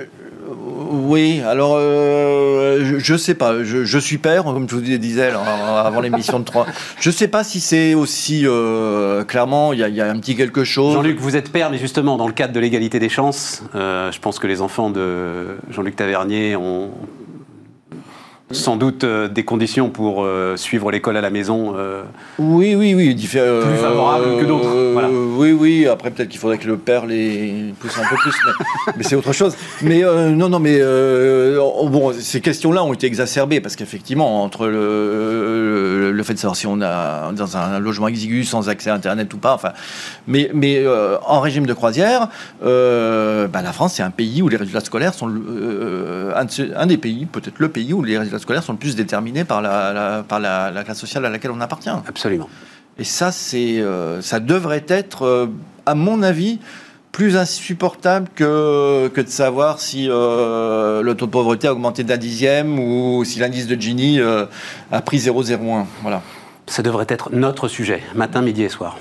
oui, 0.93 1.41
alors 1.41 1.75
euh, 1.77 2.99
je, 2.99 3.13
ne 3.13 3.17
sais 3.17 3.33
pas. 3.33 3.63
Je, 3.63 3.97
suis 3.97 4.19
père, 4.19 4.43
comme 4.43 4.69
je 4.69 4.75
vous 4.75 4.81
disais 4.81 5.31
avant 5.31 6.01
l'émission 6.01 6.39
de 6.39 6.45
3. 6.45 6.67
Je 6.99 7.09
sais 7.09 7.27
pas 7.27 7.43
si 7.43 7.59
c'est 7.59 7.95
aussi 7.95 8.43
euh, 8.45 9.23
clairement, 9.23 9.73
il 9.73 9.79
y, 9.79 10.01
a 10.01 10.09
un 10.09 10.19
petit 10.19 10.35
quelque 10.35 10.63
chose. 10.63 10.93
Jean-Luc, 10.93 11.19
vous 11.19 11.35
êtes 11.35 11.51
père, 11.51 11.71
mais 11.71 11.79
justement, 11.79 12.15
dans 12.15 12.27
le 12.27 12.33
cadre 12.33 12.53
de 12.53 12.59
l'égalité 12.59 12.99
des 12.99 13.09
chances, 13.09 13.63
euh, 13.73 14.11
je 14.11 14.19
pense 14.19 14.37
que 14.37 14.45
les 14.45 14.61
enfants 14.61 14.91
de 14.91 15.57
Jean-Luc 15.71 15.95
Tavernier 15.95 16.55
ont 16.55 16.91
sans 18.53 18.77
doute 18.77 19.03
euh, 19.03 19.27
des 19.27 19.43
conditions 19.43 19.89
pour 19.89 20.23
euh, 20.23 20.55
suivre 20.57 20.91
l'école 20.91 21.17
à 21.17 21.21
la 21.21 21.29
maison. 21.29 21.73
Euh, 21.77 22.03
oui, 22.39 22.75
oui, 22.75 22.93
oui, 22.93 23.15
plus 23.15 23.27
favorables 23.27 24.39
que 24.39 24.45
d'autres. 24.45 24.69
Oui, 25.37 25.51
oui. 25.51 25.87
Après, 25.87 26.11
peut-être 26.11 26.29
qu'il 26.29 26.39
faudrait 26.39 26.57
que 26.57 26.67
le 26.67 26.77
père 26.77 27.05
les 27.05 27.73
pousse 27.79 27.97
un 27.97 28.07
peu 28.07 28.15
plus, 28.15 28.33
mais, 28.97 29.03
c'est 29.03 29.15
autre 29.15 29.33
chose. 29.33 29.55
Mais 29.81 30.01
non, 30.01 30.49
non, 30.49 30.59
mais 30.59 30.79
bon, 30.79 32.13
ces 32.17 32.41
questions-là 32.41 32.83
ont 32.83 32.93
été 32.93 33.07
exacerbées 33.07 33.61
parce 33.61 33.75
qu'effectivement, 33.75 34.43
entre 34.43 34.67
le, 34.67 36.11
le, 36.11 36.23
fait 36.23 36.33
de 36.33 36.39
savoir 36.39 36.55
si 36.55 36.67
on 36.67 36.81
a 36.81 37.31
dans 37.33 37.57
un 37.57 37.79
logement 37.79 38.07
exigu 38.07 38.43
sans 38.43 38.69
accès 38.69 38.89
à 38.89 38.93
Internet 38.93 39.33
ou 39.33 39.37
pas, 39.37 39.53
enfin, 39.53 39.71
mais, 40.27 40.49
mais 40.53 40.83
en 41.25 41.39
régime 41.39 41.65
de 41.65 41.73
croisière, 41.73 42.29
bah, 42.61 43.61
la 43.61 43.73
France, 43.73 43.95
c'est 43.95 44.03
un 44.03 44.11
pays 44.11 44.41
où 44.41 44.49
les 44.49 44.57
résultats 44.57 44.81
scolaires 44.81 45.13
sont 45.13 45.27
un, 45.27 46.45
un 46.75 46.85
des 46.85 46.97
pays, 46.97 47.25
peut-être 47.25 47.59
le 47.59 47.69
pays 47.69 47.93
où 47.93 48.03
les 48.03 48.17
résultats 48.17 48.39
scolaires 48.43 48.63
sont 48.63 48.73
le 48.73 48.77
plus 48.77 48.95
déterminés 48.95 49.43
par 49.43 49.61
la, 49.61 50.23
par 50.27 50.39
la, 50.39 50.83
classe 50.83 50.99
sociale 50.99 51.25
à 51.25 51.29
laquelle 51.29 51.51
on 51.51 51.61
appartient. 51.61 51.89
Absolument. 51.89 52.49
Et 52.99 53.03
ça, 53.03 53.31
c'est, 53.31 53.81
euh, 53.81 54.21
ça 54.21 54.39
devrait 54.39 54.85
être, 54.87 55.23
euh, 55.23 55.47
à 55.85 55.95
mon 55.95 56.21
avis, 56.21 56.59
plus 57.11 57.37
insupportable 57.37 58.27
que, 58.35 59.07
que 59.13 59.21
de 59.21 59.27
savoir 59.27 59.79
si 59.79 60.07
euh, 60.09 61.01
le 61.01 61.15
taux 61.15 61.25
de 61.25 61.31
pauvreté 61.31 61.67
a 61.67 61.73
augmenté 61.73 62.03
d'un 62.03 62.17
dixième 62.17 62.79
ou 62.79 63.23
si 63.23 63.39
l'indice 63.39 63.67
de 63.67 63.79
Gini 63.79 64.19
a 64.19 65.01
pris 65.01 65.17
0,01. 65.17 65.85
Voilà. 66.01 66.21
Ça 66.67 66.81
devrait 66.81 67.05
être 67.09 67.29
notre 67.31 67.67
sujet, 67.67 68.01
matin, 68.15 68.41
midi 68.41 68.63
et 68.63 68.69
soir. 68.69 68.97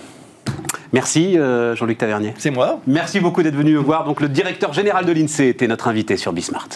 Merci 0.92 1.38
Jean-Luc 1.74 1.96
Tavernier. 1.96 2.35
C'est 2.37 2.50
moi. 2.50 2.81
Merci 2.87 3.18
beaucoup 3.18 3.42
d'être 3.42 3.57
venu 3.57 3.72
me 3.72 3.78
voir. 3.78 4.05
Donc 4.05 4.20
le 4.20 4.28
directeur 4.28 4.74
général 4.74 5.07
de 5.07 5.12
l'INSEE 5.12 5.48
était 5.48 5.66
notre 5.66 5.88
invité 5.88 6.18
sur 6.18 6.35
Bismart. 6.35 6.68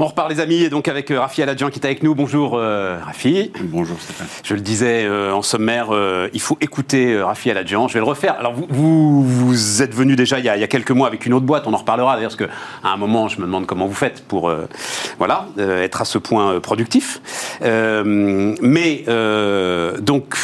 On 0.00 0.06
repart 0.06 0.28
les 0.28 0.40
amis, 0.40 0.62
et 0.64 0.70
donc 0.70 0.88
avec 0.88 1.12
euh, 1.12 1.20
Rafi 1.20 1.40
Aladjian 1.40 1.70
qui 1.70 1.78
est 1.78 1.84
avec 1.84 2.02
nous. 2.02 2.16
Bonjour 2.16 2.56
euh, 2.56 2.98
Rafi. 3.04 3.52
Bonjour 3.62 3.96
Stéphane. 4.00 4.26
Je 4.42 4.54
le 4.54 4.60
disais 4.60 5.04
euh, 5.04 5.32
en 5.32 5.42
sommaire, 5.42 5.90
il 6.32 6.40
faut 6.40 6.58
écouter 6.60 7.20
Rafi 7.22 7.50
Aladjian. 7.50 7.86
Je 7.86 7.94
vais 7.94 8.00
le 8.00 8.04
refaire. 8.04 8.34
Alors 8.38 8.54
vous, 8.54 9.22
vous, 9.22 9.82
êtes 9.82 9.94
venu 9.94 10.16
déjà 10.16 10.40
il 10.40 10.44
y, 10.44 10.48
a, 10.48 10.66
quelques 10.66 10.90
mois 10.90 11.06
avec 11.06 11.26
une 11.26 11.32
autre 11.32 11.46
boîte, 11.46 11.68
on 11.68 11.74
en 11.74 11.76
reparlera 11.76 12.14
d'ailleurs, 12.16 12.34
parce 12.36 12.48
qu'à 12.48 12.88
un 12.88 12.96
moment 12.96 13.28
je 13.28 13.40
me 13.40 13.46
demande 13.46 13.66
comment 13.66 13.86
vous 13.86 13.94
faites 13.94 14.24
pour 14.24 14.52
voilà, 15.18 15.46
être 15.58 16.00
à 16.02 16.04
ce 16.04 16.18
point 16.18 16.58
productif. 16.60 17.20
mais 17.62 19.04
donc 20.00 20.36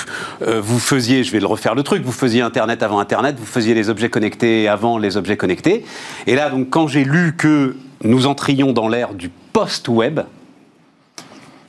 vous 0.46 0.78
faisiez, 0.78 1.24
je 1.24 1.32
vais 1.32 1.40
le 1.40 1.46
refaire 1.46 1.74
le 1.74 1.82
truc, 1.82 2.04
vous 2.04 2.12
faisiez 2.12 2.42
Internet 2.42 2.82
avant 2.82 3.00
Internet, 3.00 3.36
vous 3.38 3.46
faisiez 3.46 3.74
les 3.74 3.90
objets 3.90 4.10
connectés 4.10 4.68
avant 4.68 4.98
les 4.98 5.16
objets 5.16 5.36
connectés. 5.36 5.84
Et 6.26 6.36
là 6.36 6.50
donc 6.50 6.70
quand 6.70 6.86
j'ai 6.86 7.04
lu 7.04 7.34
que 7.36 7.76
nous 8.02 8.26
entrions 8.26 8.72
dans 8.72 8.88
l'ère 8.88 9.14
du 9.14 9.30
post-web. 9.52 10.20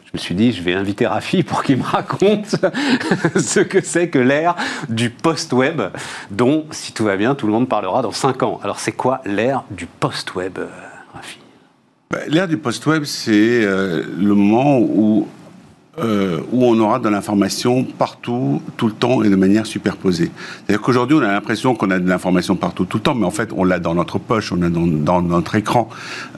Je 0.06 0.10
me 0.14 0.18
suis 0.18 0.36
dit, 0.36 0.52
je 0.52 0.62
vais 0.62 0.74
inviter 0.74 1.08
Rafi 1.08 1.42
pour 1.44 1.64
qu'il 1.64 1.78
me 1.78 1.84
raconte 1.84 2.58
ce 3.38 3.62
que 3.62 3.82
c'est 3.82 4.10
que 4.10 4.20
l'ère 4.20 4.56
du 4.90 5.10
post-web, 5.10 5.82
dont, 6.32 6.66
si 6.72 6.92
tout 6.92 7.06
va 7.06 7.16
bien, 7.16 7.34
tout 7.34 7.48
le 7.48 7.54
monde 7.54 7.70
parlera 7.70 8.02
dans 8.02 8.12
5 8.12 8.44
ans. 8.44 8.60
Alors, 8.62 8.80
c'est 8.80 8.92
quoi 8.92 9.22
l'ère 9.26 9.64
du 9.72 9.86
post-web, 9.86 10.60
Rafi? 11.14 11.40
Bah, 12.10 12.20
L'ère 12.28 12.50
du 12.50 12.58
post-web, 12.58 13.06
c'est 13.06 13.64
euh, 13.64 14.04
le 14.18 14.36
moment 14.36 14.80
où 14.80 15.30
euh, 16.00 16.40
où 16.54 16.66
on 16.66 16.80
aura 16.80 17.00
de 17.00 17.10
l'information 17.10 17.84
partout, 17.84 18.62
tout 18.78 18.88
le 18.88 18.94
temps 18.94 19.24
et 19.24 19.30
de 19.30 19.36
manière 19.36 19.66
superposée. 19.66 20.32
C'est-à-dire 20.66 20.82
qu'aujourd'hui, 20.82 21.18
on 21.18 21.22
a 21.22 21.34
l'impression 21.34 21.76
qu'on 21.76 21.92
a 21.92 22.00
de 22.00 22.08
l'information 22.08 22.56
partout, 22.56 22.86
tout 22.86 22.98
le 22.98 23.04
temps, 23.04 23.14
mais 23.14 23.26
en 23.26 23.32
fait, 23.32 23.50
on 23.58 23.66
l'a 23.66 23.78
dans 23.78 23.94
notre 23.94 24.18
poche, 24.18 24.54
on 24.54 24.56
l'a 24.56 24.70
dans, 24.70 25.22
notre 25.22 25.56
écran, 25.56 25.90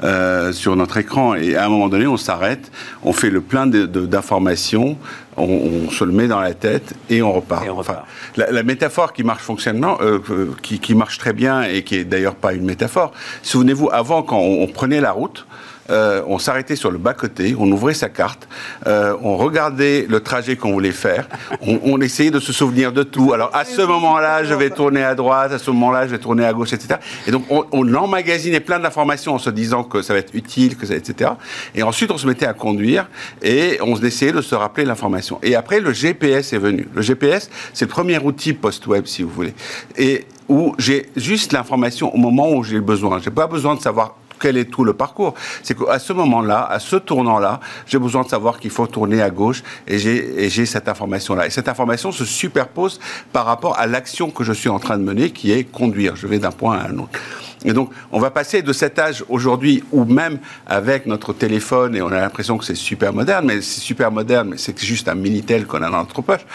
euh, 0.04 0.52
sur 0.54 0.76
notre 0.76 0.98
écran, 0.98 1.36
et 1.36 1.56
à 1.56 1.66
un 1.66 1.70
moment 1.70 1.88
donné, 1.88 2.08
on 2.08 2.18
s'arrête, 2.18 2.72
on 3.04 3.14
fait 3.14 3.30
le 3.30 3.42
plein 3.42 3.68
d'informations, 3.68 4.98
on, 5.38 5.90
se 5.92 6.04
le 6.04 6.12
met 6.12 6.28
dans 6.28 6.40
la 6.40 6.56
tête 6.56 6.96
et 7.12 7.22
on 7.22 7.32
repart. 7.32 7.68
Enfin, 7.70 8.00
la, 8.36 8.64
métaphore 8.64 9.14
qui 9.14 9.24
marche 9.24 9.44
fonctionnement, 9.44 10.00
euh, 10.02 10.20
qui, 10.64 10.80
qui, 10.80 10.96
marche 10.96 11.20
très 11.20 11.34
bien 11.34 11.62
et 11.62 11.84
qui 11.84 11.98
est 11.98 12.06
d'ailleurs 12.06 12.36
pas 12.36 12.54
une 12.54 12.66
métaphore. 12.66 13.12
Souvenez-vous, 13.44 13.90
avant, 13.92 14.24
quand 14.24 14.40
on 14.40 14.66
prenait 14.66 15.00
la 15.00 15.12
route, 15.12 15.46
euh, 15.90 16.22
on 16.28 16.40
s'arrêtait 16.40 16.76
sur 16.76 16.92
le 16.92 16.98
bas-côté, 16.98 17.56
on 17.58 17.72
ouvrait 17.72 17.94
sa 17.94 18.10
carte, 18.10 18.48
euh, 18.88 19.16
on 19.22 19.38
regardait 19.38 20.06
le 20.08 20.20
trajet 20.20 20.56
qu'on 20.56 20.72
voulait 20.72 20.92
faire, 20.92 21.28
on, 21.62 22.00
essayait 22.02 22.32
de 22.32 22.40
se 22.40 22.52
souvenir 22.54 22.92
de 22.92 23.04
tout. 23.04 23.34
Alors 23.34 23.50
à 23.54 23.66
ce 23.66 23.82
moment-là, 23.82 24.44
je 24.44 24.54
vais 24.54 24.70
tourner 24.70 25.04
à 25.04 25.16
droite, 25.16 25.52
à 25.52 25.60
ce 25.60 25.72
moment-là, 25.72 26.06
je 26.06 26.12
vais 26.12 26.20
tourner 26.20 26.46
à 26.46 26.54
gauche, 26.54 26.74
etc. 26.74 27.00
Et 27.28 27.32
donc 27.32 27.46
on, 27.50 27.66
on 27.72 27.94
emmagasinait 27.94 28.60
plein 28.60 28.80
d'informations 28.80 29.36
en 29.36 29.40
se 29.40 29.50
disant 29.50 29.84
que 29.84 30.02
ça 30.02 30.14
va 30.14 30.20
être 30.20 30.34
utile, 30.34 30.76
que 30.78 30.86
ça, 30.86 30.96
etc. 30.96 31.32
Et 31.76 31.84
ensuite, 31.84 32.12
on 32.12 32.18
se 32.18 32.28
mettait 32.28 32.46
à 32.46 32.54
conduire 32.54 33.08
et 33.42 33.78
on 33.82 33.96
essayait 33.96 34.32
de 34.32 34.42
se 34.42 34.56
rappeler 34.56 34.86
l'information. 34.86 35.40
Et 35.44 35.56
après, 35.56 35.80
le 35.80 35.94
GPS 35.94 36.54
est 36.54 36.58
venu. 36.58 36.88
Le 36.94 37.02
GPS, 37.02 37.50
c'est 37.74 37.86
le 37.86 37.92
premier 37.92 38.20
outil 38.20 38.54
post-web, 38.54 39.06
si 39.06 39.24
vous 39.24 39.30
voulez. 39.30 39.54
Et 39.98 40.26
où 40.50 40.76
j'ai 40.78 41.10
juste 41.16 41.54
l'information 41.54 42.14
au 42.14 42.18
moment 42.18 42.52
où 42.52 42.64
j'ai 42.64 42.82
besoin. 42.82 43.20
J'ai 43.20 43.32
pas 43.32 43.48
besoin 43.48 43.76
de 43.76 43.82
savoir 43.82 44.16
quel 44.44 44.58
est 44.58 44.66
tout 44.66 44.84
le 44.84 44.94
parcours. 44.94 45.36
C'est 45.64 45.78
qu'à 45.78 46.00
ce 46.00 46.12
moment-là, 46.12 46.68
à 46.70 46.80
ce 46.80 46.98
tournant-là, 46.98 47.62
j'ai 47.88 47.98
besoin 47.98 48.24
de 48.24 48.28
savoir 48.28 48.60
qu'il 48.60 48.72
faut 48.72 48.88
tourner 48.88 49.22
à 49.22 49.30
gauche 49.30 49.64
et 49.88 49.98
j'ai 49.98 50.66
cette 50.66 50.90
information-là. 50.90 51.48
Et 51.48 51.50
cette 51.50 51.70
information 51.70 52.12
se 52.12 52.26
superpose 52.26 53.00
par 53.32 53.46
rapport 53.46 53.80
à 53.80 53.88
l'action 53.88 54.32
que 54.32 54.44
je 54.44 54.52
suis 54.52 54.68
en 54.68 54.80
train 54.80 54.98
de 54.98 55.04
mener, 55.04 55.30
qui 55.30 55.54
est 55.54 55.64
conduire. 55.64 56.18
Je 56.18 56.28
vais 56.28 56.40
d'un 56.40 56.52
point 56.52 56.78
à 56.78 56.90
un 56.90 56.98
autre. 56.98 57.18
Et 57.64 57.72
donc, 57.72 57.92
on 58.12 58.20
va 58.20 58.32
passer 58.32 58.62
de 58.62 58.74
cet 58.74 59.00
âge 59.00 59.24
aujourd'hui 59.30 59.82
où 59.94 60.04
même 60.04 60.40
avec 60.68 61.06
notre 61.06 61.32
téléphone, 61.32 61.96
et 61.96 62.02
on 62.02 62.12
a 62.12 62.20
l'impression 62.20 62.58
que 62.58 62.66
c'est 62.66 62.76
super 62.76 63.14
moderne, 63.14 63.46
mais 63.46 63.62
c'est 63.62 63.80
super 63.80 64.12
moderne, 64.12 64.50
mais 64.50 64.58
c'est 64.58 64.78
juste 64.84 65.08
un 65.08 65.16
Minitel 65.16 65.66
qu'on 65.66 65.82
a 65.82 65.90
dans 65.90 66.00
notre 66.00 66.22
poche. 66.22 66.46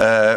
Euh, 0.00 0.36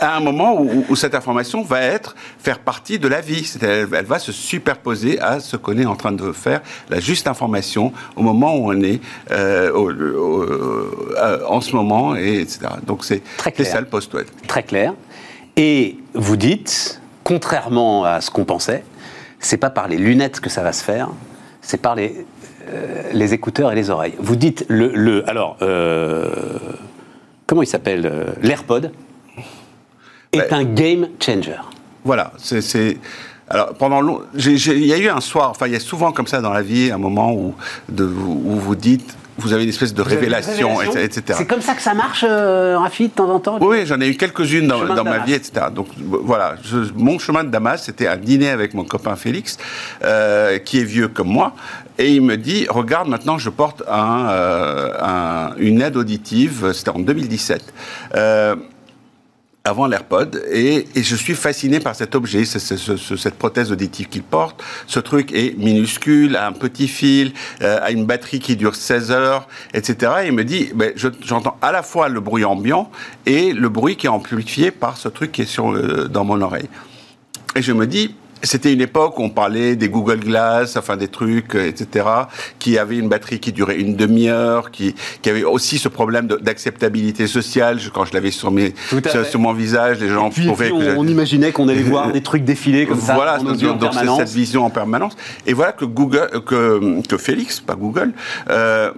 à 0.00 0.16
un 0.16 0.20
moment 0.20 0.60
où, 0.60 0.96
cette 0.96 1.14
information 1.14 1.62
va 1.62 1.80
être 1.80 2.14
faire 2.38 2.58
partie 2.58 2.98
de 2.98 3.08
la 3.08 3.20
vie. 3.20 3.50
Elle, 3.60 3.88
elle, 3.92 4.04
va 4.04 4.18
se 4.18 4.32
superposer 4.32 5.20
à 5.20 5.40
ce 5.40 5.56
qu'on 5.56 5.78
est 5.78 5.86
en 5.86 5.96
train 5.96 6.12
de 6.12 6.32
faire, 6.32 6.60
la 6.88 7.00
juste 7.00 7.26
information 7.26 7.92
au 8.16 8.22
moment 8.22 8.56
où 8.56 8.72
on 8.72 8.80
est 8.82 9.00
euh, 9.30 9.70
euh, 9.74 11.38
en 11.46 11.60
ce 11.60 11.74
moment, 11.74 12.16
et 12.16 12.40
etc. 12.40 12.60
Donc 12.86 13.04
c'est 13.04 13.22
ça 13.64 13.80
le 13.80 13.86
post-web. 13.86 14.26
Très 14.46 14.62
clair. 14.62 14.94
Et 15.56 15.98
vous 16.14 16.36
dites, 16.36 17.00
contrairement 17.24 18.04
à 18.04 18.20
ce 18.20 18.30
qu'on 18.30 18.44
pensait, 18.44 18.84
c'est 19.38 19.56
pas 19.56 19.70
par 19.70 19.88
les 19.88 19.98
lunettes 19.98 20.40
que 20.40 20.50
ça 20.50 20.62
va 20.62 20.72
se 20.72 20.82
faire, 20.82 21.10
c'est 21.60 21.80
par 21.80 21.94
les, 21.94 22.24
euh, 22.68 23.02
les 23.12 23.34
écouteurs 23.34 23.72
et 23.72 23.74
les 23.74 23.90
oreilles. 23.90 24.14
Vous 24.18 24.36
dites 24.36 24.64
le, 24.68 24.88
le 24.94 25.28
alors 25.28 25.56
comment 27.46 27.62
il 27.62 27.66
s'appelle 27.66 28.34
l'AirPod 28.40 28.92
est 30.32 30.52
un 30.52 30.64
game 30.64 31.08
changer. 31.20 31.60
Voilà, 32.04 32.32
c'est. 32.38 32.98
Alors, 33.48 33.74
pendant 33.74 34.00
il 34.34 34.86
y 34.86 34.92
a 34.94 34.98
eu 34.98 35.08
un 35.08 35.20
soir, 35.20 35.50
enfin, 35.50 35.66
il 35.66 35.74
y 35.74 35.76
a 35.76 35.80
souvent 35.80 36.10
comme 36.12 36.26
ça 36.26 36.40
dans 36.40 36.52
la 36.52 36.62
vie 36.62 36.90
un 36.90 36.98
moment 36.98 37.34
où, 37.34 37.54
de, 37.90 38.04
où 38.04 38.56
vous 38.56 38.74
dites 38.74 39.14
vous 39.38 39.52
avez 39.52 39.62
une 39.62 39.70
espèce 39.70 39.94
de 39.94 40.02
révélation, 40.02 40.80
etc. 40.82 41.22
C'est 41.38 41.46
comme 41.46 41.62
ça 41.62 41.74
que 41.74 41.82
ça 41.82 41.94
marche, 41.94 42.24
euh, 42.26 42.78
Rafi, 42.78 43.08
de 43.08 43.12
temps 43.12 43.30
en 43.30 43.40
temps? 43.40 43.58
Oui, 43.60 43.86
j'en 43.86 44.00
ai 44.00 44.08
eu 44.08 44.16
quelques-unes 44.16 44.66
dans, 44.68 45.04
ma 45.04 45.18
vie, 45.20 45.34
etc. 45.34 45.66
Donc 45.74 45.88
voilà, 45.98 46.56
mon 46.94 47.18
chemin 47.18 47.44
de 47.44 47.48
Damas, 47.48 47.82
c'était 47.82 48.06
un 48.06 48.16
dîner 48.16 48.50
avec 48.50 48.74
mon 48.74 48.84
copain 48.84 49.16
Félix, 49.16 49.58
euh, 50.04 50.58
qui 50.58 50.80
est 50.80 50.84
vieux 50.84 51.08
comme 51.08 51.28
moi, 51.28 51.54
et 51.98 52.12
il 52.12 52.22
me 52.22 52.36
dit, 52.36 52.66
regarde, 52.68 53.08
maintenant 53.08 53.38
je 53.38 53.50
porte 53.50 53.82
un, 53.88 54.28
euh, 54.28 55.48
une 55.58 55.80
aide 55.80 55.96
auditive, 55.96 56.72
c'était 56.72 56.90
en 56.90 57.00
2017. 57.00 57.72
Euh, 59.66 59.70
avant 59.72 59.86
l'AirPod 59.86 60.42
et, 60.50 60.86
et, 60.94 61.02
je 61.02 61.16
suis 61.16 61.34
fasciné 61.34 61.80
par 61.80 61.94
cet 61.94 62.14
objet, 62.14 62.44
cette 62.44 63.34
prothèse 63.34 63.72
auditive 63.72 64.08
qu'il 64.08 64.22
porte. 64.22 64.62
Ce 64.86 65.00
truc 65.00 65.32
est 65.32 65.56
minuscule, 65.56 66.36
a 66.36 66.46
un 66.46 66.52
petit 66.52 66.88
fil, 66.88 67.32
euh, 67.62 67.78
a 67.80 67.90
une 67.90 68.04
batterie 68.04 68.38
qui 68.38 68.56
dure 68.56 68.74
16 68.74 69.10
heures, 69.10 69.48
etc. 69.72 70.12
Et 70.24 70.26
il 70.26 70.32
me 70.32 70.44
dit, 70.44 70.70
ben, 70.74 70.92
j'entends 70.96 71.56
à 71.62 71.72
la 71.72 71.82
fois 71.82 72.08
le 72.08 72.20
bruit 72.20 72.44
ambiant 72.44 72.90
et 73.26 73.52
le 73.52 73.68
bruit 73.68 73.96
qui 73.96 74.06
est 74.06 74.10
amplifié 74.10 74.70
par 74.70 74.96
ce 74.96 75.08
truc 75.08 75.32
qui 75.32 75.42
est 75.42 75.46
sur 75.46 75.72
dans 76.08 76.24
mon 76.24 76.40
oreille. 76.40 76.68
Et 77.56 77.62
je 77.62 77.72
me 77.72 77.86
dis, 77.86 78.14
c'était 78.42 78.72
une 78.72 78.80
époque 78.80 79.18
où 79.18 79.22
on 79.22 79.30
parlait 79.30 79.76
des 79.76 79.88
Google 79.88 80.20
Glass, 80.20 80.76
enfin 80.76 80.96
des 80.96 81.08
trucs, 81.08 81.54
euh, 81.54 81.68
etc., 81.68 82.06
qui 82.58 82.78
avaient 82.78 82.98
une 82.98 83.08
batterie 83.08 83.40
qui 83.40 83.52
durait 83.52 83.78
une 83.78 83.96
demi-heure, 83.96 84.70
qui, 84.70 84.94
qui 85.22 85.30
avait 85.30 85.44
aussi 85.44 85.78
ce 85.78 85.88
problème 85.88 86.26
d'acceptabilité 86.26 87.26
sociale. 87.26 87.78
Quand 87.92 88.04
je 88.04 88.12
l'avais 88.12 88.30
sur, 88.30 88.50
mes, 88.50 88.74
sur, 89.30 89.40
mon 89.40 89.52
visage, 89.52 90.00
les 90.00 90.08
gens 90.08 90.30
trouvaient 90.30 90.70
que 90.70 90.96
on, 90.96 91.06
imaginait 91.06 91.52
qu'on 91.52 91.68
allait 91.68 91.82
voir 91.82 92.12
des 92.12 92.22
trucs 92.22 92.44
défiler 92.44 92.86
comme 92.86 93.00
ça. 93.00 93.14
Voilà, 93.14 93.38
donc 93.38 93.56
c'est 93.58 94.16
cette 94.16 94.34
vision 94.34 94.64
en 94.64 94.70
permanence. 94.70 95.16
Et 95.46 95.52
voilà 95.52 95.72
que 95.72 95.84
Google, 95.84 96.28
que, 96.46 97.00
que 97.06 97.16
Félix, 97.16 97.60
pas 97.60 97.74
Google, 97.74 98.12
euh, 98.50 98.92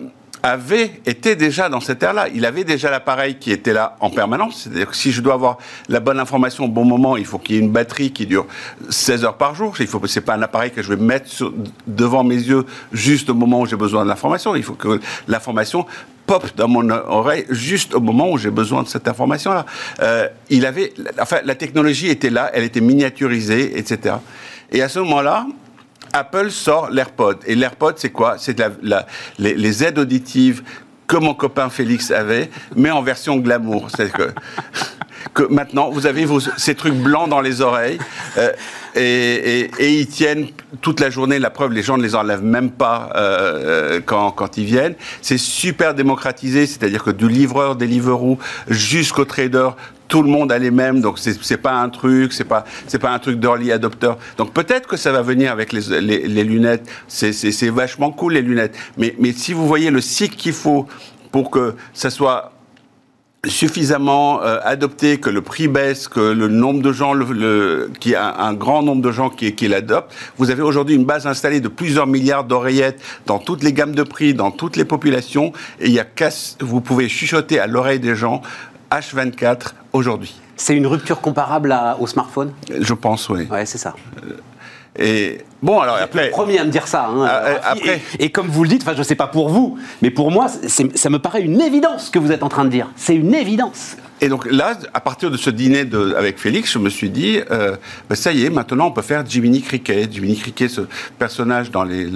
avait 0.44 1.00
été 1.06 1.36
déjà 1.36 1.70
dans 1.70 1.80
cette 1.80 2.02
ère-là. 2.02 2.28
Il 2.34 2.44
avait 2.44 2.64
déjà 2.64 2.90
l'appareil 2.90 3.36
qui 3.36 3.50
était 3.50 3.72
là 3.72 3.96
en 4.00 4.10
permanence. 4.10 4.64
C'est-à-dire 4.64 4.90
que 4.90 4.94
si 4.94 5.10
je 5.10 5.22
dois 5.22 5.32
avoir 5.32 5.56
la 5.88 6.00
bonne 6.00 6.20
information 6.20 6.66
au 6.66 6.68
bon 6.68 6.84
moment, 6.84 7.16
il 7.16 7.24
faut 7.24 7.38
qu'il 7.38 7.56
y 7.56 7.58
ait 7.58 7.62
une 7.62 7.70
batterie 7.70 8.12
qui 8.12 8.26
dure 8.26 8.46
16 8.90 9.24
heures 9.24 9.38
par 9.38 9.54
jour. 9.54 9.74
Faut 9.88 10.06
c'est 10.06 10.20
pas 10.20 10.34
un 10.34 10.42
appareil 10.42 10.70
que 10.70 10.82
je 10.82 10.90
vais 10.90 11.02
mettre 11.02 11.30
devant 11.86 12.24
mes 12.24 12.34
yeux 12.34 12.66
juste 12.92 13.30
au 13.30 13.34
moment 13.34 13.62
où 13.62 13.66
j'ai 13.66 13.76
besoin 13.76 14.04
de 14.04 14.08
l'information. 14.10 14.54
Il 14.54 14.62
faut 14.62 14.74
que 14.74 15.00
l'information 15.28 15.86
pop 16.26 16.46
dans 16.56 16.68
mon 16.68 16.90
oreille 16.90 17.46
juste 17.48 17.94
au 17.94 18.00
moment 18.00 18.30
où 18.30 18.36
j'ai 18.36 18.50
besoin 18.50 18.82
de 18.82 18.88
cette 18.88 19.08
information-là. 19.08 19.64
Euh, 20.00 20.28
il 20.50 20.66
avait, 20.66 20.92
enfin, 21.18 21.38
la 21.42 21.54
technologie 21.54 22.08
était 22.08 22.28
là, 22.28 22.50
elle 22.52 22.64
était 22.64 22.82
miniaturisée, 22.82 23.78
etc. 23.78 24.16
Et 24.70 24.82
à 24.82 24.90
ce 24.90 24.98
moment-là, 24.98 25.46
Apple 26.12 26.50
sort 26.50 26.90
l'AirPod. 26.90 27.38
Et 27.46 27.54
l'AirPod, 27.54 27.98
c'est 27.98 28.10
quoi? 28.10 28.36
C'est 28.38 28.60
la, 28.82 29.06
les, 29.38 29.84
aides 29.84 29.98
auditives 29.98 30.62
que 31.06 31.16
mon 31.16 31.34
copain 31.34 31.68
Félix 31.68 32.10
avait, 32.10 32.50
mais 32.76 32.90
en 32.90 33.02
version 33.02 33.36
glamour. 33.36 33.88
C'est 33.94 34.12
que, 34.12 34.32
que 35.32 35.42
maintenant, 35.44 35.90
vous 35.90 36.06
avez 36.06 36.26
ces 36.56 36.74
trucs 36.74 36.94
blancs 36.94 37.28
dans 37.28 37.40
les 37.40 37.60
oreilles. 37.60 37.98
Euh, 38.36 38.52
et, 38.96 39.70
ils 39.80 40.06
tiennent 40.06 40.48
toute 40.80 41.00
la 41.00 41.10
journée. 41.10 41.38
La 41.38 41.50
preuve, 41.50 41.72
les 41.72 41.82
gens 41.82 41.96
ne 41.96 42.02
les 42.02 42.14
enlèvent 42.14 42.44
même 42.44 42.70
pas 42.70 43.10
euh, 43.16 44.00
quand, 44.04 44.30
quand, 44.32 44.56
ils 44.56 44.64
viennent. 44.64 44.94
C'est 45.22 45.38
super 45.38 45.94
démocratisé, 45.94 46.66
c'est-à-dire 46.66 47.02
que 47.02 47.10
du 47.10 47.28
livreur, 47.28 47.76
des 47.76 47.86
Deliveroo 47.86 48.38
jusqu'au 48.68 49.24
trader, 49.24 49.70
tout 50.08 50.22
le 50.22 50.28
monde 50.28 50.52
a 50.52 50.58
les 50.58 50.70
mêmes, 50.70 51.00
donc 51.00 51.18
c'est 51.18 51.56
pas 51.56 51.72
un 51.72 51.88
truc, 51.88 52.32
c'est 52.32 52.44
pas 52.44 52.64
c'est 52.86 52.98
pas 52.98 53.10
un 53.10 53.18
truc 53.18 53.40
d'early 53.40 53.72
adopter. 53.72 54.12
Donc 54.36 54.52
peut-être 54.52 54.86
que 54.86 54.96
ça 54.96 55.12
va 55.12 55.22
venir 55.22 55.50
avec 55.50 55.72
les, 55.72 56.00
les, 56.00 56.44
lunettes. 56.44 56.88
C'est 57.08 57.68
vachement 57.70 58.12
cool 58.12 58.34
les 58.34 58.42
lunettes. 58.42 58.76
Mais 58.96 59.14
mais 59.18 59.32
si 59.32 59.52
vous 59.52 59.66
voyez 59.66 59.90
le 59.90 60.00
cycle 60.00 60.36
qu'il 60.36 60.52
faut 60.52 60.86
pour 61.32 61.50
que 61.50 61.74
ça 61.94 62.10
soit 62.10 62.53
suffisamment 63.46 64.42
euh, 64.42 64.58
adopté, 64.64 65.18
que 65.18 65.30
le 65.30 65.42
prix 65.42 65.68
baisse, 65.68 66.08
que 66.08 66.20
le 66.20 66.48
nombre 66.48 66.82
de 66.82 66.92
gens, 66.92 67.12
le, 67.12 67.90
qu'il 68.00 68.12
y 68.12 68.14
a 68.14 68.40
un, 68.40 68.54
grand 68.54 68.82
nombre 68.82 69.02
de 69.02 69.10
gens 69.10 69.30
qui, 69.30 69.54
qui 69.54 69.68
l'adoptent. 69.68 70.14
Vous 70.38 70.50
avez 70.50 70.62
aujourd'hui 70.62 70.94
une 70.94 71.04
base 71.04 71.26
installée 71.26 71.60
de 71.60 71.68
plusieurs 71.68 72.06
milliards 72.06 72.44
d'oreillettes 72.44 73.00
dans 73.26 73.38
toutes 73.38 73.62
les 73.62 73.72
gammes 73.72 73.94
de 73.94 74.02
prix, 74.02 74.34
dans 74.34 74.50
toutes 74.50 74.76
les 74.76 74.84
populations, 74.84 75.52
et 75.80 75.86
il 75.86 75.92
y 75.92 76.00
a 76.00 76.04
vous 76.60 76.80
pouvez 76.80 77.08
chuchoter 77.08 77.58
à 77.58 77.66
l'oreille 77.66 78.00
des 78.00 78.14
gens 78.14 78.42
H24 78.90 79.72
aujourd'hui. 79.92 80.34
C'est 80.56 80.76
une 80.76 80.86
rupture 80.86 81.20
comparable 81.20 81.76
au 81.98 82.06
smartphone? 82.06 82.52
Je 82.78 82.94
pense, 82.94 83.28
oui. 83.28 83.46
Ouais, 83.50 83.66
c'est 83.66 83.78
ça. 83.78 83.94
Euh, 84.22 84.36
et 84.98 85.38
bon, 85.62 85.80
alors 85.80 85.96
après. 85.96 86.26
Le 86.26 86.30
premier 86.30 86.58
à 86.58 86.64
me 86.64 86.70
dire 86.70 86.86
ça. 86.86 87.06
Hein, 87.06 87.26
ah, 87.28 87.70
après. 87.72 88.00
Et, 88.18 88.30
comme 88.30 88.46
vous 88.46 88.62
le 88.62 88.68
dites, 88.68 88.82
enfin, 88.82 88.94
je 88.94 88.98
ne 88.98 89.04
sais 89.04 89.16
pas 89.16 89.26
pour 89.26 89.48
vous, 89.48 89.78
mais 90.02 90.10
pour 90.10 90.30
moi, 90.30 90.46
ça 90.48 91.10
me 91.10 91.18
paraît 91.18 91.42
une 91.42 91.60
évidence 91.60 92.06
ce 92.06 92.10
que 92.10 92.18
vous 92.18 92.32
êtes 92.32 92.42
en 92.42 92.48
train 92.48 92.64
de 92.64 92.70
dire. 92.70 92.90
C'est 92.96 93.16
une 93.16 93.34
évidence. 93.34 93.96
Et 94.20 94.28
donc 94.28 94.50
là, 94.50 94.78
à 94.94 95.00
partir 95.00 95.30
de 95.30 95.36
ce 95.36 95.50
dîner 95.50 95.84
de, 95.84 96.14
avec 96.14 96.38
Félix, 96.38 96.72
je 96.72 96.78
me 96.78 96.88
suis 96.88 97.10
dit, 97.10 97.40
euh, 97.50 97.76
ben, 98.08 98.14
ça 98.14 98.32
y 98.32 98.44
est, 98.44 98.50
maintenant 98.50 98.86
on 98.86 98.90
peut 98.92 99.02
faire 99.02 99.26
Jiminy 99.26 99.60
Cricket. 99.60 100.12
Jiminy 100.12 100.36
Cricket, 100.36 100.70
ce 100.70 100.82
personnage 101.18 101.70
dans, 101.70 101.84
les, 101.84 102.06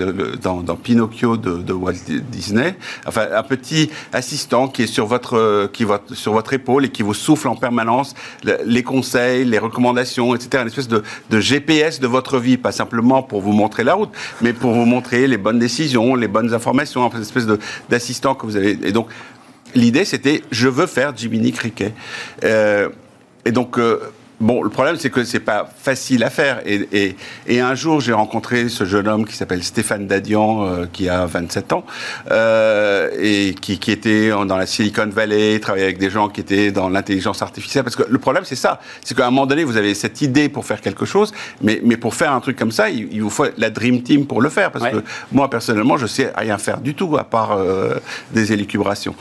dans, 0.41 0.63
dans, 0.63 0.77
Pinocchio 0.77 1.37
de, 1.37 1.59
de, 1.59 1.73
Walt 1.73 1.95
Disney, 2.31 2.77
enfin 3.07 3.27
un 3.35 3.43
petit 3.43 3.91
assistant 4.13 4.69
qui 4.69 4.85
est 4.85 4.87
sur 4.87 5.07
votre, 5.07 5.69
qui 5.73 5.85
va 5.85 6.01
sur 6.13 6.33
votre 6.33 6.53
épaule 6.53 6.85
et 6.85 6.89
qui 6.89 7.03
vous 7.03 7.15
souffle 7.15 7.49
en 7.49 7.57
permanence 7.57 8.15
les 8.65 8.83
conseils, 8.83 9.45
les 9.45 9.59
recommandations, 9.59 10.35
etc. 10.35 10.63
Une 10.63 10.69
espèce 10.69 10.89
de, 10.89 11.03
de 11.31 11.41
GPS 11.41 12.01
de 12.01 12.07
votre 12.07 12.39
vie, 12.39 12.57
pas 12.57 12.73
simplement 12.73 13.23
pour 13.23 13.41
vous 13.41 13.53
montrer 13.53 13.85
la 13.85 13.95
route, 13.95 14.11
mais 14.41 14.53
pour 14.53 14.73
vous 14.73 14.85
montrer 14.85 15.27
les 15.27 15.37
bonnes 15.37 15.59
décisions, 15.59 16.15
les 16.15 16.29
bonnes 16.29 16.55
informations, 16.55 17.11
une 17.11 17.23
espèce 17.23 17.47
d'assistant 17.89 18.35
que 18.35 18.47
vous 18.47 18.57
avez. 18.57 18.79
Et 18.83 18.93
donc 18.93 19.09
l'idée, 19.75 20.05
c'était 20.05 20.43
je 20.51 20.69
veux 20.69 20.87
faire 20.87 21.17
Jiminy 21.17 21.53
Cricket. 21.53 21.93
Euh, 22.45 22.89
et 23.45 23.53
donc, 23.53 23.79
euh, 23.79 24.01
Bon, 24.41 24.63
le 24.63 24.71
problème, 24.71 24.95
c'est 24.97 25.11
que 25.11 25.25
c'est 25.25 25.41
pas 25.41 25.69
facile 25.77 26.23
à 26.23 26.31
faire. 26.31 26.61
Et, 26.65 26.89
et, 26.93 27.17
et 27.49 27.61
un 27.61 27.75
jour, 27.75 28.01
j'ai 28.01 28.13
rencontré 28.13 28.69
ce 28.69 28.85
jeune 28.85 29.09
homme 29.09 29.27
qui 29.27 29.35
s'appelle 29.35 29.65
Stéphane 29.65 30.07
Dadian, 30.07 30.65
euh, 30.65 30.87
qui 30.93 31.09
a 31.09 31.27
27 31.27 31.73
ans, 31.73 31.85
euh, 32.31 33.11
et 33.19 33.55
qui, 33.61 33.81
qui, 33.81 33.91
était 33.91 34.31
dans 34.31 34.57
la 34.57 34.67
Silicon 34.67 35.09
Valley, 35.09 35.59
travaillait 35.59 35.87
avec 35.87 35.99
des 35.99 36.11
gens 36.11 36.29
qui 36.29 36.41
étaient 36.41 36.71
dans 36.71 36.89
l'intelligence 36.89 37.43
artificielle. 37.43 37.83
Parce 37.83 37.97
que 37.97 38.05
le 38.09 38.19
problème, 38.19 38.45
c'est 38.45 38.55
ça. 38.55 38.81
C'est 39.03 39.17
qu'à 39.17 39.27
un 39.27 39.31
moment 39.31 39.47
donné, 39.47 39.65
vous 39.65 39.77
avez 39.77 39.95
cette 39.95 40.23
idée 40.23 40.49
pour 40.49 40.65
faire 40.65 40.81
quelque 40.81 41.05
chose, 41.05 41.33
mais, 41.61 41.81
mais 41.83 41.97
pour 41.97 42.15
faire 42.15 42.33
un 42.33 42.41
truc 42.41 42.57
comme 42.57 42.73
ça, 42.73 42.91
il, 42.91 43.21
vous 43.21 43.31
faut 43.31 43.47
la 43.57 43.71
Dream 43.71 44.03
Team 44.05 44.27
pour 44.27 44.41
le 44.41 44.51
faire. 44.51 44.71
Parce 44.71 44.89
que 44.89 45.03
moi, 45.33 45.51
personnellement, 45.51 45.97
je 45.97 46.07
sais 46.07 46.33
rien 46.37 46.59
faire 46.59 46.81
du 46.81 46.95
tout, 46.95 47.17
à 47.19 47.25
part 47.25 47.53
euh, 47.53 47.97
des 48.33 48.53
élucubrations. 48.53 49.17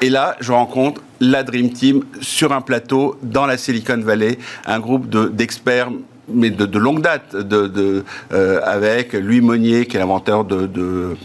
Et 0.00 0.10
là, 0.10 0.36
je 0.40 0.52
rencontre 0.52 1.00
la 1.20 1.42
Dream 1.42 1.70
Team 1.72 2.04
sur 2.20 2.52
un 2.52 2.60
plateau 2.60 3.18
dans 3.22 3.46
la 3.46 3.56
Silicon 3.56 3.93
Valley, 4.02 4.38
un 4.66 4.80
groupe 4.80 5.08
d'experts 5.34 5.90
mais 6.26 6.48
de, 6.48 6.78
longue 6.78 7.02
date, 7.02 7.36
de, 7.36 8.02
euh, 8.32 8.60
avec 8.64 9.12
Louis 9.12 9.42
Monnier, 9.42 9.84
qui 9.84 9.96
est 9.96 10.00
l'inventeur 10.00 10.46
de 10.46 11.16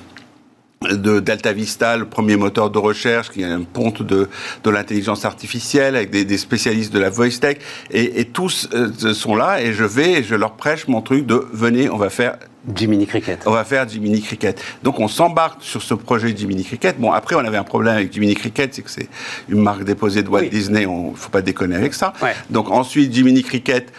Delta 0.82 1.52
Vista, 1.52 1.98
le 1.98 2.06
premier 2.06 2.38
moteur 2.38 2.70
de 2.70 2.78
recherche, 2.78 3.30
qui 3.32 3.42
est 3.42 3.46
un 3.46 3.63
ponte 3.63 4.02
de, 4.02 4.30
de 4.63 4.70
l'intelligence 4.70 5.26
artificielle, 5.26 5.98
avec 5.98 6.10
des, 6.10 6.38
spécialistes 6.38 6.94
de 6.94 7.00
la 7.00 7.10
voice 7.10 7.39
tech, 7.42 7.58
et, 7.92 8.26
tous 8.26 8.70
euh, 8.74 9.13
sont 9.13 9.36
là, 9.36 9.62
et 9.62 9.74
je 9.74 9.84
vais, 9.84 10.13
et 10.13 10.24
je 10.24 10.36
leur 10.36 10.54
prêche 10.54 10.88
mon 10.88 11.02
truc 11.02 11.26
de 11.26 11.46
venez, 11.52 11.89
on 11.89 11.98
va 11.98 12.10
faire 12.10 12.38
Jiminy 12.74 13.08
Cricket. 13.08 13.42
On 13.46 13.52
va 13.52 13.63
faire 13.63 13.88
Jiminy 13.88 14.22
Cricket. 14.22 14.62
Donc 14.84 15.00
on 15.00 15.08
s'embarque 15.08 15.63
sur 15.63 15.82
ce 15.82 15.94
projet 15.94 16.36
Jiminy 16.36 16.63
Cricket. 16.63 17.00
Bon, 17.00 17.12
après, 17.12 17.36
on 17.36 17.39
avait 17.39 17.58
un 17.58 17.63
problème 17.63 17.96
avec 17.96 18.13
Jiminy 18.13 18.36
Cricket, 18.36 18.74
c'est 18.74 18.82
que 18.82 18.92
c'est 18.92 19.08
une 19.50 19.62
marque 19.62 19.84
déposée 19.84 20.24
de 20.24 20.30
Walt 20.30 20.46
Disney, 20.46 20.86
on 20.86 21.13
faut 21.13 21.30
pas 21.30 21.42
déconner 21.42 21.76
avec 21.76 21.94
ça. 21.94 22.13
Donc 22.50 22.70
ensuite, 22.70 23.13
Jiminy 23.13 23.44
Cricket 23.44 23.92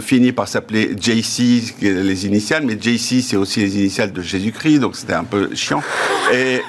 finit 0.00 0.32
par 0.32 0.48
s'appeler 0.48 0.94
JC, 0.98 1.74
les 1.80 2.26
initiales, 2.26 2.64
mais 2.64 2.78
JC, 2.80 3.22
c'est 3.22 3.36
aussi 3.36 3.60
les 3.60 3.76
initiales 3.76 4.12
de 4.12 4.22
Jésus-Christ, 4.22 4.80
donc 4.80 4.96
c'était 4.96 5.14
un 5.14 5.24
peu 5.24 5.54
chiant. 5.54 5.82
Et 6.32 6.60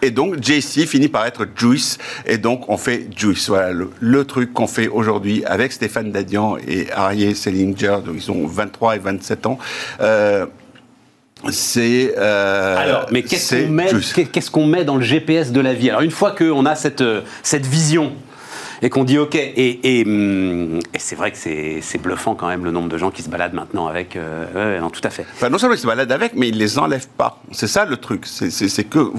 et 0.00 0.10
donc, 0.10 0.36
JC 0.42 0.86
finit 0.86 1.08
par 1.08 1.26
être 1.26 1.46
Juice. 1.56 1.98
Et 2.26 2.38
donc, 2.38 2.68
on 2.68 2.76
fait 2.76 3.08
Juice. 3.16 3.48
Voilà 3.48 3.72
le, 3.72 4.24
truc 4.24 4.52
qu'on 4.52 4.66
fait 4.66 4.88
aujourd'hui 4.88 5.44
avec 5.44 5.72
Stéphane 5.72 6.12
Dadian 6.12 6.56
et 6.66 6.90
Arié 6.92 7.34
Selinger. 7.34 7.98
Donc, 8.04 8.16
ils 8.16 8.30
ont 8.30 8.46
23 8.46 8.96
et 8.96 8.98
27 8.98 9.46
ans. 9.46 9.58
Euh, 10.00 10.46
c'est 11.50 12.14
euh, 12.18 12.76
alors 12.76 13.06
mais 13.12 13.22
qu'est-ce 13.22 14.50
qu'on 14.50 14.66
met 14.66 14.78
met 14.78 14.84
dans 14.84 14.96
le 14.96 15.04
GPS 15.04 15.52
de 15.52 15.60
la 15.60 15.72
vie? 15.72 15.88
Alors 15.88 16.02
une 16.02 16.10
fois 16.10 16.32
qu'on 16.32 16.66
a 16.66 16.74
cette 16.74 17.04
cette 17.44 17.64
vision 17.64 18.12
et 18.82 18.90
qu'on 18.90 19.04
dit 19.04 19.18
OK. 19.18 19.34
Et, 19.34 20.00
et, 20.00 20.80
c'est 20.98 21.16
vrai 21.16 21.32
que 21.32 21.38
c'est 21.38 22.02
bluffant 22.02 22.34
quand 22.34 22.48
même 22.48 22.64
le 22.64 22.70
nombre 22.70 22.88
de 22.88 22.98
gens 22.98 23.10
qui 23.10 23.22
se 23.22 23.28
baladent 23.28 23.54
maintenant 23.54 23.86
avec. 23.86 24.16
Euh, 24.16 24.80
non, 24.80 24.90
tout 24.90 25.00
à 25.04 25.10
fait. 25.10 25.26
non 25.48 25.58
seulement 25.58 25.74
ils 25.74 25.80
se 25.80 25.86
baladent 25.86 26.12
avec, 26.12 26.34
mais 26.34 26.48
ils 26.48 26.58
les 26.58 26.78
enlèvent 26.78 27.08
pas. 27.08 27.42
C'est 27.52 27.66
ça 27.66 27.84
le 27.84 27.96
truc. 27.96 28.26
C'est 28.26 28.84
que 28.84 29.12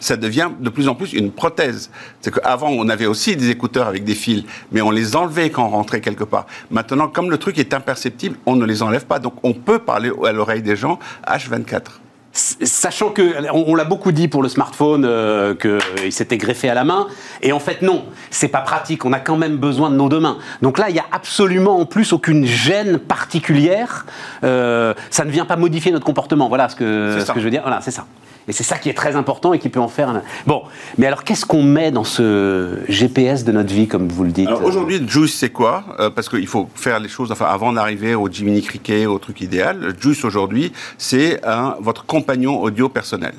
ça 0.00 0.16
devient 0.16 0.50
de 0.58 0.70
plus 0.70 0.88
en 0.88 0.94
plus 0.94 1.12
une 1.12 1.30
prothèse. 1.30 1.90
C'est 2.20 2.34
qu'avant, 2.34 2.70
on 2.70 2.88
avait 2.88 3.06
aussi 3.06 3.36
des 3.36 3.50
écouteurs 3.50 3.86
avec 3.86 4.04
des 4.04 4.14
fils, 4.14 4.44
mais 4.72 4.80
on 4.80 4.90
les 4.90 5.16
enlevait 5.16 5.50
quand 5.50 5.66
on 5.66 5.70
rentrait 5.70 6.00
quelque 6.00 6.24
part. 6.24 6.46
Maintenant, 6.70 7.08
comme 7.08 7.30
le 7.30 7.38
truc 7.38 7.58
est 7.58 7.74
imperceptible, 7.74 8.36
on 8.46 8.56
ne 8.56 8.64
les 8.64 8.82
enlève 8.82 9.06
pas. 9.06 9.18
Donc 9.18 9.34
on 9.42 9.52
peut 9.52 9.78
parler 9.78 10.10
à 10.24 10.32
l'oreille 10.32 10.62
des 10.62 10.76
gens 10.76 10.98
H24. 11.26 12.03
Sachant 12.34 13.10
que, 13.10 13.48
on, 13.52 13.76
l'a 13.76 13.84
beaucoup 13.84 14.10
dit 14.10 14.26
pour 14.26 14.42
le 14.42 14.48
smartphone, 14.48 15.04
euh, 15.04 15.54
qu'il 15.54 16.10
s'était 16.12 16.36
greffé 16.36 16.68
à 16.68 16.74
la 16.74 16.82
main, 16.82 17.06
et 17.42 17.52
en 17.52 17.60
fait 17.60 17.80
non, 17.80 18.06
c'est 18.30 18.48
pas 18.48 18.60
pratique, 18.60 19.04
on 19.04 19.12
a 19.12 19.20
quand 19.20 19.36
même 19.36 19.56
besoin 19.56 19.88
de 19.88 19.94
nos 19.94 20.08
deux 20.08 20.18
mains. 20.18 20.38
Donc 20.60 20.78
là, 20.78 20.88
il 20.88 20.94
n'y 20.94 20.98
a 20.98 21.06
absolument 21.12 21.78
en 21.78 21.86
plus 21.86 22.12
aucune 22.12 22.44
gêne 22.44 22.98
particulière, 22.98 24.04
euh, 24.42 24.94
ça 25.10 25.24
ne 25.24 25.30
vient 25.30 25.44
pas 25.44 25.54
modifier 25.54 25.92
notre 25.92 26.04
comportement, 26.04 26.48
voilà 26.48 26.68
ce 26.68 26.74
que, 26.74 27.22
ce 27.24 27.30
que 27.30 27.38
je 27.38 27.44
veux 27.44 27.52
dire, 27.52 27.62
voilà, 27.62 27.80
c'est 27.80 27.92
ça. 27.92 28.04
Et 28.48 28.52
c'est 28.52 28.64
ça 28.64 28.78
qui 28.78 28.88
est 28.88 28.94
très 28.94 29.16
important 29.16 29.52
et 29.52 29.58
qui 29.58 29.68
peut 29.68 29.80
en 29.80 29.88
faire 29.88 30.08
un... 30.08 30.22
Bon, 30.46 30.62
mais 30.98 31.06
alors 31.06 31.24
qu'est-ce 31.24 31.46
qu'on 31.46 31.62
met 31.62 31.90
dans 31.90 32.04
ce 32.04 32.78
GPS 32.88 33.44
de 33.44 33.52
notre 33.52 33.72
vie, 33.72 33.88
comme 33.88 34.08
vous 34.08 34.24
le 34.24 34.32
dites 34.32 34.50
Aujourd'hui, 34.62 35.02
Juice, 35.06 35.34
c'est 35.34 35.50
quoi? 35.50 35.84
Euh, 35.98 36.10
Parce 36.10 36.28
qu'il 36.28 36.46
faut 36.46 36.68
faire 36.74 37.00
les 37.00 37.08
choses, 37.08 37.32
enfin, 37.32 37.46
avant 37.46 37.72
d'arriver 37.72 38.14
au 38.14 38.28
Jiminy 38.28 38.62
Cricket, 38.62 39.06
au 39.06 39.18
truc 39.18 39.40
idéal, 39.40 39.94
Juice, 39.98 40.24
aujourd'hui, 40.24 40.72
c'est 40.98 41.40
votre 41.80 42.04
compagnon 42.06 42.60
audio 42.60 42.88
personnel. 42.88 43.34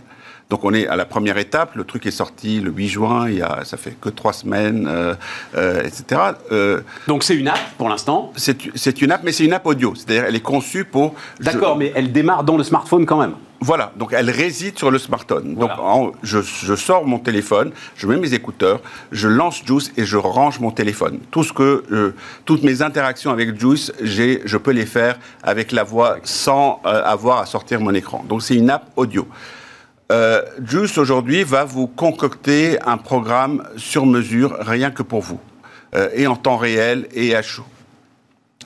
Donc 0.50 0.64
on 0.64 0.74
est 0.74 0.88
à 0.88 0.96
la 0.96 1.06
première 1.06 1.38
étape, 1.38 1.76
le 1.76 1.84
truc 1.84 2.06
est 2.06 2.12
sorti 2.12 2.60
le 2.60 2.72
8 2.72 2.88
juin, 2.88 3.30
il 3.30 3.38
y 3.38 3.42
a, 3.42 3.64
ça 3.64 3.78
fait 3.78 3.98
que 4.00 4.10
trois 4.10 4.34
semaines, 4.34 4.88
euh, 4.88 5.16
euh, 5.56 5.84
etc. 5.84 6.22
Donc 7.08 7.24
c'est 7.24 7.36
une 7.36 7.48
app 7.48 7.60
pour 7.78 7.90
l'instant 7.90 8.32
C'est 8.36 9.02
une 9.02 9.12
app, 9.12 9.22
mais 9.24 9.32
c'est 9.32 9.46
une 9.46 9.54
app 9.54 9.66
audio, 9.66 9.94
c'est-à-dire 9.96 10.26
elle 10.28 10.36
est 10.36 10.42
conçue 10.42 10.86
pour... 10.86 11.16
D'accord, 11.40 11.78
mais 11.78 11.92
elle 11.96 12.12
démarre 12.12 12.44
dans 12.44 12.58
le 12.58 12.64
smartphone 12.64 13.06
quand 13.06 13.20
même 13.20 13.36
voilà, 13.62 13.94
donc 13.96 14.14
elle 14.14 14.30
réside 14.30 14.78
sur 14.78 14.92
le 14.92 15.00
smartphone. 15.00 15.56
Donc 15.56 15.72
je, 16.22 16.76
sors 16.76 17.06
mon 17.06 17.18
téléphone, 17.18 17.72
je 17.96 18.06
mets 18.06 18.18
mes 18.18 18.34
écouteurs, 18.34 18.80
je 19.12 19.28
lance 19.28 19.64
Juice 19.66 19.92
et 19.98 20.06
je 20.06 20.18
range 20.18 20.60
mon 20.60 20.72
téléphone. 20.72 21.20
Tout 21.32 21.44
ce 21.44 21.52
que, 21.52 21.84
euh, 21.92 22.14
toutes 22.44 22.64
mes 22.64 22.82
interactions 22.82 23.32
avec 23.32 23.60
Juice, 23.60 23.92
je 24.02 24.58
peux 24.58 24.72
les 24.72 24.86
faire 24.86 25.18
avec 25.42 25.72
la 25.72 25.84
voix 25.84 26.18
sans 26.24 26.82
euh, 26.86 27.02
avoir 27.06 27.40
à 27.40 27.46
sortir 27.46 27.80
mon 27.80 27.94
écran. 27.94 28.24
Donc 28.28 28.44
c'est 28.44 28.56
une 28.56 28.70
app 28.70 28.92
audio. 28.98 29.28
Euh, 30.12 30.42
Juice 30.64 30.98
aujourd'hui 30.98 31.44
va 31.44 31.64
vous 31.64 31.88
concocter 31.88 32.80
un 32.86 32.98
programme 32.98 33.64
sur 33.78 34.06
mesure 34.06 34.56
rien 34.60 34.92
que 34.92 35.04
pour 35.04 35.22
vous, 35.22 35.40
et 36.14 36.28
en 36.28 36.36
temps 36.36 36.58
réel 36.58 37.08
et 37.14 37.36
à 37.36 37.42
chaud 37.42 37.66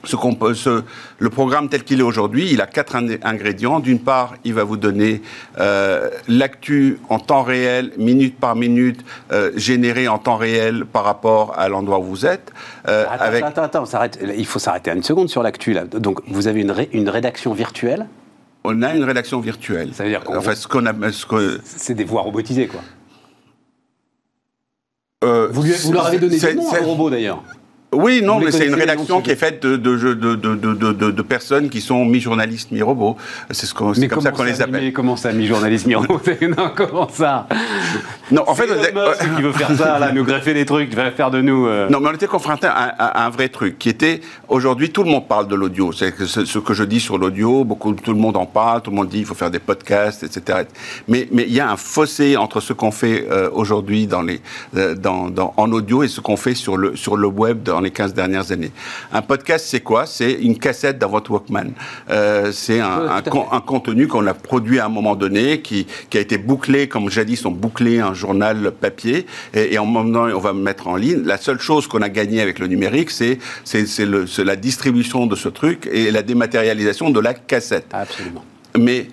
ce, 0.03 0.83
le 1.17 1.29
programme 1.29 1.69
tel 1.69 1.83
qu'il 1.83 1.99
est 1.99 2.03
aujourd'hui, 2.03 2.49
il 2.51 2.61
a 2.61 2.67
quatre 2.67 2.95
ingrédients. 2.95 3.79
D'une 3.79 3.99
part, 3.99 4.35
il 4.43 4.53
va 4.53 4.63
vous 4.63 4.77
donner 4.77 5.21
euh, 5.59 6.09
l'actu 6.27 6.99
en 7.09 7.19
temps 7.19 7.43
réel, 7.43 7.91
minute 7.97 8.39
par 8.39 8.55
minute, 8.55 9.03
euh, 9.31 9.51
générée 9.55 10.07
en 10.07 10.17
temps 10.17 10.37
réel 10.37 10.85
par 10.85 11.03
rapport 11.03 11.57
à 11.57 11.67
l'endroit 11.69 11.99
où 11.99 12.03
vous 12.03 12.25
êtes. 12.25 12.51
Euh, 12.87 13.05
attends, 13.09 13.23
avec... 13.23 13.43
attends, 13.43 13.63
attends, 13.63 13.85
il 14.37 14.45
faut 14.45 14.59
s'arrêter 14.59 14.91
une 14.91 15.03
seconde 15.03 15.29
sur 15.29 15.43
l'actu. 15.43 15.75
Donc, 15.91 16.21
vous 16.27 16.47
avez 16.47 16.61
une, 16.61 16.73
une 16.93 17.09
rédaction 17.09 17.53
virtuelle? 17.53 18.07
On 18.63 18.81
a 18.81 18.93
une 18.93 19.03
rédaction 19.03 19.39
virtuelle. 19.39 19.93
Ça 19.93 20.03
veut 20.03 20.09
dire 20.09 20.23
quoi 20.23 20.55
ce 20.55 20.67
qu'on 20.67 20.85
a, 20.85 21.11
ce 21.11 21.59
C'est 21.63 21.93
des 21.93 22.03
voix 22.03 22.21
robotisées, 22.21 22.67
quoi. 22.67 22.81
vous, 25.21 25.61
vous, 25.61 25.93
leur 25.93 26.05
avez 26.05 26.19
donné 26.19 26.37
des 26.37 26.53
noms 26.53 26.71
à 26.71 26.79
robots, 26.79 27.09
d'ailleurs 27.09 27.43
oui, 27.91 28.21
non, 28.23 28.39
mais 28.39 28.51
c'est 28.51 28.67
une 28.67 28.75
rédaction 28.75 29.19
qui 29.19 29.31
est 29.31 29.35
faite 29.35 29.63
de, 29.63 29.75
de, 29.75 30.13
de, 30.13 31.11
de, 31.11 31.21
personnes 31.23 31.69
qui 31.69 31.81
sont 31.81 32.05
mi-journalistes, 32.05 32.71
mi-robots. 32.71 33.17
C'est 33.49 33.65
ce 33.65 33.73
comme 33.73 33.95
ça 34.21 34.31
qu'on 34.31 34.43
les 34.43 34.61
appelle. 34.61 34.83
Mais 34.83 34.91
comment 34.91 35.15
ça, 35.15 35.31
mi-journaliste, 35.31 35.87
mi-robot 35.87 36.21
Non, 36.41 36.71
comment 36.75 37.09
ça 37.09 37.47
Non, 38.31 38.43
en 38.45 38.53
fait, 38.53 38.67
qui 38.67 39.41
veut 39.41 39.51
faire 39.53 39.75
ça, 39.75 39.97
là, 39.97 40.11
nous 40.11 40.23
greffer 40.23 40.53
des 40.53 40.65
trucs, 40.65 40.93
va 40.93 41.09
faire 41.09 41.31
de 41.31 41.41
nous. 41.41 41.65
Euh. 41.65 41.89
Non, 41.89 41.99
mais 41.99 42.09
on 42.09 42.13
était 42.13 42.27
confronté 42.27 42.67
à, 42.67 43.25
un 43.25 43.29
vrai 43.31 43.49
truc 43.49 43.79
qui 43.79 43.89
était 43.89 44.21
aujourd'hui, 44.47 44.91
tout 44.91 45.03
le 45.03 45.09
monde 45.09 45.27
parle 45.27 45.47
de 45.47 45.55
l'audio. 45.55 45.91
C'est 45.91 46.13
ce 46.27 46.59
que 46.59 46.75
je 46.75 46.83
dis 46.83 46.99
sur 46.99 47.17
l'audio, 47.17 47.63
beaucoup, 47.63 47.93
tout 47.93 48.13
le 48.13 48.19
monde 48.19 48.37
en 48.37 48.45
parle, 48.45 48.83
tout 48.83 48.91
le 48.91 48.97
monde 48.97 49.09
dit 49.09 49.19
il 49.19 49.25
faut 49.25 49.33
faire 49.33 49.51
des 49.51 49.59
podcasts, 49.59 50.21
etc. 50.21 50.59
Mais 51.07 51.27
mais 51.31 51.45
il 51.47 51.53
y 51.53 51.59
a 51.59 51.71
un 51.71 51.77
fossé 51.77 52.37
entre 52.37 52.59
ce 52.59 52.73
qu'on 52.73 52.91
fait 52.91 53.27
euh, 53.31 53.49
aujourd'hui 53.51 54.05
dans 54.05 54.21
les 54.21 54.41
euh, 54.77 54.93
dans, 54.93 55.29
dans, 55.29 55.55
en 55.57 55.71
audio 55.71 56.03
et 56.03 56.07
ce 56.07 56.21
qu'on 56.21 56.37
fait 56.37 56.53
sur 56.53 56.77
le 56.77 56.95
sur 56.95 57.17
le 57.17 57.27
web 57.27 57.63
dans 57.63 57.78
les 57.81 57.91
15 57.91 58.13
dernières 58.13 58.51
années. 58.51 58.71
Un 59.11 59.21
podcast, 59.21 59.65
c'est 59.67 59.81
quoi? 59.81 60.05
C'est 60.05 60.31
une 60.31 60.57
cassette 60.57 60.97
dans 60.99 61.09
votre 61.09 61.31
Walkman. 61.31 61.71
Euh, 62.09 62.51
c'est 62.51 62.79
un, 62.79 63.21
un, 63.51 63.61
contenu 63.61 64.07
qu'on 64.07 64.25
a 64.27 64.33
produit 64.33 64.79
à 64.79 64.85
un 64.85 64.89
moment 64.89 65.15
donné, 65.15 65.61
qui, 65.61 65.87
qui, 66.09 66.17
a 66.17 66.21
été 66.21 66.37
bouclé, 66.37 66.87
comme 66.87 67.09
jadis 67.09 67.45
on 67.45 67.51
bouclait 67.51 67.99
un 67.99 68.13
journal 68.13 68.71
papier, 68.71 69.25
et, 69.53 69.77
en 69.77 69.85
moment 69.85 70.27
on 70.33 70.39
va 70.39 70.53
mettre 70.53 70.87
en 70.87 70.95
ligne. 70.95 71.23
La 71.23 71.37
seule 71.37 71.59
chose 71.59 71.87
qu'on 71.87 72.01
a 72.01 72.09
gagné 72.09 72.41
avec 72.41 72.59
le 72.59 72.67
numérique, 72.67 73.11
c'est 73.11 73.39
la 74.37 74.55
distribution 74.55 75.25
de 75.25 75.35
ce 75.35 75.49
truc 75.49 75.89
et 75.91 76.11
la 76.11 76.21
dématérialisation 76.21 77.09
de 77.09 77.19
la 77.19 77.33
cassette. 77.33 77.87
Absolument. 77.91 78.43
Mais 78.77 79.07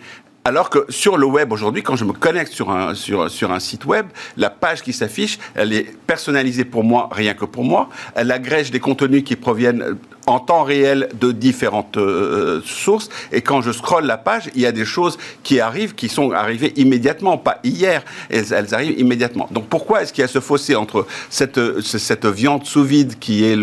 alors 0.47 0.71
que 0.71 0.87
sur 0.91 1.17
le 1.17 1.27
web 1.27 1.51
aujourd'hui, 1.51 1.83
quand 1.83 1.97
je 1.97 2.05
me 2.05 2.13
connecte 2.13 2.53
sur 2.53 2.71
un, 2.71 2.95
sur, 2.95 3.29
sur 3.29 3.51
un 3.51 3.59
site 3.59 3.85
web, 3.85 4.07
la 4.37 4.49
page 4.49 4.81
qui 4.81 4.93
s'affiche, 4.93 5.41
elle 5.57 5.73
est 5.73 5.99
personnalisée 6.07 6.65
pour 6.65 6.85
moi, 6.85 7.09
rien 7.11 7.35
que 7.35 7.45
pour 7.45 7.65
moi. 7.65 7.89
Elle 8.15 8.31
agrège 8.31 8.71
des 8.71 8.79
contenus 8.79 9.25
qui 9.25 9.35
proviennent 9.35 9.97
en 10.27 10.41
temps 10.41 10.65
réel 10.65 11.09
de 11.19 11.31
différentes 11.31 11.97
euh, 11.97 12.61
sources. 12.65 13.09
Et 13.33 13.43
quand 13.43 13.63
je 13.63 13.71
scrolle 13.71 14.05
la 14.05 14.17
page, 14.17 14.51
il 14.55 14.61
y 14.61 14.67
a 14.67 14.73
des 14.73 14.85
choses 14.85 15.19
qui 15.45 15.61
arrivent, 15.61 15.95
qui 15.95 16.09
sont 16.09 16.33
arrivées 16.33 16.73
immédiatement, 16.77 17.39
pas 17.39 17.61
hier, 17.63 18.03
elles, 18.29 18.53
elles 18.53 18.75
arrivent 18.75 18.99
immédiatement. 18.99 19.49
Donc 19.53 19.69
pourquoi 19.69 20.03
est-ce 20.03 20.13
qu'il 20.13 20.23
y 20.23 20.25
a 20.25 20.29
ce 20.29 20.41
fossé 20.41 20.75
entre 20.75 21.07
cette, 21.31 21.81
cette 21.81 22.27
viande 22.27 22.67
sous 22.67 22.83
vide 22.83 23.19
qui 23.21 23.45
est 23.45 23.57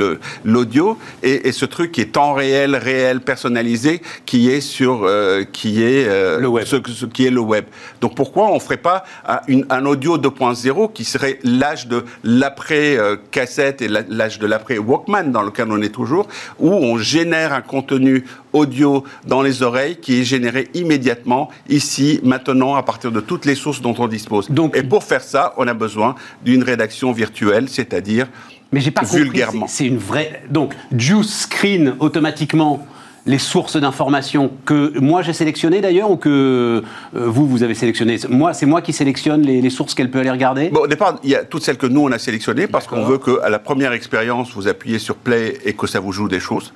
l'audio 0.46 0.98
et, 1.22 1.50
et, 1.50 1.52
ce 1.52 1.66
truc 1.66 1.92
qui 1.92 2.02
est 2.02 2.14
temps 2.14 2.34
réel, 2.34 2.76
réel, 2.76 3.20
personnalisé, 3.20 4.02
qui 4.26 4.50
est 4.50 4.62
sur, 4.62 5.04
euh, 5.04 5.44
qui 5.44 5.84
est 5.84 6.08
euh, 6.08 6.40
le 6.40 6.48
web. 6.48 6.66
Ce, 6.66 7.06
qui 7.06 7.26
est 7.26 7.32
le 7.32 7.42
web. 7.42 7.66
Donc 8.00 8.16
pourquoi 8.16 8.50
on 8.50 8.60
ferait 8.60 8.78
pas 8.78 9.04
une, 9.48 9.66
un 9.70 9.86
audio 9.86 10.18
2.0 10.18 10.94
qui 10.94 11.04
serait 11.04 11.40
l'âge 11.44 11.88
de 11.88 12.06
l'après 12.24 12.98
cassette 13.32 13.82
et 13.82 13.88
l'âge 13.88 14.40
de 14.40 14.48
l'après 14.48 14.78
Walkman 14.78 15.32
dans 15.32 15.44
lequel 15.44 15.68
on 15.70 15.82
est 15.82 15.90
toujours 15.90 16.28
où 16.60 16.72
on 16.72 16.98
génère 16.98 17.54
un 17.54 17.62
contenu 17.62 18.26
audio 18.52 19.04
dans 19.26 19.42
les 19.42 19.64
oreilles 19.64 19.98
qui 19.98 20.22
est 20.22 20.24
généré 20.24 20.68
immédiatement, 20.74 21.50
ici, 21.70 22.20
maintenant, 22.24 22.76
à 22.76 22.84
partir 22.84 23.12
de 23.12 23.20
toutes 23.20 23.46
les 23.46 23.56
sources 23.56 23.82
dont 23.82 23.96
on 23.98 24.08
dispose. 24.08 24.50
Et 24.74 24.84
pour 24.84 25.04
faire 25.04 25.24
ça, 25.24 25.54
on 25.58 25.68
a 25.68 25.74
besoin 25.74 26.16
d'une 26.44 26.64
rédaction 26.64 27.12
virtuelle, 27.12 27.70
c'est-à-dire 27.70 28.28
mais 28.72 28.82
j'ai 28.82 28.92
pas 28.92 29.04
vulgairement. 29.04 29.68
C'est 29.68 29.86
une 29.86 30.00
vraie. 30.00 30.42
Donc, 30.50 30.74
Juice 30.98 31.42
screen 31.42 31.96
automatiquement 32.00 32.86
les 33.26 33.38
sources 33.38 33.78
d'informations 33.78 34.52
que 34.66 35.00
moi 35.00 35.22
j'ai 35.22 35.32
sélectionnées 35.32 35.80
d'ailleurs 35.80 36.12
ou 36.12 36.18
que 36.18 36.30
euh, 36.30 36.82
vous, 37.14 37.48
vous 37.48 37.64
avez 37.64 37.74
sélectionnées? 37.74 38.18
Moi, 38.30 38.54
c'est 38.54 38.66
moi 38.66 38.82
qui 38.82 38.92
sélectionne 38.92 39.42
les, 39.44 39.70
sources 39.70 39.94
qu'elle 39.96 40.12
peut 40.12 40.20
aller 40.20 40.30
regarder? 40.30 40.70
Bon, 40.70 40.82
Au 40.82 40.88
départ, 40.88 41.20
il 41.24 41.30
y 41.30 41.36
a 41.36 41.44
toutes 41.44 41.64
celles 41.64 41.78
que 41.78 41.88
nous, 41.88 42.02
on 42.02 42.12
a 42.12 42.20
sélectionnées 42.20 42.68
parce 42.68 42.86
qu'on 42.86 43.04
veut 43.04 43.18
qu'à 43.18 43.50
la 43.50 43.60
première 43.60 43.94
expérience, 43.94 44.54
vous 44.54 44.68
appuyez 44.68 45.00
sur 45.00 45.16
Play 45.16 45.58
et 45.64 45.74
que 45.74 45.88
ça 45.88 46.00
vous 46.00 46.12
joue 46.12 46.28
des 46.28 46.42
choses. 46.42 46.74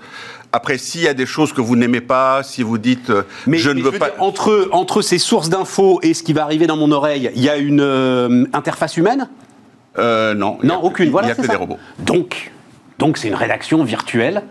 Après, 0.54 0.78
s'il 0.78 1.02
y 1.02 1.10
a 1.10 1.14
des 1.14 1.26
choses 1.26 1.52
que 1.52 1.60
vous 1.60 1.76
n'aimez 1.76 2.00
pas, 2.00 2.42
si 2.44 2.64
vous 2.64 2.78
dites 2.78 3.10
euh, 3.10 3.24
mais, 3.46 3.58
je 3.58 3.70
ne 3.70 3.82
veux, 3.82 3.92
pas. 3.92 4.12
entre, 4.20 4.70
entre 4.72 5.02
ces 5.02 5.18
sources 5.18 5.50
d'infos 5.50 6.00
et 6.02 6.14
ce 6.14 6.24
qui 6.24 6.32
va 6.32 6.44
arriver 6.44 6.66
dans 6.66 6.78
mon 6.78 6.92
oreille, 6.92 7.30
il 7.36 7.44
y 7.44 7.50
a 7.50 7.58
une 7.58 7.82
euh, 7.82 8.46
interface 8.54 8.96
humaine? 8.96 9.28
Non. 9.98 10.60
Non, 10.64 10.80
aucune. 10.84 11.10
Voilà, 11.10 11.28
il 11.28 11.34
n'y 11.34 11.40
a 11.40 11.44
que 11.44 11.50
des 11.50 11.56
robots. 11.56 11.80
Donc, 12.00 12.52
donc 13.00 13.18
c'est 13.18 13.28
une 13.28 13.36
rédaction 13.36 13.84
virtuelle 13.84 14.44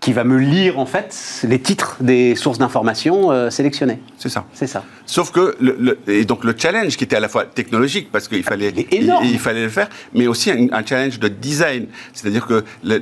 qui 0.00 0.12
va 0.12 0.24
me 0.24 0.38
lire 0.38 0.78
en 0.78 0.86
fait 0.86 1.40
les 1.48 1.58
titres 1.58 1.96
des 2.00 2.34
sources 2.36 2.58
d'informations 2.58 3.32
euh, 3.32 3.50
sélectionnées. 3.50 4.00
C'est 4.18 4.28
ça. 4.28 4.44
C'est 4.52 4.66
ça. 4.66 4.84
Sauf 5.06 5.32
que 5.32 5.56
le, 5.60 5.98
et 6.06 6.24
donc 6.24 6.44
le 6.44 6.54
challenge 6.56 6.96
qui 6.96 7.04
était 7.04 7.16
à 7.16 7.20
la 7.20 7.28
fois 7.28 7.44
technologique 7.44 8.10
parce 8.12 8.28
qu'il 8.28 8.42
fallait 8.42 8.72
il, 8.92 9.38
fallait 9.38 9.64
le 9.64 9.68
faire, 9.68 9.88
mais 10.12 10.26
aussi 10.26 10.50
un, 10.50 10.68
un 10.72 10.84
challenge 10.84 11.18
de 11.18 11.28
design, 11.28 11.86
c'est-à-dire 12.12 12.46
que 12.46 12.64
le, 12.84 12.98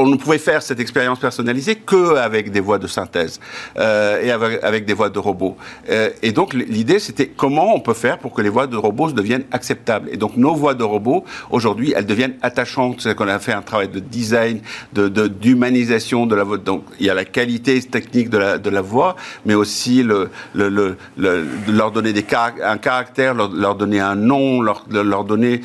on 0.00 0.06
ne 0.06 0.16
pouvait 0.16 0.38
faire 0.38 0.62
cette 0.62 0.80
expérience 0.80 1.18
personnalisée 1.18 1.76
qu'avec 1.76 2.50
des 2.50 2.60
voix 2.60 2.78
de 2.78 2.86
synthèse 2.86 3.38
euh, 3.78 4.22
et 4.22 4.30
avec, 4.30 4.84
des 4.86 4.94
voix 4.94 5.10
de 5.10 5.18
robots. 5.18 5.56
Euh, 5.90 6.10
et 6.22 6.32
donc 6.32 6.54
l'idée, 6.54 6.98
c'était 6.98 7.26
comment 7.26 7.74
on 7.74 7.80
peut 7.80 7.94
faire 7.94 8.18
pour 8.18 8.32
que 8.32 8.40
les 8.40 8.48
voix 8.48 8.66
de 8.66 8.76
robots 8.76 9.12
deviennent 9.12 9.44
acceptables. 9.52 10.08
Et 10.10 10.16
donc 10.16 10.36
nos 10.36 10.54
voix 10.54 10.74
de 10.74 10.84
robots, 10.84 11.24
aujourd'hui, 11.50 11.92
elles 11.94 12.06
deviennent 12.06 12.36
attachantes. 12.42 13.00
C'est 13.00 13.14
qu'on 13.14 13.28
a 13.28 13.38
fait 13.38 13.52
un 13.52 13.62
travail 13.62 13.88
de 13.88 14.00
design, 14.00 14.60
de 14.92 15.08
d'humanisation 15.28 16.26
de, 16.26 16.34
la 16.34 16.44
voix. 16.44 16.58
Donc 16.58 16.84
il 16.98 17.06
y 17.06 17.10
a 17.10 17.14
la 17.14 17.24
qualité 17.24 17.80
technique 17.82 18.30
de 18.30 18.38
la, 18.38 18.58
de 18.58 18.70
la 18.70 18.80
voix, 18.80 19.16
mais 19.44 19.54
aussi 19.54 20.02
le, 20.02 20.30
le, 20.54 20.96
leur 21.68 21.90
donner 21.90 22.12
des 22.12 22.24
un 22.64 22.78
caractère, 22.78 23.34
leur, 23.34 23.74
donner 23.74 24.00
un 24.00 24.14
nom, 24.14 24.62
leur, 24.62 25.24
donner 25.24 25.60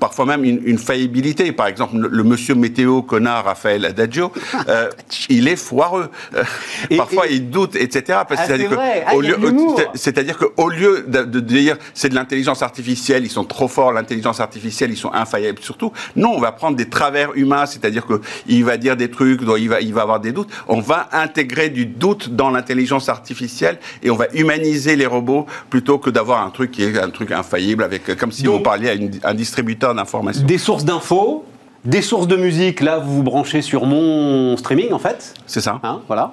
parfois 0.00 0.26
même 0.26 0.44
une, 0.44 0.60
une 0.64 0.78
faillibilité. 0.78 1.52
Par 1.52 1.68
exemple, 1.68 1.96
le, 1.96 2.24
monsieur 2.24 2.54
météo 2.54 3.02
connard 3.02 3.48
Raphaël 3.78 3.94
et 3.94 3.96
l'adagio, 4.02 4.32
euh, 4.68 4.90
il 5.28 5.48
est 5.48 5.56
foireux. 5.56 6.08
Euh, 6.34 6.42
Et- 6.90 6.96
Parfois, 6.96 7.26
et- 7.28 7.34
il 7.34 7.50
doute, 7.50 7.76
etc. 7.76 8.18
Ah, 8.28 8.36
c'est-à-dire 8.36 8.70
vrai. 8.70 9.04
Ah, 9.06 9.14
lieu- 9.14 9.36
de 9.36 9.46
l'humour. 9.46 9.78
c'est- 9.78 9.88
c'est-à-dire 10.08 10.36
qu'au 10.38 10.68
lieu 10.68 11.04
de, 11.06 11.22
de 11.22 11.40
dire 11.40 11.76
c'est 11.94 12.08
de 12.08 12.14
l'intelligence 12.14 12.62
artificielle, 12.62 13.24
ils 13.24 13.30
sont 13.30 13.44
trop 13.44 13.68
forts, 13.68 13.92
l'intelligence 13.92 14.40
artificielle, 14.40 14.90
ils 14.90 14.96
sont 14.96 15.12
infaillibles 15.12 15.60
surtout. 15.62 15.92
Non, 16.16 16.32
on 16.34 16.40
va 16.40 16.52
prendre 16.52 16.76
des 16.76 16.88
travers 16.88 17.34
humains, 17.34 17.66
c'est-à-dire 17.66 18.06
que 18.06 18.20
il 18.46 18.64
va 18.64 18.76
dire 18.76 18.96
des 18.96 19.10
trucs, 19.10 19.42
dont 19.44 19.56
il 19.56 19.68
va, 19.68 19.80
il 19.80 19.92
va 19.94 20.02
avoir 20.02 20.20
des 20.20 20.32
doutes. 20.32 20.48
On 20.68 20.80
va 20.80 21.08
intégrer 21.12 21.68
du 21.68 21.86
doute 21.86 22.30
dans 22.30 22.50
l'intelligence 22.50 23.08
artificielle 23.08 23.78
et 24.02 24.10
on 24.10 24.16
va 24.16 24.26
humaniser 24.34 24.96
les 24.96 25.06
robots 25.06 25.46
plutôt 25.70 25.98
que 25.98 26.10
d'avoir 26.10 26.44
un 26.44 26.50
truc 26.50 26.70
qui 26.72 26.82
est 26.82 26.98
un 26.98 27.10
truc 27.10 27.30
infaillible 27.32 27.82
avec, 27.82 28.16
comme 28.16 28.32
si 28.32 28.42
Donc- 28.42 28.56
vous 28.58 28.62
parliez 28.62 28.88
à 28.90 28.94
une- 28.94 29.10
un 29.22 29.34
distributeur 29.34 29.94
d'informations. 29.94 30.44
Des 30.44 30.58
sources 30.58 30.84
d'infos, 30.84 31.44
des 31.84 32.02
sources 32.02 32.26
de 32.26 32.36
musique. 32.36 32.80
Là, 32.80 32.98
vous 32.98 33.16
vous 33.16 33.22
branchez 33.22 33.62
sur 33.62 33.86
mon 33.86 34.56
streaming, 34.56 34.92
en 34.92 34.98
fait. 34.98 35.34
C'est 35.46 35.60
ça. 35.60 35.80
Hein, 35.82 36.00
voilà. 36.06 36.32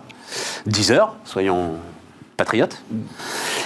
10 0.65 0.91
heures, 0.91 1.15
soyons 1.23 1.71
patriotes. 2.37 2.81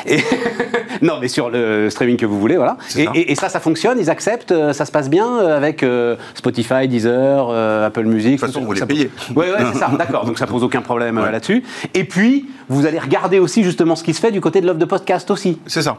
Et 0.06 0.20
non, 1.02 1.16
mais 1.20 1.28
sur 1.28 1.50
le 1.50 1.90
streaming 1.90 2.18
que 2.18 2.26
vous 2.28 2.40
voulez, 2.40 2.56
voilà. 2.58 2.78
Et, 2.96 3.06
ça. 3.06 3.12
et- 3.16 3.32
et 3.32 3.36
ça, 3.36 3.50
ça 3.50 3.60
fonctionne, 3.60 3.98
ils 4.00 4.12
acceptent, 4.12 4.52
euh, 4.52 4.74
ça 4.74 4.86
se 4.86 4.92
passe 4.92 5.10
bien 5.10 5.40
euh, 5.40 5.58
avec 5.58 5.82
euh, 5.82 6.16
Spotify, 6.36 6.88
Deezer, 6.88 7.48
euh, 7.50 7.88
Apple 7.88 8.04
Music. 8.04 8.34
De 8.36 8.38
toute 8.46 8.54
façon, 8.54 8.64
vous 8.64 8.74
les 8.74 8.86
payez. 8.86 9.10
Oui, 9.36 9.46
ouais, 9.48 9.58
c'est 9.74 9.80
ça, 9.80 9.90
d'accord. 9.98 10.26
Donc 10.26 10.38
ça 10.38 10.46
pose 10.46 10.64
aucun 10.64 10.82
problème 10.82 11.18
Ouais. 11.18 11.32
là-dessus. 11.32 11.64
Et 11.96 12.04
puis, 12.04 12.46
vous 12.68 12.86
allez 12.86 13.00
regarder 13.00 13.40
aussi 13.40 13.64
justement 13.64 13.96
ce 13.96 14.04
qui 14.04 14.14
se 14.14 14.20
fait 14.20 14.32
du 14.32 14.40
côté 14.42 14.62
de 14.62 14.68
l'offre 14.68 14.80
de 14.80 14.86
podcast 14.86 15.32
aussi. 15.32 15.58
C'est 15.66 15.82
ça. 15.82 15.98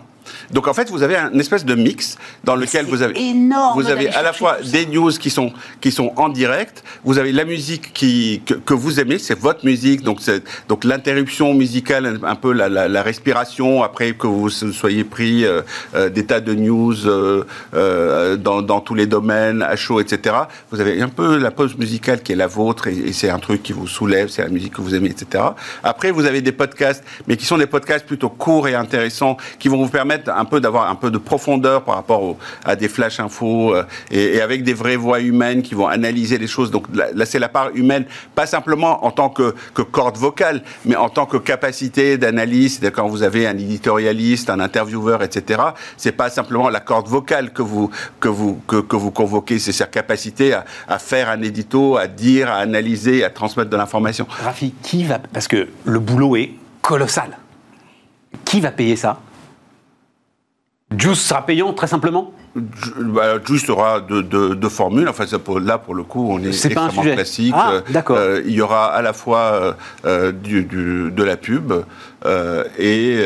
Donc 0.50 0.68
en 0.68 0.74
fait, 0.74 0.90
vous 0.90 1.02
avez 1.02 1.16
un 1.16 1.32
espèce 1.38 1.64
de 1.64 1.74
mix 1.74 2.16
dans 2.44 2.56
lequel 2.56 2.86
vous 2.86 3.02
avez 3.02 3.20
énorme 3.20 3.80
vous 3.80 3.90
avez 3.90 4.08
à 4.08 4.22
la 4.22 4.32
fois 4.32 4.58
des 4.62 4.86
news 4.86 5.10
qui 5.10 5.30
sont 5.30 5.52
qui 5.80 5.92
sont 5.92 6.12
en 6.16 6.28
direct, 6.28 6.82
vous 7.04 7.18
avez 7.18 7.32
la 7.32 7.44
musique 7.44 7.92
qui 7.92 8.42
que, 8.44 8.54
que 8.54 8.74
vous 8.74 9.00
aimez, 9.00 9.18
c'est 9.18 9.38
votre 9.38 9.64
musique, 9.64 10.02
donc 10.02 10.20
donc 10.68 10.84
l'interruption 10.84 11.54
musicale, 11.54 12.20
un 12.22 12.34
peu 12.34 12.52
la, 12.52 12.68
la, 12.68 12.88
la 12.88 13.02
respiration 13.02 13.82
après 13.82 14.12
que 14.12 14.26
vous 14.26 14.50
soyez 14.50 15.04
pris 15.04 15.44
euh, 15.44 15.62
euh, 15.94 16.08
des 16.08 16.26
tas 16.26 16.40
de 16.40 16.54
news 16.54 17.06
euh, 17.06 18.36
dans, 18.36 18.62
dans 18.62 18.80
tous 18.80 18.94
les 18.94 19.06
domaines, 19.06 19.62
à 19.62 19.76
chaud, 19.76 20.00
etc. 20.00 20.36
Vous 20.70 20.80
avez 20.80 21.00
un 21.00 21.08
peu 21.08 21.38
la 21.38 21.50
pause 21.50 21.76
musicale 21.76 22.22
qui 22.22 22.32
est 22.32 22.36
la 22.36 22.46
vôtre 22.46 22.86
et, 22.88 22.96
et 22.96 23.12
c'est 23.12 23.30
un 23.30 23.38
truc 23.38 23.62
qui 23.62 23.72
vous 23.72 23.86
soulève, 23.86 24.28
c'est 24.28 24.42
la 24.42 24.48
musique 24.48 24.74
que 24.74 24.80
vous 24.80 24.94
aimez, 24.94 25.10
etc. 25.10 25.44
Après, 25.82 26.10
vous 26.10 26.26
avez 26.26 26.40
des 26.40 26.52
podcasts, 26.52 27.04
mais 27.26 27.36
qui 27.36 27.46
sont 27.46 27.58
des 27.58 27.66
podcasts 27.66 28.06
plutôt 28.06 28.28
courts 28.28 28.68
et 28.68 28.74
intéressants, 28.74 29.36
qui 29.58 29.68
vont 29.68 29.82
vous 29.82 29.88
permettre 29.88 30.19
un 30.28 30.44
peu 30.44 30.60
d'avoir 30.60 30.90
un 30.90 30.94
peu 30.94 31.10
de 31.10 31.18
profondeur 31.18 31.84
par 31.84 31.96
rapport 31.96 32.36
à 32.64 32.76
des 32.76 32.88
flash 32.88 33.20
infos 33.20 33.74
euh, 33.74 33.84
et, 34.10 34.40
avec 34.40 34.62
des 34.62 34.74
vraies 34.74 34.96
voix 34.96 35.20
humaines 35.20 35.62
qui 35.62 35.74
vont 35.74 35.86
analyser 35.86 36.38
les 36.38 36.46
choses. 36.46 36.70
Donc 36.70 36.86
là, 36.94 37.26
c'est 37.26 37.38
la 37.38 37.48
part 37.48 37.70
humaine, 37.74 38.04
pas 38.34 38.46
simplement 38.46 39.04
en 39.04 39.10
tant 39.10 39.28
que, 39.28 39.54
que 39.74 39.82
corde 39.82 40.16
vocale, 40.16 40.62
mais 40.84 40.96
en 40.96 41.08
tant 41.08 41.26
que 41.26 41.36
capacité 41.36 42.18
d'analyse. 42.18 42.80
Quand 42.94 43.08
vous 43.08 43.22
avez 43.22 43.46
un 43.46 43.56
éditorialiste, 43.56 44.50
un 44.50 44.60
intervieweur, 44.60 45.22
etc., 45.22 45.60
c'est 45.96 46.12
pas 46.12 46.30
simplement 46.30 46.68
la 46.68 46.80
corde 46.80 47.08
vocale 47.08 47.52
que 47.52 47.62
vous 47.62 47.90
que 48.18 48.28
vous 48.28 48.60
que, 48.66 48.76
que 48.76 48.96
vous 48.96 49.10
convoquez, 49.10 49.58
c'est 49.58 49.72
sa 49.72 49.86
capacité 49.86 50.52
à, 50.52 50.64
à 50.88 50.98
faire 50.98 51.28
un 51.28 51.42
édito, 51.42 51.96
à 51.96 52.06
dire, 52.06 52.50
à 52.50 52.56
analyser, 52.56 53.24
à 53.24 53.30
transmettre 53.30 53.70
de 53.70 53.76
l'information. 53.76 54.26
Rafi, 54.28 54.74
qui 54.82 55.04
va. 55.04 55.18
Parce 55.32 55.48
que 55.48 55.68
le 55.84 55.98
boulot 55.98 56.36
est 56.36 56.52
colossal. 56.82 57.38
Qui 58.44 58.60
va 58.60 58.70
payer 58.70 58.96
ça? 58.96 59.20
Juice 60.96 61.20
sera 61.20 61.46
payant, 61.46 61.72
très 61.72 61.86
simplement? 61.86 62.32
Bah, 62.56 63.38
Juste 63.46 63.70
aura 63.70 64.00
deux, 64.00 64.24
deux- 64.24 64.56
deux 64.56 64.68
formules. 64.68 65.08
Enfin, 65.08 65.24
ça, 65.26 65.38
pour- 65.38 65.60
là, 65.60 65.78
pour 65.78 65.94
le 65.94 66.02
coup, 66.02 66.28
on 66.32 66.40
est, 66.40 66.46
un 66.46 66.50
extrêmement 66.50 67.02
classique. 67.02 67.54
Ah, 67.56 67.70
Euh, 67.74 67.80
d'accord. 67.90 68.18
il 68.44 68.50
y 68.52 68.60
aura 68.60 68.86
à 68.86 69.00
la 69.00 69.12
fois 69.12 69.38
euh, 69.38 69.72
euh, 70.04 70.32
du, 70.32 70.64
du- 70.64 71.10
de 71.12 71.22
la 71.22 71.36
pub 71.36 71.72
euh, 72.26 72.64
et. 72.76 73.20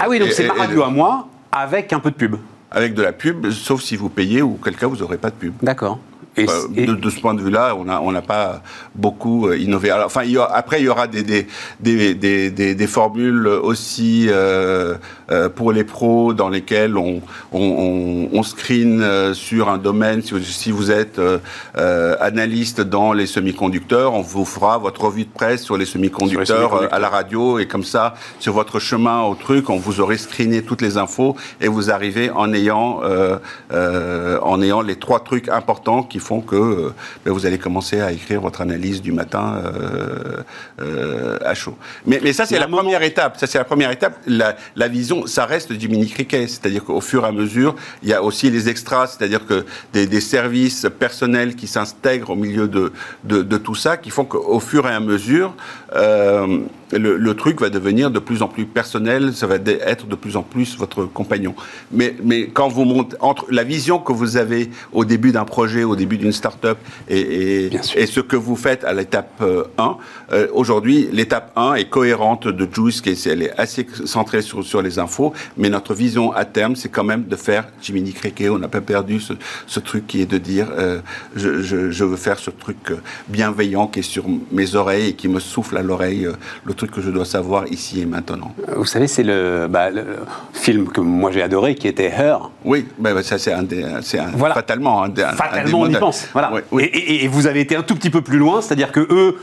Ah 0.00 0.06
oui, 0.08 0.20
donc 0.20 0.30
c'est 0.30 0.46
ma 0.46 0.54
radio 0.54 0.84
à 0.84 0.90
moi, 0.90 1.26
avec 1.50 1.92
un 1.92 1.98
peu 1.98 2.10
de 2.12 2.16
pub. 2.16 2.36
Avec 2.70 2.94
de 2.94 3.02
la 3.02 3.12
pub, 3.12 3.50
sauf 3.50 3.82
si 3.82 3.96
vous 3.96 4.08
payez 4.08 4.42
ou 4.42 4.58
quelqu'un 4.62 4.80
cas 4.80 4.86
vous 4.86 4.96
n'aurez 4.98 5.16
pas 5.18 5.30
de 5.30 5.34
pub. 5.36 5.54
D'accord. 5.62 5.98
Et, 6.38 6.46
Euh, 6.48 6.52
et- 6.76 6.86
de, 6.86 6.94
de 6.94 7.10
ce 7.10 7.18
point 7.20 7.34
de 7.34 7.40
vue-là, 7.42 7.74
on 7.76 7.84
n'a 7.84 8.00
on 8.02 8.12
n'a 8.12 8.22
pas 8.22 8.62
beaucoup 8.94 9.48
euh, 9.48 9.56
innové. 9.58 9.90
Alors, 9.90 10.06
enfin, 10.06 10.22
il 10.24 10.32
y 10.32 10.38
aura- 10.38 10.54
après, 10.54 10.80
il 10.80 10.84
y 10.84 10.88
aura 10.88 11.06
des, 11.06 11.22
des, 11.22 11.46
des, 11.80 12.14
des, 12.14 12.50
des- 12.74 12.86
formules 12.86 13.46
aussi 13.48 14.26
euh, 14.28 14.94
euh, 15.30 15.48
pour 15.48 15.72
les 15.72 15.82
pros 15.84 16.32
dans 16.34 16.48
lesquelles 16.48 16.96
on, 16.96 17.20
on, 17.52 18.28
on, 18.32 18.42
screen 18.42 19.00
euh, 19.02 19.34
sur 19.34 19.68
un 19.68 19.78
domaine. 19.78 20.22
Si 20.22 20.32
vous, 20.34 20.40
si 20.40 20.70
vous 20.70 20.90
êtes 20.90 21.18
euh, 21.18 22.16
analyste 22.20 22.80
dans 22.80 23.12
les 23.12 23.26
semi-conducteurs, 23.26 24.14
on 24.14 24.20
vous 24.22 24.44
fera 24.44 24.78
votre 24.78 25.04
revue 25.04 25.24
de 25.24 25.30
presse 25.30 25.62
sur 25.64 25.76
les 25.76 25.84
semi-conducteurs 25.86 26.70
à 26.92 26.98
la 26.98 27.08
radio 27.08 27.58
et 27.58 27.66
comme 27.66 27.84
ça, 27.84 28.14
sur 28.38 28.52
votre 28.52 28.78
chemin 28.78 29.22
au 29.22 29.34
truc, 29.34 29.68
on 29.70 29.78
vous 29.78 30.00
aurait 30.00 30.18
screené 30.18 30.62
toutes 30.62 30.82
les 30.82 30.96
infos 30.98 31.34
et 31.60 31.68
vous 31.68 31.90
arrivez 31.90 32.30
en 32.30 32.52
ayant, 32.52 33.00
euh, 33.02 33.36
euh, 33.72 34.38
en 34.42 34.62
ayant 34.62 34.80
les 34.80 34.96
trois 34.96 35.20
trucs 35.20 35.48
importants 35.48 36.02
qui 36.02 36.18
font 36.26 36.40
que 36.40 36.56
euh, 36.56 36.92
ben, 37.24 37.32
vous 37.32 37.44
allez 37.46 37.58
commencer 37.66 37.98
à 38.00 38.10
écrire 38.18 38.40
votre 38.40 38.60
analyse 38.60 39.00
du 39.00 39.12
matin 39.12 39.46
euh, 39.56 40.42
euh, 40.80 41.38
à 41.44 41.54
chaud. 41.54 41.76
Mais, 42.06 42.18
mais 42.22 42.32
ça, 42.32 42.44
c'est 42.46 42.58
la 42.58 42.66
moment- 42.66 42.82
première 42.82 43.02
étape. 43.02 43.32
Ça, 43.40 43.46
c'est 43.46 43.58
la 43.58 43.64
première 43.72 43.90
étape. 43.98 44.14
La, 44.26 44.56
la 44.82 44.88
vision, 44.88 45.26
ça 45.26 45.46
reste 45.46 45.72
du 45.72 45.88
mini 45.88 46.08
cricket. 46.08 46.48
C'est-à-dire 46.48 46.84
qu'au 46.84 47.00
fur 47.00 47.24
et 47.24 47.28
à 47.28 47.32
mesure, 47.32 47.74
il 48.02 48.08
y 48.08 48.14
a 48.14 48.22
aussi 48.22 48.50
les 48.50 48.68
extras, 48.68 49.06
c'est-à-dire 49.06 49.46
que 49.46 49.64
des, 49.94 50.06
des 50.06 50.20
services 50.20 50.86
personnels 50.98 51.54
qui 51.54 51.66
s'intègrent 51.66 52.30
au 52.30 52.36
milieu 52.46 52.66
de, 52.68 52.92
de, 53.24 53.42
de 53.42 53.56
tout 53.56 53.74
ça, 53.74 53.96
qui 53.96 54.10
font 54.10 54.24
qu'au 54.24 54.60
fur 54.60 54.86
et 54.88 54.92
à 54.92 55.00
mesure, 55.00 55.54
euh, 55.94 56.58
le, 56.92 57.16
le 57.16 57.34
truc 57.34 57.60
va 57.60 57.70
devenir 57.70 58.10
de 58.10 58.18
plus 58.18 58.42
en 58.42 58.48
plus 58.48 58.66
personnel, 58.66 59.34
ça 59.34 59.46
va 59.46 59.56
être 59.56 60.06
de 60.06 60.14
plus 60.14 60.36
en 60.36 60.42
plus 60.42 60.76
votre 60.76 61.04
compagnon. 61.04 61.54
Mais, 61.92 62.14
mais 62.22 62.48
quand 62.48 62.68
vous 62.68 62.84
montez 62.84 63.16
entre 63.20 63.46
la 63.50 63.64
vision 63.64 63.98
que 63.98 64.12
vous 64.12 64.36
avez 64.36 64.70
au 64.92 65.04
début 65.04 65.32
d'un 65.32 65.44
projet, 65.44 65.84
au 65.84 65.96
début 65.96 66.18
d'une 66.18 66.32
start-up, 66.32 66.78
et, 67.08 67.18
et, 67.66 67.70
et 67.96 68.06
ce 68.06 68.20
que 68.20 68.36
vous 68.36 68.56
faites 68.56 68.84
à 68.84 68.92
l'étape 68.92 69.40
euh, 69.40 69.64
1, 69.78 69.96
euh, 70.32 70.46
aujourd'hui, 70.52 71.08
l'étape 71.12 71.52
1 71.56 71.74
est 71.74 71.88
cohérente 71.88 72.48
de 72.48 72.68
Juice, 72.72 73.00
qui 73.00 73.10
est, 73.10 73.26
elle 73.26 73.42
est 73.42 73.58
assez 73.58 73.86
centrée 74.04 74.42
sur, 74.42 74.64
sur 74.64 74.82
les 74.82 74.98
infos, 74.98 75.32
mais 75.56 75.68
notre 75.68 75.94
vision 75.94 76.32
à 76.32 76.44
terme, 76.44 76.76
c'est 76.76 76.88
quand 76.88 77.04
même 77.04 77.24
de 77.24 77.36
faire 77.36 77.68
Jiminy 77.82 78.12
Cricket. 78.12 78.50
On 78.50 78.58
n'a 78.58 78.68
pas 78.68 78.80
perdu 78.80 79.20
ce, 79.20 79.32
ce 79.66 79.80
truc 79.80 80.06
qui 80.06 80.20
est 80.20 80.26
de 80.26 80.38
dire 80.38 80.68
euh, 80.78 81.00
je, 81.34 81.62
je, 81.62 81.90
je 81.90 82.04
veux 82.04 82.16
faire 82.16 82.38
ce 82.38 82.50
truc 82.50 82.90
euh, 82.90 82.96
bienveillant 83.28 83.86
qui 83.86 84.00
est 84.00 84.02
sur 84.02 84.24
mes 84.50 84.74
oreilles 84.74 85.08
et 85.08 85.12
qui 85.14 85.28
me 85.28 85.40
souffle 85.40 85.76
à 85.76 85.82
l'oreille 85.82 86.26
euh, 86.26 86.32
le 86.64 86.74
truc 86.76 86.90
que 86.92 87.00
je 87.00 87.10
dois 87.10 87.24
savoir 87.24 87.66
ici 87.68 88.00
et 88.02 88.06
maintenant. 88.06 88.54
vous 88.76 88.84
savez, 88.84 89.08
c'est 89.08 89.22
le, 89.24 89.66
bah, 89.68 89.90
le 89.90 90.04
film 90.52 90.86
que 90.88 91.00
moi 91.00 91.30
j'ai 91.32 91.42
adoré 91.42 91.74
qui 91.74 91.88
était 91.88 92.06
Her. 92.10 92.50
Oui, 92.64 92.86
mais 92.98 93.12
bah, 93.12 93.22
ça 93.22 93.38
c'est 93.38 93.52
un 93.52 93.62
des, 93.64 93.82
un- 93.82 94.00
Voilà. 94.34 94.54
fatalement 94.54 95.02
un 95.02 95.08
des, 95.08 95.22
un- 95.22 95.30
des 95.32 95.36
Fatalement, 95.36 95.80
on 95.80 95.88
y 95.90 95.96
pense. 95.96 96.28
Voilà. 96.32 96.50
Oui, 96.54 96.60
oui. 96.70 96.82
Et, 96.84 96.98
et- 96.98 97.24
et 97.24 97.28
vous 97.28 97.46
avez 97.46 97.60
été 97.60 97.74
un 97.76 97.82
tout 97.82 97.94
petit 97.96 98.10
peu 98.10 98.20
plus 98.22 98.38
loin, 98.38 98.60
c'est-à-dire 98.60 98.92
que 98.92 99.00
eux, 99.10 99.36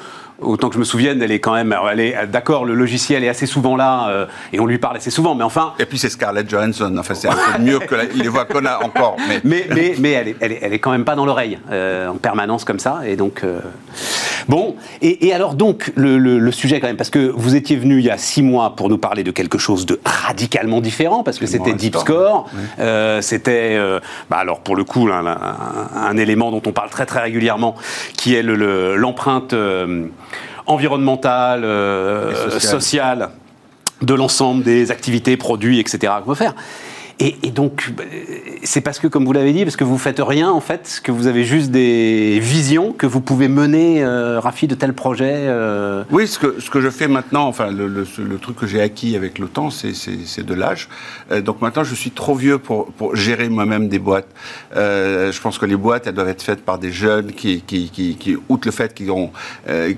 autant 0.43 0.67
que 0.69 0.75
je 0.75 0.79
me 0.79 0.83
souvienne, 0.83 1.21
elle 1.21 1.31
est 1.31 1.39
quand 1.39 1.53
même, 1.53 1.75
elle 1.91 1.99
est 1.99 2.27
d'accord, 2.27 2.65
le 2.65 2.73
logiciel 2.73 3.23
est 3.23 3.29
assez 3.29 3.45
souvent 3.45 3.75
là 3.75 4.07
euh, 4.09 4.25
et 4.51 4.59
on 4.59 4.65
lui 4.65 4.77
parle 4.77 4.97
assez 4.97 5.09
souvent, 5.11 5.35
mais 5.35 5.43
enfin, 5.43 5.73
Et 5.79 5.85
puis 5.85 5.97
c'est 5.97 6.09
Scarlett 6.09 6.49
Johansson. 6.49 6.95
Enfin, 6.97 7.13
c'est 7.13 7.27
un 7.29 7.33
peu 7.55 7.61
mieux 7.63 7.79
que 7.79 7.95
la- 7.95 8.03
les 8.05 8.27
voix 8.27 8.45
qu'on 8.45 8.65
a 8.65 8.77
encore. 8.83 9.15
Mais, 9.27 9.41
mais, 9.43 9.65
mais, 9.73 9.95
mais 9.99 10.11
elle, 10.11 10.27
est, 10.29 10.35
elle, 10.39 10.51
est, 10.51 10.59
elle 10.61 10.73
est 10.73 10.79
quand 10.79 10.91
même 10.91 11.05
pas 11.05 11.15
dans 11.15 11.25
l'oreille 11.25 11.59
euh, 11.71 12.07
en 12.09 12.15
permanence 12.15 12.63
comme 12.65 12.79
ça. 12.79 13.01
Et 13.05 13.15
donc, 13.15 13.41
euh, 13.43 13.59
bon. 14.47 14.75
Et, 15.01 15.27
et 15.27 15.33
alors, 15.33 15.55
donc, 15.55 15.91
le, 15.95 16.17
le- 16.17 16.39
le 16.39 16.51
sujet 16.51 16.79
quand 16.79 16.87
même, 16.87 16.97
parce 16.97 17.09
que 17.09 17.31
vous 17.35 17.55
étiez 17.55 17.75
venu 17.77 17.99
il 17.99 18.05
y 18.05 18.09
a 18.11 18.17
six 18.17 18.41
mois 18.43 18.75
pour 18.75 18.89
nous 18.89 18.97
parler 18.97 19.23
de 19.23 19.31
quelque 19.31 19.57
chose 19.57 19.85
de 19.85 19.99
radicalement 20.05 20.81
différent, 20.81 21.23
parce 21.23 21.39
que 21.39 21.45
c'était 21.45 21.73
Deep. 21.73 21.95
Score. 21.97 22.49
C'était, 23.21 23.79
bah 24.29 24.37
alors 24.37 24.59
pour 24.61 24.75
le 24.75 24.83
coup, 24.83 25.07
là, 25.07 25.19
un, 25.95 26.07
un 26.07 26.17
élément 26.17 26.51
dont 26.51 26.61
on 26.65 26.71
parle 26.71 26.89
très 26.89 27.05
très 27.05 27.21
régulièrement, 27.21 27.75
qui 28.17 28.35
est 28.35 28.43
le- 28.43 28.55
le- 28.55 28.95
l'empreinte 28.95 29.53
environnementale, 30.65 31.63
euh, 31.63 32.49
sociale. 32.49 32.61
sociale 32.61 33.29
de 34.01 34.13
l'ensemble 34.13 34.63
des 34.63 34.91
activités, 34.91 35.37
produits, 35.37 35.79
etc. 35.79 36.13
qu'on 36.23 36.29
veut 36.29 36.35
faire. 36.35 36.53
Et, 37.23 37.51
donc, 37.51 37.93
c'est 38.63 38.81
parce 38.81 38.99
que, 38.99 39.07
comme 39.07 39.23
vous 39.25 39.31
l'avez 39.31 39.53
dit, 39.53 39.63
parce 39.63 39.77
que 39.77 39.85
vous 39.85 39.97
faites 39.97 40.19
rien, 40.19 40.49
en 40.51 40.59
fait, 40.59 40.99
que 41.03 41.11
vous 41.11 41.27
avez 41.27 41.45
juste 41.45 41.71
des 41.71 42.37
visions 42.41 42.91
que 42.91 43.05
vous 43.05 43.21
pouvez 43.21 43.47
mener, 43.47 44.03
euh, 44.03 44.41
Rafi, 44.41 44.67
de 44.67 44.75
tels 44.75 44.93
projets. 44.93 45.31
euh, 45.47 46.03
Oui, 46.11 46.27
ce 46.27 46.37
que, 46.37 46.59
ce 46.59 46.69
que 46.69 46.81
je 46.81 46.89
fais 46.89 47.07
maintenant, 47.07 47.47
enfin, 47.47 47.71
le, 47.71 47.87
le- 47.87 48.37
truc 48.41 48.57
que 48.57 48.67
j'ai 48.67 48.81
acquis 48.81 49.15
avec 49.15 49.39
le 49.39 49.47
temps, 49.47 49.69
c'est- 49.69 49.93
de 50.43 50.53
l'âge. 50.53 50.89
Euh, 51.31 51.39
donc 51.41 51.61
maintenant, 51.61 51.85
je 51.85 51.95
suis 51.95 52.11
trop 52.11 52.35
vieux 52.35 52.57
pour, 52.57 52.87
pour 52.87 53.15
gérer 53.15 53.47
moi-même 53.47 53.87
des 53.87 53.99
boîtes. 53.99 54.27
Euh, 54.75 55.31
je 55.31 55.39
pense 55.39 55.57
que 55.57 55.65
les 55.65 55.77
boîtes, 55.77 56.07
elles 56.07 56.13
doivent 56.15 56.27
être 56.27 56.41
faites 56.43 56.65
par 56.65 56.77
des 56.77 56.91
jeunes 56.91 57.31
qui, 57.31 57.61
qui, 57.61 57.89
qui, 57.89 58.17
qui 58.17 58.35
outre 58.49 58.67
le 58.67 58.71
fait 58.73 58.93
qu'ils 58.93 59.11
ont, 59.11 59.31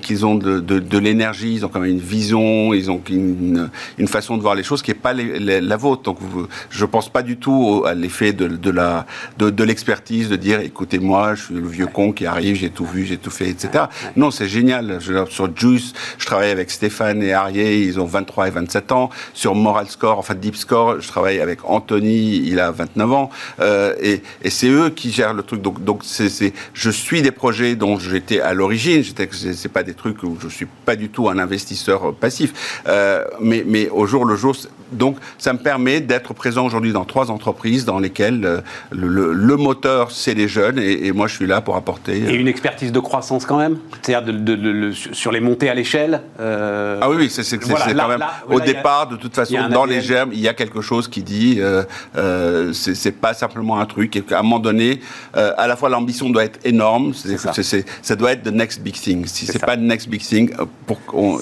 qu'ils 0.01 0.26
ont 0.28 0.36
de, 0.36 0.59
de, 0.59 0.97
l'énergie, 0.99 1.55
ils 1.55 1.65
ont 1.65 1.69
quand 1.69 1.80
même 1.80 1.89
une 1.89 1.97
vision, 1.99 2.73
ils 2.73 2.91
ont 2.91 3.01
une, 3.09 3.69
une 3.97 4.07
façon 4.07 4.38
de 4.38 4.41
voir 4.43 4.53
les 4.53 4.63
choses 4.63 4.84
qui 4.84 4.91
n'est 4.91 4.95
pas 4.95 5.13
la 5.13 5.78
vôtre. 5.78 6.03
Donc, 6.03 6.17
vous- 6.21 6.47
je 6.69 6.86
pense 6.86 7.09
pas 7.16 7.24
du 7.24 7.38
tout 7.38 7.84
à 7.88 7.93
l'effet 7.93 8.34
de, 8.34 8.45
de, 8.45 8.72
la 8.72 9.05
de, 9.38 9.49
de 9.49 9.63
l'expertise, 9.63 10.28
de 10.28 10.36
dire 10.36 10.59
écoutez-moi, 10.59 11.36
je 11.36 11.43
suis 11.45 11.53
le 11.53 11.66
vieux 11.66 11.88
con 11.88 12.11
qui 12.11 12.26
arrive, 12.26 12.57
j'ai 12.57 12.70
tout 12.70 12.84
vu, 12.84 13.05
j'ai 13.05 13.16
tout 13.16 13.30
fait, 13.30 13.47
etc. 13.47 13.86
Non, 14.18 14.32
c'est 14.32 14.49
génial. 14.49 14.97
Je, 14.99 15.26
sur 15.30 15.47
Juice, 15.55 15.93
je 16.18 16.26
travaille 16.26 16.49
avec 16.51 16.70
Stéphane 16.70 17.24
et 17.24 17.32
Arié, 17.32 17.80
ils 17.84 18.01
ont 18.01 18.05
23 18.05 18.49
et 18.49 18.51
27 18.51 18.91
ans. 18.91 19.09
Sur 19.34 19.55
Moral 19.55 19.88
Score, 19.88 20.20
enfin 20.20 20.36
Deep 20.36 20.57
Score, 20.57 20.99
je 20.99 21.07
travaille 21.07 21.39
avec 21.39 21.59
Anthony, 21.63 22.41
il 22.49 22.59
a 22.59 22.72
29 22.72 23.13
ans. 23.13 23.30
Euh, 23.61 23.95
et, 24.01 24.22
et 24.43 24.49
c'est 24.49 24.68
eux 24.68 24.89
qui 24.89 25.09
gèrent 25.09 25.34
le 25.34 25.43
truc. 25.43 25.61
Donc, 25.61 25.82
donc 25.82 26.01
c'est, 26.03 26.51
je 26.74 26.89
suis 26.89 27.22
des 27.22 27.32
projets 27.32 27.78
dont 27.78 27.97
j'étais 27.97 28.41
à 28.41 28.53
l'origine. 28.53 29.01
J'étais, 29.01 29.30
c'est 29.32 29.72
pas 29.72 29.84
des 29.84 29.93
trucs 29.93 30.22
où 30.24 30.38
je 30.41 30.49
suis 30.49 30.68
pas 30.84 30.97
du 30.97 31.07
tout 31.07 31.30
un 31.30 31.39
investisseur 31.39 32.13
passif. 32.13 32.82
Euh, 32.89 33.24
mais, 33.39 33.63
mais 33.66 33.88
au 33.88 34.05
jour 34.05 34.26
le 34.26 34.36
jour, 34.36 34.53
donc 34.92 35.18
ça 35.38 35.54
me 35.54 35.60
permet 35.60 36.02
d'être 36.02 36.34
présent 36.34 36.66
aujourd'hui 36.66 36.94
dans 36.94 37.06
trois 37.06 37.32
entreprises 37.32 37.86
dans 37.86 38.00
lesquelles 38.00 38.46
euh, 38.46 38.62
le, 38.92 39.34
le, 39.34 39.58
moteur, 39.58 40.12
c'est 40.12 40.34
les 40.34 40.48
jeunes. 40.48 40.80
Et, 40.80 41.08
et, 41.08 41.12
moi, 41.12 41.28
je 41.28 41.36
suis 41.36 41.48
là 41.48 41.62
pour 41.62 41.76
apporter. 41.76 42.18
Et 42.18 42.36
une 42.36 42.48
expertise 42.48 42.92
de 42.92 43.00
croissance 43.00 43.46
quand 43.46 43.58
même 43.58 43.78
C'est-à-dire 44.02 44.34
de, 44.34 44.56
de, 44.56 44.56
de, 44.56 44.92
sur 44.92 45.32
les 45.32 45.40
montées 45.40 45.70
à 45.70 45.74
l'échelle 45.74 46.22
euh... 46.40 47.00
Ah 47.02 47.10
oui, 47.10 47.16
oui, 47.18 47.30
c'est, 47.30 47.64
voilà, 47.64 47.94
quand 47.94 48.08
même. 48.08 48.20
Là, 48.20 48.32
au 48.50 48.60
départ, 48.60 49.02
a, 49.02 49.06
de 49.08 49.16
toute 49.16 49.36
façon, 49.36 49.70
dans 49.70 49.86
les 49.86 50.02
germes, 50.02 50.32
il 50.34 50.40
y 50.40 50.48
a 50.48 50.54
quelque 50.54 50.82
chose 50.82 51.08
qui 51.08 51.24
dit 51.24 51.58
euh, 51.60 51.84
euh, 52.18 52.74
c'est, 52.74 53.12
pas 53.12 53.34
simplement 53.34 53.80
un 53.80 53.86
truc. 53.86 54.16
Et 54.16 54.22
qu'à 54.22 54.40
un 54.40 54.44
moment 54.44 54.60
donné, 54.60 55.02
euh, 55.36 55.54
à 55.58 55.68
la 55.68 55.76
fois 55.76 55.90
l'ambition 55.90 56.30
doit 56.30 56.44
être 56.44 56.60
énorme, 56.64 57.14
c'est, 57.14 57.38
ça. 57.38 57.52
Ça 58.02 58.16
doit 58.16 58.34
être 58.34 58.44
the 58.44 58.54
next 58.54 58.82
big 58.82 58.94
thing. 58.94 59.26
Si 59.26 59.46
c'est, 59.46 59.60
pas 59.60 59.78
the 59.78 59.82
next 59.82 60.10
big 60.10 60.22
thing, 60.22 60.52
euh, 60.60 60.66
pour 60.86 61.00
on, 61.14 61.38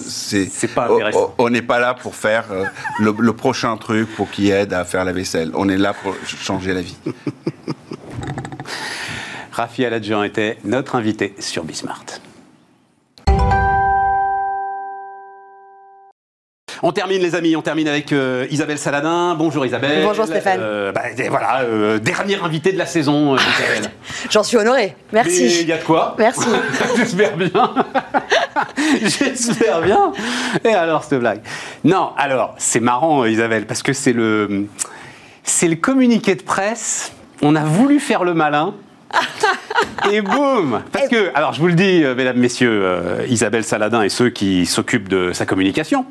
pas 0.75 1.49
n'est 1.49 1.61
pas 1.61 1.79
là 1.79 1.93
pour 1.93 2.15
faire 2.15 2.45
euh, 2.51 2.65
le, 2.99 3.13
le, 3.17 3.33
prochain 3.43 3.75
truc 3.75 4.07
pour 4.15 4.31
qui 4.31 4.51
aide 4.51 4.71
à 4.71 4.85
faire 4.85 5.03
la 5.03 5.11
vaisselle. 5.11 5.51
On 5.53 5.67
est 5.67 5.77
là 5.77 5.93
pour 5.93 6.15
changer 6.25 6.73
la 6.73 6.81
vie. 6.81 6.95
Rafi 9.51 9.83
Aladjian 9.83 10.23
était 10.23 10.59
notre 10.63 10.95
invité 10.95 11.35
sur 11.39 11.65
Bismart. 11.65 12.05
On 16.85 16.91
termine 16.91 17.21
les 17.21 17.33
amis, 17.33 17.55
on 17.55 17.61
termine 17.61 17.87
avec 17.87 18.11
euh, 18.11 18.45
Isabelle 18.51 18.77
Saladin. 18.77 19.35
Bonjour 19.35 19.65
Isabelle. 19.65 20.03
Bonjour 20.03 20.25
Stéphane. 20.25 20.59
Euh, 20.61 20.91
bah, 20.91 21.03
voilà, 21.29 21.61
euh, 21.61 21.97
dernière 21.97 22.43
invitée 22.43 22.73
de 22.73 22.77
la 22.77 22.85
saison, 22.85 23.37
Isabelle. 23.37 23.89
J'en 24.29 24.43
suis 24.43 24.57
honorée. 24.57 24.93
Merci. 25.13 25.61
Il 25.61 25.67
y 25.69 25.71
a 25.71 25.77
de 25.77 25.83
quoi 25.85 26.13
Merci. 26.19 26.49
J'espère 26.97 27.37
bien. 27.37 27.73
J'espère 29.01 29.81
bien. 29.81 30.11
Et 30.65 30.73
alors 30.73 31.05
cette 31.05 31.21
blague 31.21 31.39
Non, 31.85 32.11
alors 32.17 32.53
c'est 32.57 32.81
marrant 32.81 33.23
Isabelle 33.23 33.65
parce 33.65 33.81
que 33.81 33.93
c'est 33.93 34.11
le 34.11 34.67
c'est 35.43 35.69
le 35.69 35.77
communiqué 35.77 36.35
de 36.35 36.43
presse. 36.43 37.13
On 37.41 37.55
a 37.55 37.63
voulu 37.63 38.01
faire 38.01 38.25
le 38.25 38.33
malin. 38.33 38.73
et 40.11 40.21
boum 40.21 40.81
Parce 40.91 41.07
que, 41.07 41.31
alors 41.35 41.53
je 41.53 41.61
vous 41.61 41.67
le 41.67 41.75
dis, 41.75 42.03
mesdames, 42.17 42.37
messieurs, 42.37 42.81
euh, 42.83 43.25
Isabelle 43.29 43.63
Saladin 43.63 44.01
et 44.01 44.09
ceux 44.09 44.29
qui 44.29 44.65
s'occupent 44.65 45.07
de 45.07 45.31
sa 45.33 45.45
communication, 45.45 46.05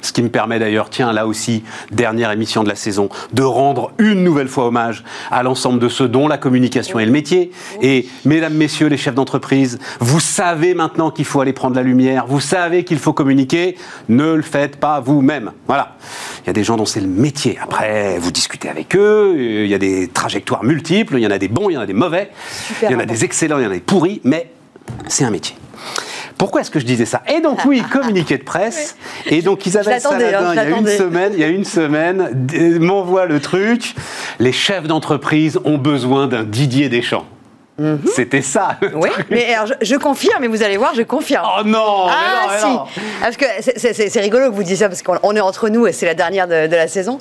ce 0.00 0.12
qui 0.12 0.22
me 0.22 0.28
permet 0.28 0.58
d'ailleurs, 0.58 0.90
tiens, 0.90 1.12
là 1.12 1.26
aussi, 1.26 1.64
dernière 1.90 2.30
émission 2.30 2.62
de 2.62 2.68
la 2.68 2.74
saison, 2.74 3.08
de 3.32 3.42
rendre 3.42 3.92
une 3.98 4.22
nouvelle 4.22 4.48
fois 4.48 4.66
hommage 4.66 5.04
à 5.30 5.42
l'ensemble 5.42 5.78
de 5.78 5.88
ceux 5.88 6.08
dont 6.08 6.28
la 6.28 6.38
communication 6.38 6.98
est 6.98 7.06
le 7.06 7.12
métier. 7.12 7.50
Et 7.82 8.08
mesdames, 8.24 8.54
messieurs, 8.54 8.88
les 8.88 8.96
chefs 8.96 9.14
d'entreprise, 9.14 9.78
vous 10.00 10.20
savez 10.20 10.74
maintenant 10.74 11.10
qu'il 11.10 11.24
faut 11.24 11.40
aller 11.40 11.52
prendre 11.52 11.76
la 11.76 11.82
lumière, 11.82 12.26
vous 12.26 12.40
savez 12.40 12.84
qu'il 12.84 12.98
faut 12.98 13.12
communiquer, 13.12 13.76
ne 14.08 14.32
le 14.32 14.42
faites 14.42 14.76
pas 14.76 15.00
vous-même. 15.00 15.52
Voilà. 15.66 15.96
Il 16.42 16.48
y 16.48 16.50
a 16.50 16.52
des 16.52 16.64
gens 16.64 16.76
dont 16.76 16.86
c'est 16.86 17.00
le 17.00 17.06
métier. 17.06 17.58
Après, 17.62 18.18
vous 18.18 18.30
discutez 18.30 18.68
avec 18.68 18.94
eux, 18.96 19.34
il 19.38 19.68
y 19.68 19.74
a 19.74 19.78
des 19.78 20.08
trajectoires 20.08 20.64
multiples, 20.64 21.14
il 21.16 21.22
y 21.22 21.26
en 21.26 21.30
a 21.30 21.38
des 21.38 21.48
bons, 21.48 21.70
il 21.70 21.74
y 21.74 21.78
en 21.78 21.80
a 21.80 21.86
des 21.86 21.94
mauvais, 21.94 22.30
Super 22.66 22.90
il 22.90 22.94
y 22.94 22.96
en 22.96 23.00
a 23.00 23.06
des 23.06 23.24
excellents, 23.24 23.58
il 23.58 23.64
y 23.64 23.66
en 23.66 23.70
a 23.70 23.74
des 23.74 23.80
pourris, 23.80 24.20
mais 24.24 24.50
c'est 25.08 25.24
un 25.24 25.30
métier. 25.30 25.56
Pourquoi 26.38 26.60
est-ce 26.60 26.70
que 26.70 26.80
je 26.80 26.84
disais 26.84 27.06
ça 27.06 27.22
Et 27.32 27.40
donc 27.40 27.64
oui, 27.64 27.82
communiqué 27.92 28.38
de 28.38 28.42
presse. 28.42 28.96
Et 29.26 29.42
donc 29.42 29.66
Isabelle 29.66 30.00
Saladin, 30.00 30.48
hein, 30.48 30.52
il 30.52 30.56
y 30.56 30.58
a 30.58 30.78
une 30.78 30.86
semaine, 30.86 31.32
il 31.34 31.40
y 31.40 31.44
a 31.44 31.48
une 31.48 31.64
semaine, 31.64 32.48
m'envoie 32.80 33.26
le 33.26 33.40
truc. 33.40 33.94
Les 34.38 34.52
chefs 34.52 34.86
d'entreprise 34.86 35.60
ont 35.64 35.78
besoin 35.78 36.26
d'un 36.26 36.44
Didier 36.44 36.88
Deschamps. 36.88 37.26
Mmh. 37.76 37.96
C'était 38.14 38.42
ça. 38.42 38.78
Oui, 38.94 39.08
mais 39.30 39.52
alors 39.52 39.66
je, 39.66 39.74
je, 39.80 39.96
confirme, 39.96 40.40
mais 40.40 40.46
vous 40.46 40.62
allez 40.62 40.76
voir, 40.76 40.94
je 40.94 41.02
confirme. 41.02 41.44
Oh 41.58 41.62
non 41.64 42.06
Ah 42.08 42.46
mais 42.48 42.62
non, 42.62 42.84
mais 42.84 43.02
si. 43.02 43.20
Parce 43.20 43.36
que 43.36 44.04
c'est 44.04 44.20
rigolo 44.20 44.50
que 44.50 44.54
vous 44.54 44.62
disiez 44.62 44.76
ça, 44.76 44.88
parce 44.88 45.02
qu'on 45.02 45.34
est 45.34 45.40
entre 45.40 45.68
nous 45.68 45.86
et 45.86 45.92
c'est 45.92 46.06
la 46.06 46.14
dernière 46.14 46.46
de, 46.46 46.68
de 46.68 46.76
la 46.76 46.86
saison. 46.86 47.18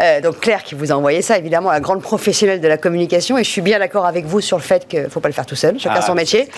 Euh, 0.00 0.20
donc 0.20 0.38
Claire 0.40 0.62
qui 0.62 0.76
vous 0.76 0.92
a 0.92 0.94
envoyé 0.94 1.22
ça, 1.22 1.38
évidemment, 1.38 1.72
la 1.72 1.80
grande 1.80 2.02
professionnelle 2.02 2.60
de 2.60 2.68
la 2.68 2.76
communication. 2.78 3.36
Et 3.36 3.42
je 3.42 3.50
suis 3.50 3.62
bien 3.62 3.80
d'accord 3.80 4.06
avec 4.06 4.26
vous 4.26 4.40
sur 4.40 4.56
le 4.56 4.62
fait 4.62 4.86
qu'il 4.86 5.02
ne 5.02 5.08
faut 5.08 5.20
pas 5.20 5.28
le 5.28 5.34
faire 5.34 5.46
tout 5.46 5.56
seul, 5.56 5.78
chacun 5.80 5.96
Ah, 5.98 6.02
son 6.02 6.14
métier. 6.14 6.48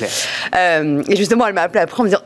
Euh, 0.54 1.02
et 1.08 1.16
justement, 1.16 1.46
elle 1.46 1.54
m'a 1.54 1.62
appelé 1.62 1.80
après 1.80 2.00
en 2.00 2.04
me 2.04 2.08
disant. 2.10 2.22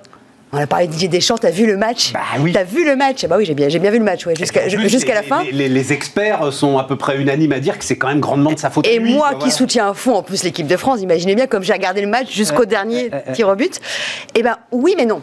On 0.55 0.59
a 0.59 0.67
parlé 0.67 0.87
de 0.87 0.93
Didier 0.93 1.09
Deschamps, 1.09 1.39
t'as 1.39 1.51
vu 1.51 1.67
le 1.67 1.79
match 1.79 2.13
Bah 2.13 2.21
oui. 2.41 2.53
T'as 2.53 2.65
vu 2.65 2.85
le 2.85 2.95
match 2.95 3.25
Bah 3.25 3.37
oui, 3.39 3.47
j'ai 3.47 3.55
bien, 3.55 3.71
j'ai 3.71 3.79
bien 3.79 3.91
vu 3.91 3.99
le 3.99 4.05
match, 4.05 4.27
ouais, 4.27 4.35
jusqu'à 4.37 5.15
la 5.15 5.23
fin. 5.23 5.43
Les, 5.45 5.53
les- 5.53 5.69
les 5.71 5.93
experts 5.95 6.53
sont 6.53 6.77
à 6.77 6.85
peu 6.85 6.97
près 6.97 7.17
unanimes 7.19 7.53
à 7.53 7.61
dire 7.61 7.79
que 7.79 7.85
c'est 7.87 7.97
quand 7.97 8.09
même 8.09 8.21
grandement 8.21 8.53
de 8.53 8.59
sa 8.59 8.69
faute. 8.69 8.87
Et 8.87 8.99
lui, 8.99 9.15
moi 9.15 9.29
quoi, 9.29 9.35
qui 9.35 9.39
voilà. 9.45 9.55
soutiens 9.55 9.89
à 9.91 9.95
fond 9.95 10.15
en 10.15 10.23
plus 10.23 10.45
l'équipe 10.45 10.67
de 10.67 10.77
France, 10.77 11.01
imaginez 11.01 11.35
bien 11.35 11.47
comme 11.47 11.63
j'ai 11.63 11.73
regardé 11.73 12.03
le 12.03 12.07
match 12.07 12.31
jusqu'au 12.31 12.67
dernier 12.67 13.11
tir 13.33 13.49
au 13.49 13.55
but. 13.57 13.81
Eh 14.35 14.43
ben 14.43 14.57
oui, 14.73 14.93
mais 14.99 15.07
non. 15.07 15.23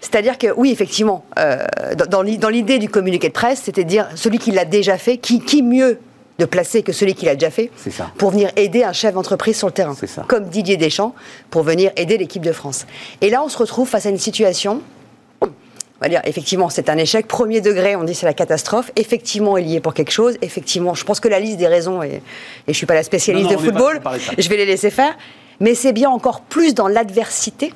C'est-à-dire 0.00 0.38
que 0.38 0.46
oui, 0.56 0.70
effectivement, 0.70 1.24
euh, 1.38 1.58
dans- 1.96 2.06
dans 2.06 2.22
l'i- 2.22 2.38
dans 2.38 2.48
l'idée 2.48 2.78
du 2.78 2.88
communiqué 2.88 3.26
de 3.28 3.32
presse, 3.34 3.62
c'était 3.64 3.82
de 3.84 3.88
dire 3.88 4.06
celui 4.14 4.38
qui 4.38 4.52
l'a 4.52 4.64
déjà 4.64 4.96
fait, 4.98 5.16
qui, 5.18 5.40
qui 5.40 5.62
mieux 5.64 5.98
de 6.40 6.46
placer 6.46 6.82
que 6.82 6.92
celui 6.92 7.14
qui 7.14 7.26
l'a 7.26 7.34
déjà 7.34 7.50
fait 7.50 7.70
ça. 7.90 8.10
pour 8.16 8.30
venir 8.30 8.50
aider 8.56 8.82
un 8.82 8.92
chef 8.92 9.14
d'entreprise 9.14 9.56
sur 9.56 9.68
le 9.68 9.72
terrain, 9.72 9.94
ça. 9.94 10.24
comme 10.26 10.44
Didier 10.48 10.76
Deschamps, 10.76 11.14
pour 11.50 11.62
venir 11.62 11.92
aider 11.96 12.16
l'équipe 12.16 12.42
de 12.42 12.52
France. 12.52 12.86
Et 13.20 13.28
là, 13.30 13.42
on 13.44 13.48
se 13.48 13.58
retrouve 13.58 13.86
face 13.86 14.06
à 14.06 14.10
une 14.10 14.18
situation 14.18 14.82
on 15.42 16.06
va 16.06 16.08
dire, 16.08 16.22
effectivement, 16.24 16.70
c'est 16.70 16.88
un 16.88 16.96
échec. 16.96 17.28
Premier 17.28 17.60
degré, 17.60 17.94
on 17.94 18.04
dit 18.04 18.14
c'est 18.14 18.24
la 18.24 18.32
catastrophe. 18.32 18.90
Effectivement, 18.96 19.58
il 19.58 19.68
y 19.68 19.76
est 19.76 19.80
pour 19.80 19.92
quelque 19.92 20.12
chose. 20.12 20.38
Effectivement, 20.40 20.94
je 20.94 21.04
pense 21.04 21.20
que 21.20 21.28
la 21.28 21.38
liste 21.38 21.58
des 21.58 21.66
raisons, 21.66 22.02
et, 22.02 22.22
et 22.66 22.72
je 22.72 22.72
suis 22.72 22.86
pas 22.86 22.94
la 22.94 23.02
spécialiste 23.02 23.50
Non, 23.50 23.56
non, 23.56 23.62
de 23.62 23.68
est 23.68 23.72
pas 23.72 23.78
football, 23.78 24.20
je 24.38 24.48
vais 24.48 24.56
les 24.56 24.64
laisser 24.64 24.88
faire. 24.88 25.14
Mais 25.60 25.74
c'est 25.74 25.92
bien 25.92 26.08
encore 26.08 26.40
plus 26.40 26.74
dans 26.74 26.88
l'adversité, 26.88 27.74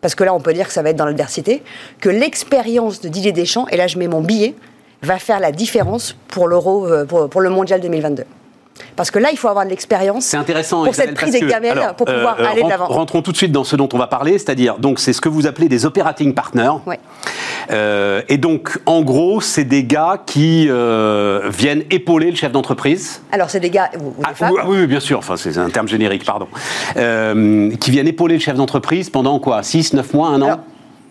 parce 0.00 0.14
que 0.14 0.24
là, 0.24 0.32
on 0.32 0.40
peut 0.40 0.54
dire 0.54 0.66
que 0.66 0.72
ça 0.72 0.80
va 0.80 0.88
être 0.88 0.96
dans 0.96 1.04
l'adversité, 1.04 1.62
que 2.00 2.08
l'expérience 2.08 3.02
de 3.02 3.10
Didier 3.10 3.32
Deschamps, 3.32 3.68
et 3.68 3.76
là, 3.76 3.86
je 3.86 3.98
mets 3.98 4.08
mon 4.08 4.22
billet, 4.22 4.54
va 5.02 5.18
faire 5.18 5.40
la 5.40 5.52
différence 5.52 6.16
pour 6.28 6.48
l'Euro, 6.48 6.86
euh, 6.86 7.04
pour, 7.04 7.28
pour 7.28 7.40
le 7.40 7.50
Mondial 7.50 7.80
2022. 7.80 8.24
Parce 8.94 9.10
que 9.10 9.18
là, 9.18 9.30
il 9.32 9.36
faut 9.38 9.48
avoir 9.48 9.64
de 9.64 9.70
l'expérience 9.70 10.24
C'est 10.24 10.36
intéressant. 10.36 10.84
pour 10.84 10.92
Isabelle, 10.92 11.16
cette 11.16 11.16
prise 11.30 11.32
des 11.40 11.46
gamelles, 11.46 11.78
alors, 11.78 11.94
pour 11.94 12.06
pouvoir 12.06 12.36
euh, 12.40 12.44
aller 12.46 12.62
de 12.62 12.68
l'avant. 12.68 12.86
Rentrons 12.86 13.22
tout 13.22 13.32
de 13.32 13.36
suite 13.36 13.50
dans 13.50 13.64
ce 13.64 13.74
dont 13.74 13.88
on 13.92 13.98
va 13.98 14.06
parler, 14.06 14.38
c'est-à-dire 14.38 14.78
donc 14.78 15.00
c'est 15.00 15.12
ce 15.12 15.20
que 15.20 15.28
vous 15.28 15.48
appelez 15.48 15.68
des 15.68 15.84
operating 15.84 16.32
partners. 16.32 16.70
Ouais. 16.86 16.98
Euh, 17.72 18.22
et 18.28 18.38
donc 18.38 18.78
en 18.86 19.02
gros, 19.02 19.40
c'est 19.40 19.64
des 19.64 19.82
gars 19.82 20.22
qui 20.24 20.66
euh, 20.68 21.48
viennent 21.50 21.82
épauler 21.90 22.30
le 22.30 22.36
chef 22.36 22.52
d'entreprise. 22.52 23.20
Alors, 23.32 23.50
c'est 23.50 23.60
des 23.60 23.70
gars, 23.70 23.90
ou, 24.00 24.08
ou 24.08 24.10
des 24.10 24.24
Ah, 24.24 24.34
femmes. 24.34 24.52
oui, 24.66 24.78
oui, 24.80 24.86
bien 24.86 25.00
sûr, 25.00 25.18
enfin, 25.18 25.36
c'est 25.36 25.58
un 25.58 25.70
terme 25.70 25.88
générique, 25.88 26.24
pardon. 26.24 26.46
Qui 26.94 27.90
viennent 27.90 28.08
épauler 28.08 28.34
le 28.36 28.40
chef 28.40 28.54
d'entreprise 28.56 29.10
pendant 29.10 29.38
quoi? 29.40 29.62
6, 29.64 29.92
9 29.94 30.14
mois, 30.14 30.28
un 30.28 30.40
an? 30.42 30.46
Alors, 30.46 30.58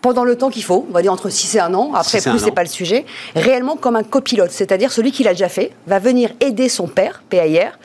pendant 0.01 0.23
le 0.23 0.35
temps 0.37 0.49
qu'il 0.49 0.63
faut, 0.63 0.85
on 0.89 0.93
va 0.93 1.01
dire 1.01 1.11
entre 1.11 1.29
6 1.29 1.55
et 1.55 1.59
1 1.59 1.73
an, 1.73 1.91
après 1.93 2.21
plus 2.21 2.39
c'est 2.39 2.51
pas 2.51 2.63
le 2.63 2.69
sujet, 2.69 3.05
réellement 3.35 3.75
comme 3.75 3.95
un 3.95 4.03
copilote, 4.03 4.51
c'est-à-dire 4.51 4.91
celui 4.91 5.11
qui 5.11 5.23
l'a 5.23 5.31
déjà 5.31 5.49
fait, 5.49 5.71
va 5.87 5.99
venir 5.99 6.31
aider 6.39 6.69
son 6.69 6.87
père, 6.87 7.23
PAIR, 7.29 7.77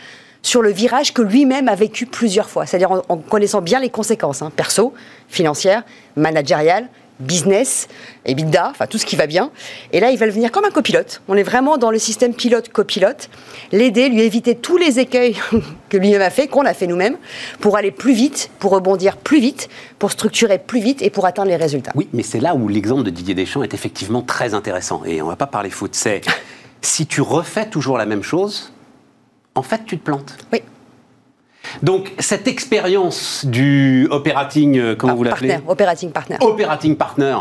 sur 0.43 0.61
le 0.61 0.71
virage 0.71 1.15
que 1.15 1.23
lui-même 1.23 1.69
a 1.69 1.75
vécu 1.75 2.07
plusieurs 2.07 2.51
fois, 2.51 2.67
c'est-à-dire 2.67 2.91
en, 2.91 3.03
en 3.09 3.17
connaissant 3.17 3.63
bien 3.63 3.81
les 3.81 3.91
conséquences, 3.91 4.43
hein, 4.43 4.51
perso, 4.55 4.93
financières, 5.29 5.85
managériales, 6.17 6.89
business, 7.23 7.89
EBITDA, 8.27 8.69
enfin 8.71 8.87
tout 8.87 8.99
ce 8.99 9.07
qui 9.07 9.17
va 9.17 9.27
bien. 9.27 9.51
Et 9.93 10.01
là, 10.01 10.11
il 10.11 10.19
va 10.19 10.27
venir 10.27 10.51
comme 10.53 10.65
un 10.65 10.71
copilote. 10.71 11.23
On 11.29 11.37
est 11.37 11.43
vraiment 11.43 11.79
dans 11.79 11.91
le 11.91 11.99
système 11.99 12.35
pilote-copilote. 12.35 13.31
L'aider, 13.73 14.09
lui 14.09 14.23
éviter 14.23 14.55
tous 14.55 14.77
les 14.77 14.99
écueils 14.99 15.37
que 15.89 15.97
lui-même 15.97 16.23
a 16.23 16.31
fait, 16.31 16.49
qu'on 16.49 16.65
a 16.65 16.75
fait 16.75 16.87
nous-mêmes, 16.87 17.17
pour 17.61 17.77
aller 17.77 17.91
plus 17.91 18.13
vite, 18.13 18.51
pour 18.59 18.73
rebondir 18.73 19.17
plus 19.17 19.41
vite, 19.41 19.69
pour 19.99 20.13
structurer 20.13 20.59
plus 20.59 20.81
vite 20.81 21.03
et 21.03 21.11
pour 21.11 21.27
atteindre 21.27 21.49
les 21.49 21.57
résultats. 21.57 21.93
Oui, 21.95 22.09
mais 22.13 22.23
c'est 22.23 22.41
là 22.41 22.55
où 22.55 22.69
l'exemple 22.69 23.05
de 23.05 23.11
Didier 23.11 23.35
Deschamps 23.35 23.63
est 23.63 23.75
effectivement 23.75 24.23
très 24.23 24.55
intéressant. 24.55 25.03
Et 25.05 25.23
on 25.23 25.29
va 25.29 25.37
pas 25.37 25.47
parler 25.47 25.71
foot. 25.71 25.95
C'est 25.95 26.23
si 26.83 27.07
tu 27.07 27.21
refais 27.21 27.67
toujours 27.69 27.99
la 27.99 28.07
même 28.07 28.23
chose, 28.23 28.73
en 29.55 29.63
fait, 29.63 29.85
tu 29.85 29.99
te 29.99 30.05
plantes. 30.05 30.37
Oui. 30.53 30.63
Donc, 31.83 32.13
cette 32.19 32.47
expérience 32.49 33.45
du 33.47 34.07
operating, 34.11 34.79
euh, 34.79 34.95
comment 34.97 35.15
vous 35.15 35.25
l'appelez 35.25 35.49
Partner, 35.49 35.65
operating 35.71 36.11
partner. 36.11 36.37
Operating 36.41 36.97
partner. 36.97 37.37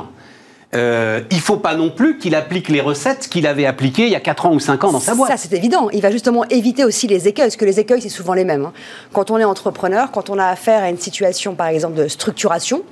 Euh, 0.74 1.20
il 1.32 1.42
faut 1.42 1.58
pas 1.58 1.76
non 1.76 1.90
plus 1.90 2.18
qu'il 2.18 2.34
applique 2.34 2.70
les 2.70 2.80
recettes 2.80 3.28
qu'il 3.28 3.46
avait 3.46 3.66
appliquées 3.66 4.04
il 4.06 4.12
y 4.12 4.16
a 4.16 4.22
4 4.22 4.46
ans 4.46 4.54
ou 4.54 4.60
5 4.62 4.82
ans 4.86 4.92
dans 4.94 5.02
sa 5.02 5.16
boîte. 5.16 5.30
Ça, 5.32 5.36
c'est 5.38 5.52
évident. 5.54 5.90
Il 5.92 6.02
va 6.02 6.12
justement 6.12 6.46
éviter 6.50 6.86
aussi 6.86 7.08
les 7.08 7.28
écueils, 7.28 7.48
parce 7.48 7.58
que 7.58 7.66
les 7.66 7.80
écueils, 7.82 8.02
c'est 8.02 8.08
souvent 8.08 8.34
les 8.34 8.46
mêmes. 8.46 8.66
hein. 8.66 8.74
Quand 9.12 9.32
on 9.32 9.38
est 9.38 9.44
entrepreneur, 9.44 10.12
quand 10.12 10.30
on 10.30 10.40
a 10.40 10.46
affaire 10.46 10.82
à 10.84 10.90
une 10.90 10.98
situation, 10.98 11.56
par 11.56 11.68
exemple, 11.68 11.96
de 11.96 12.08
structuration, 12.08 12.84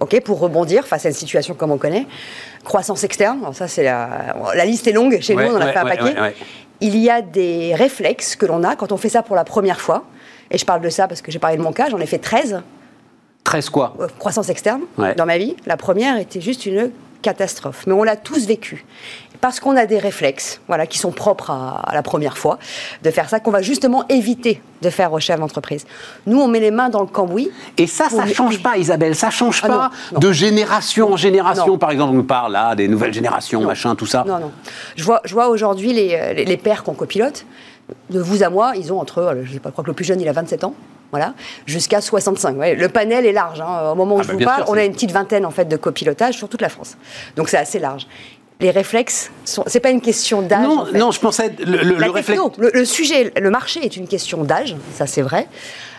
ok, 0.00 0.20
pour 0.22 0.38
rebondir 0.38 0.86
face 0.86 1.06
à 1.06 1.08
une 1.08 1.14
situation 1.14 1.54
comme 1.54 1.70
on 1.70 1.78
connaît, 1.78 2.06
croissance 2.62 3.04
externe, 3.04 3.38
ça, 3.54 3.68
c'est 3.68 3.84
la... 3.84 4.36
la 4.54 4.64
liste 4.66 4.86
est 4.86 4.92
longue, 4.92 5.18
chez 5.22 5.34
Ouais, 5.34 5.48
nous, 5.48 5.54
on 5.54 5.56
en 5.56 5.60
a 5.62 5.64
ouais, 5.66 5.72
fait 5.72 5.78
un 5.78 5.84
ouais, 5.84 5.96
paquet. 5.96 6.34
il 6.82 6.98
y 6.98 7.08
a 7.08 7.22
des 7.22 7.74
réflexes 7.74 8.36
que 8.36 8.44
l'on 8.44 8.62
a 8.64 8.76
quand 8.76 8.92
on 8.92 8.98
fait 8.98 9.08
ça 9.08 9.22
pour 9.22 9.34
la 9.34 9.44
première 9.44 9.80
fois. 9.80 10.04
Et 10.50 10.58
je 10.58 10.64
parle 10.64 10.80
de 10.80 10.88
ça 10.90 11.08
parce 11.08 11.22
que 11.22 11.30
j'ai 11.32 11.38
parlé 11.38 11.56
de 11.56 11.62
mon 11.62 11.72
cas, 11.72 11.88
j'en 11.90 11.98
ai 11.98 12.06
fait 12.06 12.18
13. 12.18 12.62
13 13.44 13.68
quoi 13.70 13.94
Euh, 14.00 14.06
croissance 14.18 14.48
externe 14.48 14.82
Ouais. 14.98 15.14
dans 15.14 15.26
ma 15.26 15.38
vie. 15.38 15.54
La 15.66 15.76
première 15.76 16.16
était 16.18 16.40
juste 16.40 16.66
une 16.66 16.90
catastrophe. 17.22 17.84
Mais 17.86 17.92
on 17.94 18.02
l'a 18.02 18.16
tous 18.16 18.46
vécu. 18.46 18.84
Parce 19.40 19.60
qu'on 19.60 19.76
a 19.76 19.84
des 19.86 19.98
réflexes 19.98 20.60
voilà, 20.68 20.86
qui 20.86 20.98
sont 20.98 21.10
propres 21.10 21.50
à, 21.50 21.80
à 21.86 21.94
la 21.94 22.02
première 22.02 22.36
fois 22.38 22.58
de 23.02 23.10
faire 23.10 23.28
ça, 23.28 23.40
qu'on 23.40 23.50
va 23.50 23.60
justement 23.62 24.06
éviter 24.08 24.62
de 24.80 24.88
faire 24.90 25.12
au 25.12 25.20
chef 25.20 25.38
d'entreprise. 25.40 25.86
Nous, 26.26 26.40
on 26.40 26.48
met 26.48 26.60
les 26.60 26.70
mains 26.70 26.88
dans 26.88 27.00
le 27.00 27.06
cambouis. 27.06 27.50
Et 27.76 27.86
ça, 27.86 28.08
ça 28.08 28.22
Oui, 28.24 28.32
change 28.34 28.62
pas, 28.62 28.76
Isabelle. 28.78 29.14
Ça 29.14 29.28
change 29.30 29.60
Ah 29.64 29.66
pas 29.68 29.90
non. 30.12 30.18
de 30.20 30.32
génération 30.32 31.12
en 31.12 31.16
génération. 31.16 31.66
Non. 31.66 31.78
Par 31.78 31.90
exemple, 31.90 32.12
on 32.12 32.16
nous 32.16 32.24
parle 32.24 32.52
là 32.52 32.74
des 32.74 32.88
nouvelles 32.88 33.12
générations, 33.14 33.62
machin, 33.62 33.94
tout 33.94 34.06
ça. 34.06 34.24
Non, 34.26 34.38
non. 34.38 34.52
Je 34.96 35.04
vois, 35.04 35.20
je 35.24 35.34
vois 35.34 35.48
aujourd'hui 35.48 35.92
les, 35.92 36.14
euh, 36.18 36.32
les, 36.32 36.44
les 36.46 36.56
pères 36.56 36.82
qu'on 36.84 36.94
copilote. 36.94 37.44
De 38.10 38.20
vous 38.20 38.42
à 38.42 38.48
moi, 38.48 38.72
ils 38.76 38.92
ont 38.92 39.00
entre, 39.00 39.18
euh, 39.18 39.42
je 39.44 39.52
sais 39.52 39.58
pas, 39.60 39.68
je 39.68 39.72
crois 39.72 39.84
que 39.84 39.90
le 39.90 39.94
plus 39.94 40.04
jeune, 40.04 40.20
il 40.20 40.28
a 40.28 40.32
27 40.32 40.64
ans. 40.64 40.74
Voilà, 41.10 41.34
jusqu'à 41.66 42.00
65. 42.00 42.56
Ouais, 42.56 42.74
le 42.74 42.88
panel 42.88 43.24
est 43.24 43.32
large. 43.32 43.60
hein. 43.60 43.90
Au 43.92 43.94
moment 43.94 44.16
où 44.16 44.18
Ah 44.20 44.22
je 44.22 44.28
bah 44.28 44.34
vous 44.34 44.44
parle, 44.44 44.62
sûr, 44.64 44.70
on 44.70 44.76
a 44.76 44.84
une 44.84 44.92
petite 44.92 45.12
vingtaine 45.12 45.46
en 45.46 45.50
fait 45.52 45.66
de 45.66 45.76
copilotage 45.76 46.34
sur 46.36 46.48
toute 46.48 46.60
la 46.60 46.68
France. 46.68 46.96
Donc 47.36 47.48
c'est 47.48 47.56
assez 47.58 47.78
large. 47.78 48.08
Les 48.60 48.70
réflexes, 48.70 49.30
sont... 49.44 49.62
c'est 49.66 49.78
pas 49.80 49.90
une 49.90 50.00
question 50.00 50.42
d'âge. 50.42 50.66
Non, 50.66 50.80
en 50.80 50.86
fait. 50.86 50.98
non, 50.98 51.10
je 51.12 51.20
pensais 51.20 51.54
le, 51.64 51.76
le, 51.84 51.94
La 51.98 52.06
le 52.06 52.12
réflexe. 52.12 52.40
techno, 52.42 52.52
le, 52.58 52.70
le 52.72 52.84
sujet, 52.84 53.32
le 53.40 53.50
marché 53.50 53.84
est 53.84 53.96
une 53.96 54.08
question 54.08 54.42
d'âge, 54.44 54.74
ça 54.94 55.06
c'est 55.06 55.22
vrai. 55.22 55.46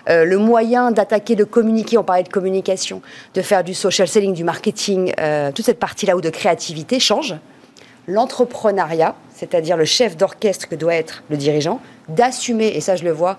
Euh, 0.09 0.25
le 0.25 0.37
moyen 0.37 0.91
d'attaquer, 0.91 1.35
de 1.35 1.43
communiquer, 1.45 1.97
on 1.97 2.03
parlait 2.03 2.23
de 2.23 2.29
communication, 2.29 3.01
de 3.35 3.41
faire 3.41 3.63
du 3.63 3.73
social 3.73 4.07
selling, 4.07 4.33
du 4.33 4.43
marketing, 4.43 5.13
euh, 5.19 5.51
toute 5.53 5.65
cette 5.65 5.79
partie-là 5.79 6.15
ou 6.17 6.21
de 6.21 6.29
créativité 6.29 6.99
change. 6.99 7.35
L'entrepreneuriat, 8.07 9.15
c'est-à-dire 9.35 9.77
le 9.77 9.85
chef 9.85 10.17
d'orchestre 10.17 10.67
que 10.67 10.75
doit 10.75 10.95
être 10.95 11.23
le 11.29 11.37
dirigeant, 11.37 11.79
d'assumer, 12.09 12.67
et 12.67 12.81
ça 12.81 12.95
je 12.95 13.03
le 13.03 13.11
vois, 13.11 13.37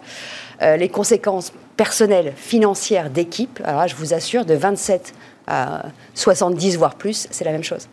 euh, 0.62 0.76
les 0.76 0.88
conséquences 0.88 1.52
personnelles, 1.76 2.32
financières 2.36 3.10
d'équipe. 3.10 3.60
Alors 3.64 3.80
là, 3.80 3.86
je 3.86 3.94
vous 3.96 4.14
assure, 4.14 4.44
de 4.44 4.54
27 4.54 5.12
à 5.46 5.82
70 6.14 6.76
voire 6.76 6.94
plus, 6.94 7.26
c'est 7.30 7.44
la 7.44 7.52
même 7.52 7.64
chose. 7.64 7.88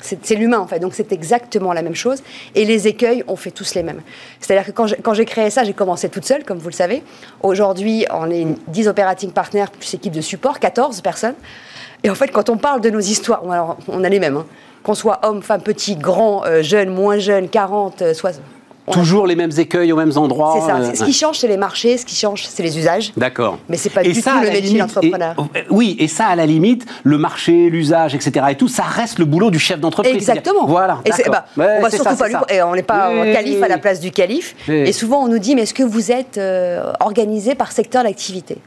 C'est 0.00 0.34
l'humain 0.34 0.58
en 0.58 0.66
fait, 0.66 0.80
donc 0.80 0.92
c'est 0.92 1.12
exactement 1.12 1.72
la 1.72 1.80
même 1.80 1.94
chose. 1.94 2.22
Et 2.54 2.64
les 2.64 2.88
écueils, 2.88 3.22
on 3.28 3.36
fait 3.36 3.52
tous 3.52 3.74
les 3.74 3.82
mêmes. 3.82 4.02
C'est-à-dire 4.40 4.66
que 4.66 4.72
quand 4.72 5.14
j'ai- 5.14 5.24
créé 5.24 5.50
ça, 5.50 5.62
j'ai 5.64 5.72
commencé 5.72 6.08
toute 6.08 6.24
seule, 6.24 6.44
comme 6.44 6.58
vous 6.58 6.68
le 6.68 6.74
savez. 6.74 7.02
Aujourd'hui, 7.42 8.04
on 8.12 8.30
est 8.30 8.40
une 8.40 8.56
10 8.68 8.88
operating 8.88 9.30
partners 9.30 9.66
plus 9.78 9.94
équipe 9.94 10.12
de 10.12 10.20
support, 10.20 10.58
14 10.58 11.00
personnes. 11.00 11.36
Et 12.02 12.10
en 12.10 12.14
fait, 12.14 12.28
quand 12.28 12.50
on 12.50 12.58
parle 12.58 12.80
de 12.80 12.90
nos 12.90 13.00
histoires, 13.00 13.42
bon, 13.42 13.52
alors, 13.52 13.78
on 13.88 14.02
a 14.04 14.08
les 14.08 14.20
mêmes, 14.20 14.36
hein. 14.36 14.46
Qu'on 14.84 14.94
soit 14.94 15.18
homme, 15.26 15.42
femme, 15.42 15.62
petit, 15.62 15.96
grand, 15.96 16.44
euh, 16.46 16.62
jeune, 16.62 16.90
moins 16.90 17.18
jeune, 17.18 17.48
40, 17.48 18.02
euh, 18.02 18.14
60. 18.14 18.42
on 18.86 18.92
a- 18.92 18.94
Toujours 18.94 19.26
les 19.26 19.34
mêmes 19.34 19.50
écueils 19.56 19.90
aux 19.92 19.96
mêmes 19.96 20.12
endroits. 20.16 20.58
C'est 20.60 20.66
ça. 20.70 20.76
euh, 20.76 20.90
Ce 20.94 21.04
qui 21.04 21.14
change, 21.14 21.38
c'est 21.38 21.48
les 21.48 21.56
marchés, 21.56 21.96
ce 21.96 22.04
qui 22.04 22.14
change, 22.14 22.44
c'est 22.46 22.62
les 22.62 22.76
usages. 22.78 23.12
D'accord. 23.16 23.56
Mais 23.70 23.78
c'est 23.78 23.88
pas 23.88 24.02
Et 24.02 24.12
du 24.12 24.20
ça, 24.20 24.32
tout 24.32 24.40
le 24.42 24.50
métier 24.50 24.78
d'entrepreneur. 24.78 25.34
et- 25.54 25.58
euh, 25.58 25.62
oui, 25.70 25.96
et 25.98 26.06
ça, 26.06 26.26
à 26.26 26.36
la 26.36 26.44
limite, 26.44 26.84
le 27.02 27.16
marché, 27.16 27.70
l'usage, 27.70 28.14
etc. 28.14 28.44
et 28.50 28.56
tout, 28.56 28.68
ça 28.68 28.82
reste 28.82 29.18
le 29.18 29.24
boulot 29.24 29.50
du 29.50 29.58
chef 29.58 29.80
d'entreprise. 29.80 30.14
Exactement. 30.14 30.66
Voilà. 30.66 30.98
Et 31.06 31.10
bah, 31.30 31.46
Ouais, 31.56 31.76
on 31.78 31.80
va 31.82 31.88
surtout 31.90 32.10
ça, 32.10 32.14
pas 32.16 32.28
lui. 32.28 32.34
Et 32.50 32.62
on 32.62 32.74
n'est 32.74 32.82
pas 32.82 33.10
Oui, 33.10 33.32
calife 33.32 33.56
oui, 33.56 33.64
à 33.64 33.68
la 33.68 33.78
place 33.78 34.00
du 34.00 34.10
calife. 34.10 34.54
Oui. 34.68 34.74
Et 34.74 34.92
souvent, 34.92 35.24
on 35.24 35.28
nous 35.28 35.38
dit 35.38 35.54
mais 35.54 35.62
est-ce 35.62 35.72
que 35.72 35.82
vous 35.82 36.12
êtes 36.12 36.36
euh, 36.36 36.92
organisé 37.00 37.54
par 37.54 37.72
secteur 37.72 38.02
d'activité? 38.04 38.58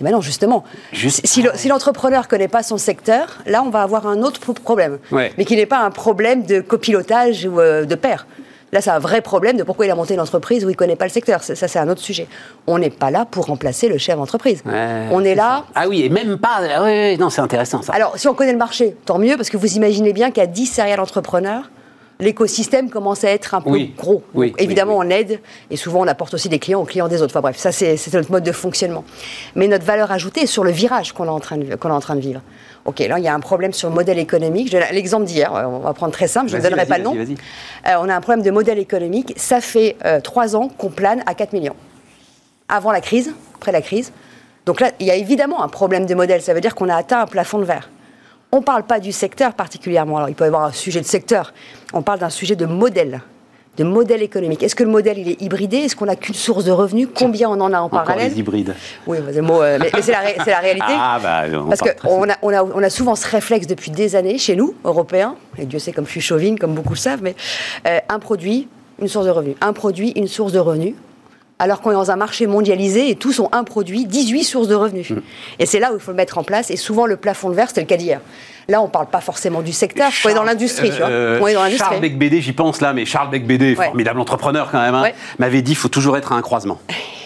Eh 0.00 0.04
ben 0.04 0.10
non, 0.12 0.20
justement. 0.20 0.64
Juste- 0.92 1.20
Si, 1.26 1.44
si 1.54 1.68
l'entrepreneur 1.68 2.22
ne 2.22 2.26
connaît 2.28 2.48
pas 2.48 2.62
son 2.62 2.78
secteur, 2.78 3.38
là, 3.46 3.62
on 3.64 3.70
va 3.70 3.82
avoir 3.82 4.06
un 4.06 4.22
autre 4.22 4.40
pro- 4.40 4.52
problème. 4.52 4.98
Ouais. 5.10 5.32
Mais 5.38 5.44
qui 5.44 5.56
n'est 5.56 5.66
pas 5.66 5.78
un 5.80 5.90
problème 5.90 6.44
de 6.44 6.60
copilotage 6.60 7.46
ou 7.46 7.60
euh, 7.60 7.84
de 7.84 7.94
pair. 7.94 8.26
Là, 8.72 8.80
c'est 8.80 8.88
un 8.90 8.98
vrai 8.98 9.20
problème 9.20 9.58
de 9.58 9.64
pourquoi 9.64 9.84
il 9.84 9.90
a 9.90 9.94
monté 9.94 10.14
une 10.14 10.20
entreprise 10.20 10.64
où 10.64 10.68
il 10.70 10.72
ne 10.72 10.76
connaît 10.76 10.96
pas 10.96 11.04
le 11.04 11.10
secteur. 11.10 11.42
Ça, 11.42 11.54
c'est 11.54 11.78
un 11.78 11.88
autre 11.90 12.00
sujet. 12.00 12.26
On 12.66 12.78
n'est 12.78 12.88
pas 12.88 13.10
là 13.10 13.26
pour 13.30 13.44
remplacer 13.46 13.86
le 13.88 13.98
chef 13.98 14.16
d'entreprise. 14.16 14.62
Ouais, 14.64 15.08
on 15.10 15.22
est 15.24 15.34
là 15.34 15.64
ça. 15.74 15.82
Ah 15.82 15.88
oui, 15.88 16.02
et 16.02 16.08
même 16.08 16.38
pas. 16.38 16.60
ah 16.74 16.82
oui, 16.82 16.90
oui, 16.90 17.18
non, 17.18 17.28
c'est 17.28 17.42
intéressant 17.42 17.82
ça. 17.82 17.92
alors, 17.92 18.14
si 18.16 18.28
on 18.28 18.34
connaît 18.34 18.52
le 18.52 18.58
marché, 18.58 18.96
tant 19.04 19.18
mieux, 19.18 19.36
parce 19.36 19.50
que 19.50 19.58
vous 19.58 19.74
imaginez 19.76 20.14
bien 20.14 20.30
qu'à 20.30 20.46
10 20.46 20.64
serial 20.64 21.00
entrepreneurs, 21.00 21.70
l'écosystème 22.22 22.88
commence 22.88 23.24
à 23.24 23.30
être 23.30 23.54
un 23.54 23.60
peu 23.60 23.70
Oui. 23.70 23.92
gros. 23.96 24.22
Oui, 24.34 24.50
Donc, 24.52 24.62
évidemment, 24.62 24.96
oui, 24.98 25.06
on 25.06 25.10
aide, 25.10 25.40
et 25.70 25.76
souvent 25.76 26.00
on 26.00 26.06
apporte 26.08 26.32
aussi 26.34 26.48
des 26.48 26.58
clients 26.58 26.80
aux 26.80 26.84
clients 26.86 27.08
des 27.08 27.20
autres. 27.20 27.32
Enfin 27.32 27.40
bref, 27.42 27.56
ça 27.58 27.72
c'est 27.72 27.96
notre 28.14 28.30
mode 28.30 28.44
de 28.44 28.52
fonctionnement. 28.52 29.04
Mais 29.56 29.68
notre 29.68 29.84
valeur 29.84 30.10
ajoutée 30.12 30.42
est 30.42 30.46
sur 30.46 30.64
le 30.64 30.70
virage 30.70 31.12
qu'on 31.12 31.24
est, 31.26 31.28
en 31.28 31.40
train 31.40 31.58
de- 31.58 31.74
qu'on 31.74 31.88
est 31.90 31.92
en 31.92 32.00
train 32.00 32.16
de 32.16 32.20
vivre. 32.20 32.40
Ok, 32.84 33.00
là 33.00 33.18
il 33.18 33.24
y 33.24 33.28
a 33.28 33.34
un 33.34 33.40
problème 33.40 33.72
sur 33.72 33.88
le 33.88 33.94
modèle 33.94 34.18
économique. 34.18 34.72
L'exemple 34.92 35.24
d'hier, 35.26 35.54
euh, 35.54 35.64
on 35.66 35.80
va 35.80 35.92
prendre 35.92 36.12
très 36.12 36.28
simple, 36.28 36.48
je 36.50 36.56
ne 36.56 36.62
donnerai 36.62 36.86
pas 36.86 36.98
le 36.98 37.04
nom. 37.04 37.14
Euh, 37.16 37.94
on 38.00 38.08
a 38.08 38.14
un 38.14 38.20
problème 38.20 38.42
de 38.44 38.50
modèle 38.50 38.78
économique. 38.78 39.34
Ça 39.36 39.60
fait 39.60 39.96
euh, 40.04 40.20
trois 40.20 40.56
ans 40.56 40.68
qu'on 40.68 40.90
plane 40.90 41.22
à 41.26 41.34
4 41.34 41.52
millions. 41.52 41.76
Avant 42.68 42.90
la 42.92 43.00
crise, 43.00 43.32
après 43.56 43.72
la 43.72 43.82
crise. 43.82 44.12
Donc 44.66 44.80
là, 44.80 44.90
il 45.00 45.06
y 45.06 45.10
a 45.10 45.16
évidemment 45.16 45.62
un 45.62 45.68
problème 45.68 46.06
de 46.06 46.14
modèle. 46.14 46.40
Ça 46.40 46.54
veut 46.54 46.60
dire 46.60 46.74
qu'on 46.74 46.88
a 46.88 46.94
atteint 46.96 47.20
un 47.20 47.26
plafond 47.26 47.58
de 47.58 47.64
verre. 47.64 47.90
On 48.54 48.58
ne 48.58 48.62
parle 48.64 48.82
pas 48.82 49.00
du 49.00 49.12
secteur 49.12 49.54
particulièrement. 49.54 50.18
Alors, 50.18 50.28
il 50.28 50.34
peut 50.34 50.44
y 50.44 50.46
avoir 50.46 50.64
un 50.64 50.72
sujet 50.72 51.00
de 51.00 51.06
secteur. 51.06 51.54
On 51.94 52.02
parle 52.02 52.18
d'un 52.18 52.28
sujet 52.28 52.54
de 52.54 52.66
modèle, 52.66 53.22
de 53.78 53.84
modèle 53.84 54.20
économique. 54.22 54.62
Est-ce 54.62 54.74
que 54.74 54.84
le 54.84 54.90
modèle, 54.90 55.16
il 55.18 55.26
est 55.30 55.40
hybridé? 55.40 55.78
Est-ce 55.78 55.96
qu'on 55.96 56.04
n'a 56.04 56.16
qu'une 56.16 56.34
source 56.34 56.64
de 56.66 56.70
revenus? 56.70 57.08
Combien 57.14 57.48
on 57.48 57.58
en 57.62 57.72
a 57.72 57.78
en 57.78 57.84
Encore 57.84 58.02
parallèle? 58.04 58.30
les 58.30 58.38
hybrides. 58.40 58.74
Oui, 59.06 59.16
euh, 59.18 59.78
mais, 59.80 59.88
mais 59.94 60.02
c'est 60.02 60.12
la, 60.12 60.18
ré- 60.20 60.36
c'est 60.44 60.50
la 60.50 60.58
réalité. 60.60 60.84
Ah 60.90 61.18
bah, 61.22 61.44
on 61.58 61.68
Parce 61.70 61.80
qu'on 61.80 62.28
a, 62.28 62.34
on 62.42 62.52
a, 62.52 62.62
on 62.62 62.82
a 62.82 62.90
souvent 62.90 63.14
ce 63.14 63.26
réflexe 63.26 63.66
depuis 63.66 63.90
des 63.90 64.16
années 64.16 64.36
chez 64.36 64.54
nous, 64.54 64.74
Européens, 64.84 65.36
et 65.56 65.64
Dieu 65.64 65.78
sait 65.78 65.92
comme 65.92 66.04
je 66.04 66.10
suis 66.10 66.20
chauvine, 66.20 66.58
comme 66.58 66.74
beaucoup 66.74 66.92
le 66.92 66.98
savent, 66.98 67.22
mais 67.22 67.34
euh, 67.88 68.00
un 68.10 68.18
produit, 68.18 68.68
une 69.00 69.08
source 69.08 69.24
de 69.24 69.30
revenus. 69.30 69.56
Un 69.62 69.72
produit, 69.72 70.10
une 70.14 70.28
source 70.28 70.52
de 70.52 70.58
revenus. 70.58 70.94
Alors 71.62 71.80
qu'on 71.80 71.92
est 71.92 71.94
dans 71.94 72.10
un 72.10 72.16
marché 72.16 72.48
mondialisé 72.48 73.08
et 73.08 73.14
tous 73.14 73.38
ont 73.38 73.48
un 73.52 73.62
produit, 73.62 74.04
18 74.04 74.42
sources 74.42 74.66
de 74.66 74.74
revenus. 74.74 75.10
Mm. 75.10 75.20
Et 75.60 75.66
c'est 75.66 75.78
là 75.78 75.92
où 75.92 75.94
il 75.94 76.00
faut 76.00 76.10
le 76.10 76.16
mettre 76.16 76.36
en 76.38 76.42
place. 76.42 76.72
Et 76.72 76.76
souvent, 76.76 77.06
le 77.06 77.16
plafond 77.16 77.50
de 77.50 77.54
verre, 77.54 77.68
c'était 77.68 77.82
le 77.82 77.86
cas 77.86 77.96
d'hier. 77.96 78.20
Là, 78.66 78.80
on 78.80 78.86
ne 78.86 78.90
parle 78.90 79.06
pas 79.06 79.20
forcément 79.20 79.62
du 79.62 79.70
secteur, 79.72 80.10
on 80.24 80.28
est 80.28 80.34
dans 80.34 80.42
l'industrie, 80.42 80.90
tu 80.90 80.96
vois. 80.96 81.06
Euh, 81.08 81.38
On 81.40 81.46
est 81.46 81.54
dans 81.54 81.60
Charles 81.60 81.72
l'industrie. 81.74 82.00
Becbédé, 82.00 82.40
j'y 82.40 82.52
pense 82.52 82.80
là, 82.80 82.92
mais 82.92 83.04
Charles 83.04 83.30
Becbédé, 83.30 83.76
Ouais. 83.76 83.86
formidable 83.86 84.18
entrepreneur 84.18 84.70
quand 84.72 84.80
même, 84.80 84.94
hein, 84.96 85.02
Ouais. 85.02 85.14
m'avait 85.38 85.62
dit 85.62 85.72
il 85.72 85.76
faut 85.76 85.88
toujours 85.88 86.16
être 86.16 86.32
à 86.32 86.34
un 86.34 86.42
croisement. 86.42 86.80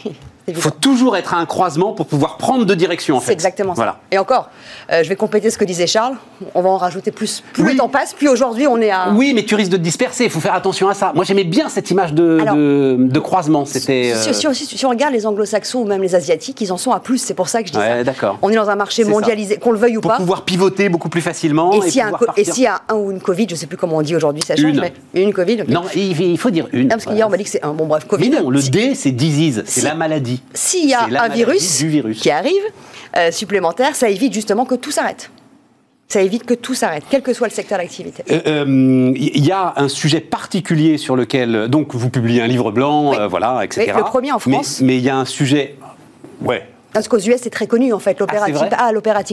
Il 0.48 0.54
faut 0.54 0.70
toujours 0.70 1.16
être 1.16 1.34
à 1.34 1.38
un 1.38 1.46
croisement 1.46 1.92
pour 1.92 2.06
pouvoir 2.06 2.36
prendre 2.36 2.64
deux 2.64 2.76
directions 2.76 3.16
en 3.16 3.20
fait. 3.20 3.26
C'est 3.26 3.32
exactement 3.32 3.72
ça. 3.74 3.76
Voilà. 3.76 3.98
Et 4.12 4.18
encore, 4.18 4.48
euh, 4.92 5.02
je 5.02 5.08
vais 5.08 5.16
compléter 5.16 5.50
ce 5.50 5.58
que 5.58 5.64
disait 5.64 5.86
Charles. 5.86 6.14
On 6.54 6.62
va 6.62 6.70
en 6.70 6.76
rajouter 6.76 7.10
plus. 7.10 7.42
Plus 7.52 7.64
Oui. 7.64 7.72
le 7.72 7.78
temps 7.78 7.88
passe, 7.88 8.14
plus 8.14 8.28
aujourd'hui 8.28 8.66
on 8.66 8.80
est 8.80 8.90
à. 8.90 9.10
Oui, 9.12 9.32
mais 9.34 9.44
tu 9.44 9.54
risques 9.56 9.72
de 9.72 9.76
te 9.76 9.82
disperser, 9.82 10.24
il 10.24 10.30
faut 10.30 10.40
faire 10.40 10.54
attention 10.54 10.88
à 10.88 10.94
ça. 10.94 11.12
Moi 11.14 11.24
j'aimais 11.24 11.44
bien 11.44 11.68
cette 11.68 11.90
image 11.90 12.12
de, 12.14 12.38
Alors, 12.40 12.54
de, 12.54 12.96
de 13.00 13.18
croisement. 13.18 13.64
C'était. 13.64 14.12
Si, 14.14 14.28
euh, 14.46 14.52
si- 14.52 14.66
si- 14.66 14.78
si 14.78 14.86
on 14.86 14.90
regarde 14.90 15.12
les 15.12 15.26
anglo-saxons 15.26 15.80
ou 15.80 15.84
même 15.86 16.02
les 16.02 16.14
asiatiques, 16.14 16.60
ils 16.60 16.72
en 16.72 16.76
sont 16.76 16.92
à 16.92 17.00
plus. 17.00 17.18
C'est 17.18 17.34
pour 17.34 17.48
ça 17.48 17.62
que 17.62 17.68
je 17.68 17.72
dis 17.72 17.78
Ouais, 17.78 17.98
ça. 17.98 18.04
d'accord. 18.04 18.38
On 18.42 18.50
est 18.50 18.54
dans 18.56 18.70
un 18.70 18.76
marché 18.76 19.04
mondialisé, 19.04 19.56
qu'on 19.56 19.72
le 19.72 19.78
veuille 19.78 19.96
ou 19.96 20.00
pour 20.00 20.12
pas. 20.12 20.16
pouvoir 20.18 20.42
pivoter 20.44 20.88
beaucoup 20.88 21.08
plus 21.08 21.20
facilement. 21.22 21.72
Et 21.72 21.80
s'il 21.90 21.96
y, 21.96 22.00
a 22.00 22.06
un 22.06 22.10
pouvoir 22.12 22.34
co- 22.34 22.40
et 22.40 22.44
s'il 22.44 22.62
y 22.62 22.66
a 22.68 22.82
un 22.88 22.94
ou 22.94 23.10
une 23.10 23.20
Covid, 23.20 23.46
je 23.50 23.54
sais 23.56 23.66
plus 23.66 23.76
comment 23.76 23.96
on 23.96 24.02
dit 24.02 24.14
aujourd'hui, 24.14 24.42
ça 24.46 24.54
change, 24.54 24.64
Une. 24.66 24.80
mais 24.80 24.92
une 25.22 25.32
Covid. 25.32 25.64
Non, 25.68 25.82
il 25.94 26.38
faut 26.38 26.50
dire 26.50 26.68
une. 26.72 26.84
Non, 26.84 26.88
parce 26.90 27.04
qu'hier 27.06 27.26
on 27.26 27.30
m'a 27.30 27.36
dit 27.36 27.44
que 27.44 27.50
c'est 27.50 27.64
un. 27.64 27.72
Bon, 27.72 27.86
bref, 27.86 28.04
Covid. 28.06 28.30
Mais 28.30 28.40
non, 28.40 28.50
le 28.50 28.62
D 28.62 28.94
c'est 28.94 29.10
disease, 29.10 29.64
c'est 29.66 29.82
la 29.82 29.94
maladie. 29.94 30.35
S'il 30.54 30.88
y 30.88 30.94
a 30.94 31.04
un 31.04 31.28
virus, 31.28 31.84
qui 32.20 32.30
arrive, 32.30 32.62
euh, 33.16 33.30
supplémentaire, 33.30 33.94
ça 33.94 34.08
évite 34.08 34.32
justement 34.32 34.64
que 34.64 34.74
tout 34.74 34.90
s'arrête. 34.90 35.30
Ça 36.08 36.22
évite 36.22 36.44
que 36.44 36.54
tout 36.54 36.74
s'arrête, 36.74 37.02
quel 37.10 37.20
que 37.22 37.32
soit 37.32 37.48
le 37.48 37.52
secteur 37.52 37.78
d'activité. 37.78 38.22
Il 38.28 38.34
Euh, 38.46 38.64
euh, 38.64 39.12
y 39.16 39.50
a 39.50 39.72
un 39.76 39.88
sujet 39.88 40.20
particulier 40.20 40.98
sur 40.98 41.16
lequel 41.16 41.66
donc 41.68 41.94
vous 41.96 42.10
publiez 42.10 42.42
un 42.42 42.46
livre 42.46 42.70
blanc, 42.70 43.10
Oui. 43.10 43.16
voilà, 43.28 43.64
etc. 43.64 43.90
Oui, 43.92 43.98
le 43.98 44.04
premier 44.04 44.30
en 44.32 44.38
France. 44.38 44.80
Mais 44.82 44.96
il 44.98 45.02
y 45.02 45.10
a 45.10 45.16
un 45.16 45.24
sujet, 45.24 45.74
ouais. 46.42 46.68
Parce 46.96 47.08
qu'aux 47.08 47.18
US, 47.18 47.40
c'est 47.42 47.50
très 47.50 47.66
connu 47.66 47.92
en 47.92 47.98
fait. 47.98 48.18
L'operating 48.18 48.54
vrai 48.54 48.70
ah, 48.72 48.90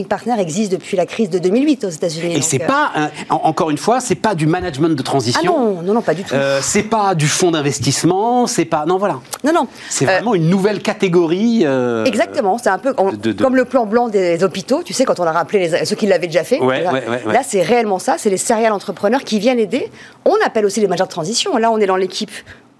partner 0.08 0.34
existe 0.38 0.70
depuis 0.70 0.98
la 0.98 1.06
crise 1.06 1.30
de 1.30 1.38
2008 1.38 1.84
aux 1.84 1.88
États-Unis. 1.88 2.36
Et 2.36 2.42
c'est 2.42 2.62
euh, 2.62 2.66
pas, 2.66 2.90
un- 2.94 3.10
encore 3.30 3.70
une 3.70 3.78
fois, 3.78 4.00
c'est 4.00 4.14
pas 4.16 4.34
du 4.34 4.46
management 4.46 4.90
de 4.90 5.00
Ah 5.00 5.02
transition. 5.02 5.42
non, 5.74 5.82
non, 5.82 5.94
non, 5.94 6.02
pas 6.02 6.12
du 6.12 6.24
tout. 6.24 6.34
Euh, 6.34 6.60
c'est 6.62 6.82
pas 6.82 7.14
du 7.14 7.26
fonds 7.26 7.52
d'investissement, 7.52 8.46
c'est 8.46 8.66
pas. 8.66 8.84
Non, 8.86 8.98
voilà. 8.98 9.18
non, 9.44 9.52
non. 9.54 9.68
C'est 9.88 10.04
Euh, 10.04 10.08
vraiment 10.12 10.34
une 10.34 10.48
nouvelle 10.50 10.82
catégorie. 10.82 11.64
Exactement, 12.04 12.58
c'est 12.58 12.68
un 12.68 12.78
peu 12.78 12.92
on- 12.98 13.12
de- 13.12 13.32
de- 13.32 13.42
comme 13.42 13.56
le 13.56 13.64
plan 13.64 13.86
blanc 13.86 14.08
des 14.08 14.44
hôpitaux, 14.44 14.82
tu 14.82 14.92
sais, 14.92 15.04
quand 15.06 15.18
on 15.20 15.24
a 15.24 15.32
rappelé 15.32 15.68
les- 15.68 15.84
ceux 15.86 15.96
qui 15.96 16.06
l'avaient 16.06 16.26
déjà 16.26 16.44
fait. 16.44 16.60
Ouais, 16.60 16.84
ouais, 16.86 16.92
ouais. 17.26 17.32
là, 17.32 17.40
c'est 17.46 17.62
réellement 17.62 17.98
ça, 17.98 18.16
c'est 18.18 18.30
les 18.30 18.36
serial 18.36 18.72
entrepreneurs 18.72 19.24
qui 19.24 19.38
viennent 19.38 19.58
aider. 19.58 19.90
On 20.26 20.34
appelle 20.44 20.66
aussi 20.66 20.80
les 20.80 20.86
managers 20.86 21.04
de 21.04 21.08
transition. 21.08 21.56
Là, 21.56 21.70
on 21.70 21.78
est 21.78 21.86
dans 21.86 21.96
l'équipe 21.96 22.30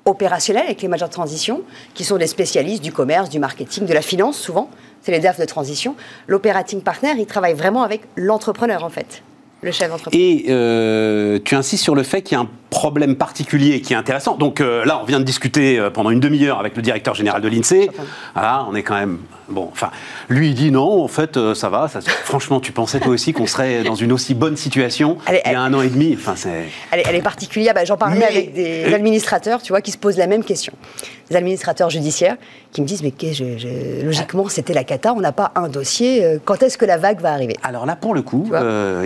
opérationnelle 0.04 0.64
avec 0.64 0.82
les 0.82 0.88
managers 0.88 1.06
de 1.06 1.12
transition, 1.12 1.62
qui 1.94 2.04
sont 2.04 2.16
des 2.16 2.26
spécialistes 2.26 2.82
du 2.82 2.92
commerce, 2.92 3.30
du 3.30 3.38
marketing, 3.38 3.86
de 3.86 3.94
la 3.94 4.02
finance, 4.02 4.38
souvent. 4.38 4.68
C'est 5.02 5.12
les 5.12 5.20
DAF 5.20 5.38
de 5.38 5.44
transition. 5.44 5.96
L'operating 6.26 6.80
partner, 6.80 7.12
il 7.18 7.26
travaille 7.26 7.54
vraiment 7.54 7.82
avec 7.82 8.02
l'entrepreneur, 8.16 8.84
en 8.84 8.90
fait, 8.90 9.22
le 9.62 9.72
chef 9.72 9.90
d'entreprise. 9.90 10.20
Et 10.20 10.46
euh, 10.48 11.38
tu 11.44 11.54
insistes 11.54 11.82
sur 11.82 11.94
le 11.94 12.02
fait 12.02 12.22
qu'il 12.22 12.36
y 12.36 12.40
a 12.40 12.42
un 12.42 12.48
problème 12.74 13.14
particulier 13.14 13.80
qui 13.80 13.92
est 13.92 13.96
intéressant. 13.96 14.36
Donc 14.36 14.60
euh, 14.60 14.84
là, 14.84 14.98
on 15.00 15.04
vient 15.04 15.20
de 15.20 15.24
discuter 15.24 15.78
euh, 15.78 15.90
pendant 15.90 16.10
une 16.10 16.18
demi-heure 16.20 16.58
avec 16.58 16.74
le 16.76 16.82
directeur 16.82 17.14
général 17.14 17.40
de 17.40 17.48
l'INSEE. 17.48 17.88
Voilà, 18.34 18.66
on 18.68 18.74
est 18.74 18.82
quand 18.82 18.96
même. 18.96 19.18
Bon, 19.48 19.68
enfin, 19.70 19.90
lui, 20.30 20.48
il 20.48 20.54
dit 20.54 20.70
non, 20.70 21.02
en 21.04 21.08
fait, 21.08 21.36
euh, 21.36 21.54
ça 21.54 21.68
va. 21.68 21.86
Ça, 21.88 22.00
franchement, 22.00 22.60
tu 22.60 22.72
pensais 22.72 22.98
toi 22.98 23.12
aussi 23.12 23.32
qu'on 23.34 23.46
serait 23.46 23.84
dans 23.84 23.94
une 23.94 24.10
aussi 24.10 24.34
bonne 24.34 24.56
situation 24.56 25.18
Allez, 25.26 25.42
il 25.44 25.52
y 25.52 25.54
a 25.54 25.60
un 25.60 25.72
an 25.74 25.82
et 25.82 25.88
demi? 25.88 26.14
Enfin, 26.18 26.32
c'est. 26.34 26.64
Elle 26.90 27.00
est, 27.00 27.04
elle 27.06 27.14
est 27.16 27.22
particulière. 27.22 27.74
Bah, 27.74 27.84
J'en 27.84 27.96
parlais 27.98 28.18
Mais- 28.18 28.24
avec 28.26 28.54
des 28.54 28.92
administrateurs, 28.92 29.60
tu 29.62 29.72
vois, 29.72 29.82
qui 29.82 29.90
se 29.92 29.98
posent 29.98 30.16
la 30.16 30.26
même 30.26 30.42
question. 30.44 30.72
Des 31.30 31.36
administrateurs 31.36 31.90
judiciaires 31.90 32.36
qui 32.72 32.80
me 32.82 32.86
disent, 32.86 33.02
mais 33.02 33.10
qu'est- 33.10 33.34
je- 33.34 33.56
je- 33.58 34.04
logiquement, 34.04 34.48
c'était 34.48 34.72
la 34.74 34.84
cata, 34.84 35.12
on 35.14 35.20
n'a 35.20 35.32
pas 35.32 35.52
un 35.56 35.68
dossier. 35.68 36.38
Quand 36.46 36.62
est-ce 36.62 36.76
que 36.78 36.84
la 36.86 36.96
vague 36.96 37.20
va 37.20 37.32
arriver? 37.32 37.56
Alors 37.62 37.84
là, 37.86 37.96
pour 37.96 38.14
le 38.14 38.22
coup, 38.22 38.50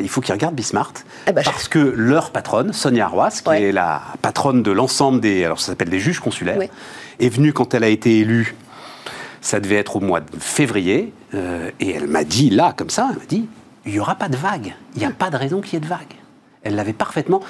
il 0.00 0.08
faut 0.08 0.20
qu'ils 0.20 0.34
regardent 0.34 0.54
Bismart. 0.54 0.92
Eh 1.26 1.32
ben, 1.32 1.42
je- 1.44 1.50
parce 1.50 1.66
que 1.68 1.80
leur 1.96 2.30
patronne, 2.30 2.72
Sonia 2.72 3.06
Arroas, 3.06 3.40
qui 3.42 3.48
Ouais. 3.48 3.57
Est 3.62 3.72
la 3.72 4.02
patronne 4.22 4.62
de 4.62 4.70
l'ensemble 4.70 5.20
des. 5.20 5.44
Alors, 5.44 5.60
ça 5.60 5.66
s'appelle 5.72 5.90
des 5.90 6.00
juges 6.00 6.20
consulaires, 6.20 6.56
Ouais. 6.58 6.70
est 7.20 7.28
venue 7.28 7.52
quand 7.52 7.74
elle 7.74 7.84
a 7.84 7.88
été 7.88 8.18
élue. 8.18 8.54
Ça 9.40 9.60
devait 9.60 9.76
être 9.76 9.96
au 9.96 10.00
mois 10.00 10.20
de 10.20 10.26
février. 10.38 11.12
euh, 11.34 11.70
et 11.78 11.90
elle 11.90 12.06
m'a 12.08 12.24
dit, 12.24 12.48
là, 12.50 12.72
comme 12.76 12.88
ça, 12.90 13.08
elle 13.10 13.18
m'a 13.18 13.24
dit 13.26 13.46
il 13.86 13.92
n'y 13.92 14.00
aura 14.00 14.14
pas 14.16 14.28
de 14.28 14.36
vague. 14.36 14.74
Il 14.96 14.98
n'y 15.00 15.04
a 15.06 15.10
pas 15.10 15.30
de 15.30 15.36
raison 15.36 15.60
qu'il 15.60 15.74
y 15.74 15.76
ait 15.76 15.80
de 15.80 15.86
vague. 15.86 15.98
Elle 16.62 16.74
l'avait 16.74 16.92
parfaitement. 16.92 17.40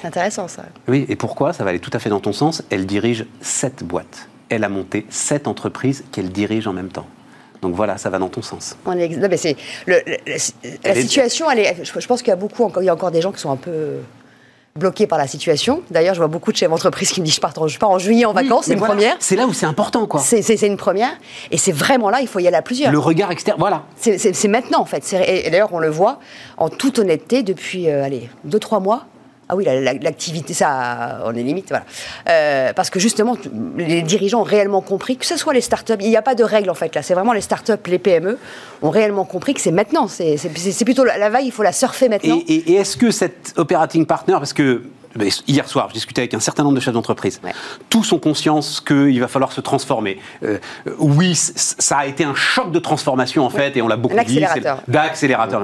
C'est 0.00 0.06
intéressant, 0.08 0.46
ça. 0.46 0.64
Oui, 0.86 1.06
et 1.08 1.16
pourquoi? 1.16 1.52
Ça 1.52 1.64
va 1.64 1.70
aller 1.70 1.78
tout 1.80 1.90
à 1.92 1.98
fait 1.98 2.10
dans 2.10 2.20
ton 2.20 2.32
sens. 2.32 2.62
Elle 2.70 2.84
dirige 2.86 3.26
sept 3.40 3.82
boîtes. 3.82 4.28
Elle 4.48 4.62
a 4.64 4.68
monté 4.68 5.06
sept 5.10 5.48
entreprises 5.48 6.04
qu'elle 6.12 6.30
dirige 6.30 6.66
en 6.68 6.72
même 6.72 6.88
temps. 6.88 7.06
Donc 7.62 7.74
voilà, 7.74 7.96
ça 7.98 8.10
va 8.10 8.18
dans 8.18 8.28
ton 8.28 8.42
sens. 8.42 8.76
On 8.86 8.92
est 8.96 9.04
ex- 9.06 9.16
non, 9.16 9.26
mais 9.28 9.36
c'est 9.36 9.56
le- 9.86 10.00
le- 10.06 10.16
la, 10.84 10.94
situation. 10.94 11.50
Elle 11.50 11.58
est, 11.60 11.76
je, 11.84 11.98
je 12.00 12.06
pense 12.06 12.22
qu'il 12.22 12.28
y 12.28 12.32
a 12.32 12.36
beaucoup, 12.36 12.62
encore, 12.64 12.82
il 12.82 12.86
y 12.86 12.88
a 12.90 12.94
encore 12.94 13.10
des 13.10 13.20
gens 13.20 13.32
qui 13.32 13.40
sont 13.40 13.50
un 13.50 13.56
peu 13.56 13.96
bloqués 14.76 15.06
par 15.06 15.18
la 15.18 15.26
situation. 15.26 15.82
D'ailleurs, 15.90 16.14
je 16.14 16.20
vois 16.20 16.28
beaucoup 16.28 16.52
de 16.52 16.56
chefs 16.56 16.70
d'entreprise 16.70 17.10
qui 17.10 17.20
me 17.20 17.26
disent 17.26 17.34
je 17.36 17.40
pars 17.40 17.52
en, 17.56 17.66
je 17.68 17.78
pars 17.78 17.90
en 17.90 17.98
juillet 17.98 18.24
en 18.24 18.32
vacances, 18.32 18.66
c'est 18.66 18.72
une 18.74 18.78
voilà, 18.78 18.94
première. 18.94 19.16
C'est 19.18 19.36
là 19.36 19.46
où 19.46 19.52
c'est 19.52 19.66
important, 19.66 20.06
quoi. 20.06 20.20
C'est 20.20 20.66
une 20.66 20.76
première, 20.76 21.10
et 21.50 21.58
c'est 21.58 21.72
vraiment 21.72 22.10
là, 22.10 22.20
il 22.20 22.28
faut 22.28 22.38
y 22.38 22.46
aller 22.46 22.56
à 22.56 22.62
plusieurs. 22.62 22.92
Le 22.92 22.98
regard 22.98 23.30
externe, 23.30 23.58
voilà. 23.58 23.82
C'est- 23.96 24.48
maintenant 24.48 24.80
en 24.80 24.84
fait. 24.84 25.12
Et, 25.12 25.46
et 25.46 25.50
d'ailleurs, 25.50 25.72
on 25.72 25.78
le 25.78 25.90
voit 25.90 26.20
en 26.56 26.68
toute 26.68 26.98
honnêteté 26.98 27.42
depuis, 27.42 27.90
euh, 27.90 28.04
allez, 28.04 28.30
deux 28.44 28.58
trois 28.58 28.80
mois. 28.80 29.04
Ah 29.48 29.56
oui, 29.56 29.64
la- 29.64 29.80
la- 29.80 29.94
l'activité, 29.94 30.52
ça, 30.54 31.20
on 31.24 31.34
est 31.34 31.42
limite, 31.42 31.68
voilà. 31.70 31.84
Euh, 32.28 32.72
parce 32.74 32.90
que 32.90 33.00
justement, 33.00 33.36
les 33.76 34.02
dirigeants 34.02 34.40
ont 34.40 34.44
réellement 34.44 34.80
compris 34.82 35.16
que 35.16 35.24
ce 35.26 35.36
soit 35.36 35.54
les 35.54 35.60
startups, 35.62 35.94
il 36.00 36.08
n'y 36.10 36.16
a 36.16 36.22
pas 36.22 36.34
de 36.34 36.44
règle 36.44 36.70
en 36.70 36.74
fait 36.74 36.94
là. 36.94 37.02
C'est 37.02 37.14
vraiment 37.14 37.32
les 37.32 37.40
startups, 37.40 37.72
les 37.86 37.98
PME 37.98 38.38
ont 38.82 38.90
réellement 38.90 39.24
compris 39.24 39.54
que 39.54 39.60
c'est 39.60 39.70
maintenant. 39.72 40.06
C'est 40.08 40.84
plutôt 40.84 41.04
la, 41.04 41.30
vague, 41.30 41.44
il 41.44 41.52
faut 41.52 41.62
la 41.62 41.72
surfer 41.72 42.08
maintenant. 42.08 42.40
et- 42.46 42.72
et 42.72 42.74
est-ce 42.74 42.96
que 42.96 43.10
cet 43.10 43.54
operating 43.56 44.04
partner, 44.06 44.34
parce 44.34 44.52
que 44.52 44.82
ben, 45.16 45.28
hier 45.48 45.66
soir, 45.66 45.88
je 45.88 45.94
discutais 45.94 46.20
avec 46.20 46.34
un 46.34 46.38
certain 46.38 46.62
nombre 46.62 46.76
de 46.76 46.80
chefs 46.80 46.92
d'entreprise, 46.92 47.40
Ouais. 47.42 47.52
tous 47.88 48.12
ont 48.12 48.18
conscience 48.18 48.80
qu'il 48.80 49.18
va 49.18 49.26
falloir 49.26 49.52
se 49.52 49.62
transformer. 49.62 50.18
Euh, 50.44 50.58
oui, 50.98 51.34
ça 51.34 51.96
a 51.96 52.06
été 52.06 52.24
un 52.24 52.34
choc 52.34 52.70
de 52.70 52.78
transformation 52.78 53.44
en 53.44 53.50
fait, 53.50 53.76
et 53.76 53.82
on 53.82 53.88
l'a 53.88 53.96
beaucoup 53.96 54.14
dit. 54.14 54.34
c'est 54.34 54.40
le- 54.40 54.46
accélérateur. 54.46 54.82
D'accélérateur. 54.86 55.62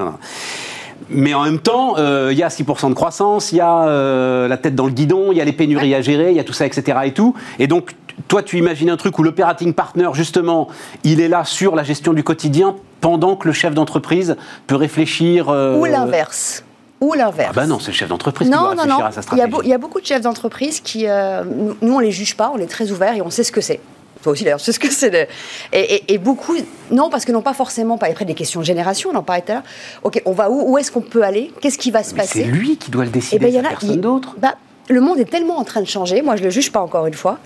Mais 1.10 1.34
en 1.34 1.42
même 1.44 1.58
temps, 1.58 1.94
euh, 1.98 2.30
il 2.32 2.38
y 2.38 2.42
a 2.42 2.48
6% 2.48 2.88
de 2.88 2.94
croissance, 2.94 3.52
il 3.52 3.56
y 3.56 3.60
a 3.60 3.86
euh, 3.86 4.48
la 4.48 4.56
tête 4.56 4.74
dans 4.74 4.86
le 4.86 4.92
guidon, 4.92 5.32
il 5.32 5.38
y 5.38 5.40
a 5.40 5.44
les 5.44 5.52
pénuries 5.52 5.94
à 5.94 6.00
gérer, 6.00 6.30
il 6.30 6.36
y 6.36 6.40
a 6.40 6.44
tout 6.44 6.52
ça, 6.52 6.66
etc. 6.66 6.98
Et, 7.04 7.12
tout. 7.12 7.34
et 7.58 7.66
donc, 7.66 7.92
toi, 8.28 8.42
tu 8.42 8.58
imagines 8.58 8.90
un 8.90 8.96
truc 8.96 9.18
où 9.18 9.22
l'operating 9.22 9.74
partner, 9.74 10.08
justement, 10.14 10.68
il 11.02 11.20
est 11.20 11.28
là 11.28 11.44
sur 11.44 11.74
la 11.76 11.82
gestion 11.82 12.12
du 12.12 12.22
quotidien 12.24 12.76
pendant 13.00 13.36
que 13.36 13.46
le 13.48 13.52
chef 13.52 13.74
d'entreprise 13.74 14.36
peut 14.66 14.76
réfléchir. 14.76 15.48
euh, 15.48 15.78
Ou 15.78 15.84
l'inverse. 15.84 16.64
Ou 17.00 17.12
l'inverse. 17.12 17.50
Ah 17.50 17.54
bah 17.60 17.66
non, 17.66 17.78
c'est 17.80 17.90
le 17.90 17.96
chef 17.96 18.08
d'entreprise 18.08 18.48
qui 18.48 18.52
doit 18.54 18.60
Non, 18.60 18.68
non, 18.68 18.82
réfléchir 18.82 18.98
non. 19.00 19.04
à 19.04 19.10
sa 19.12 19.20
Il 19.32 19.38
y, 19.38 19.40
a 19.42 19.44
stratégie. 19.46 19.58
il 19.64 19.68
y 19.70 19.74
a 19.74 19.78
beaucoup 19.78 20.00
de 20.00 20.06
chefs 20.06 20.22
d'entreprise 20.22 20.80
qui. 20.80 21.06
euh, 21.06 21.42
nous, 21.44 21.76
nous, 21.82 21.94
on 21.96 21.98
les 21.98 22.12
juge 22.12 22.36
pas, 22.36 22.50
on 22.54 22.58
est 22.58 22.66
très 22.70 22.90
ouverts 22.92 23.14
et 23.16 23.20
on 23.20 23.30
sait 23.30 23.44
ce 23.44 23.52
que 23.52 23.60
c'est. 23.60 23.80
Toi 24.24 24.32
aussi, 24.32 24.42
d'ailleurs, 24.42 24.58
tu 24.58 24.64
sais 24.64 24.72
ce 24.72 24.80
que 24.80 24.90
c'est. 24.90 25.10
de- 25.10 25.26
Et, 25.72 25.94
et- 25.96 26.14
et 26.14 26.18
beaucoup. 26.18 26.56
Non, 26.90 27.10
parce 27.10 27.24
que 27.24 27.30
non, 27.30 27.42
pas 27.42 27.52
forcément. 27.54 27.98
Pas 27.98 28.06
après 28.06 28.24
des 28.24 28.34
questions 28.34 28.58
de 28.60 28.64
génération, 28.64 29.10
on 29.12 29.16
en 29.16 29.22
parlait 29.22 29.42
tout 29.42 29.52
à 29.52 29.56
l'heure. 29.56 29.62
Ok, 30.02 30.20
on 30.24 30.32
va 30.32 30.50
où 30.50 30.72
Où 30.72 30.78
est-ce 30.78 30.90
qu'on 30.90 31.02
peut 31.02 31.22
aller? 31.22 31.52
Qu'est-ce 31.60 31.76
qui 31.78 31.90
va 31.90 32.02
se 32.02 32.14
Mais 32.14 32.22
passer? 32.22 32.40
c'est 32.42 32.48
lui 32.48 32.76
qui 32.78 32.90
doit 32.90 33.04
le 33.04 33.10
Eh 33.10 33.12
décider, 33.12 33.38
ben, 33.38 33.48
il 33.48 33.54
y 33.54 33.58
en 33.58 33.62
c'est 33.62 33.66
a- 33.66 33.70
personne 33.70 34.00
d'autre. 34.00 34.34
bah, 34.38 34.54
le 34.88 35.00
monde 35.00 35.18
est 35.18 35.30
tellement 35.30 35.58
en 35.58 35.64
train 35.64 35.80
de 35.82 35.86
changer. 35.86 36.22
Moi, 36.22 36.36
je 36.36 36.42
le 36.42 36.50
juge 36.50 36.72
pas 36.72 36.80
encore 36.80 37.06
une 37.06 37.14
fois. 37.14 37.38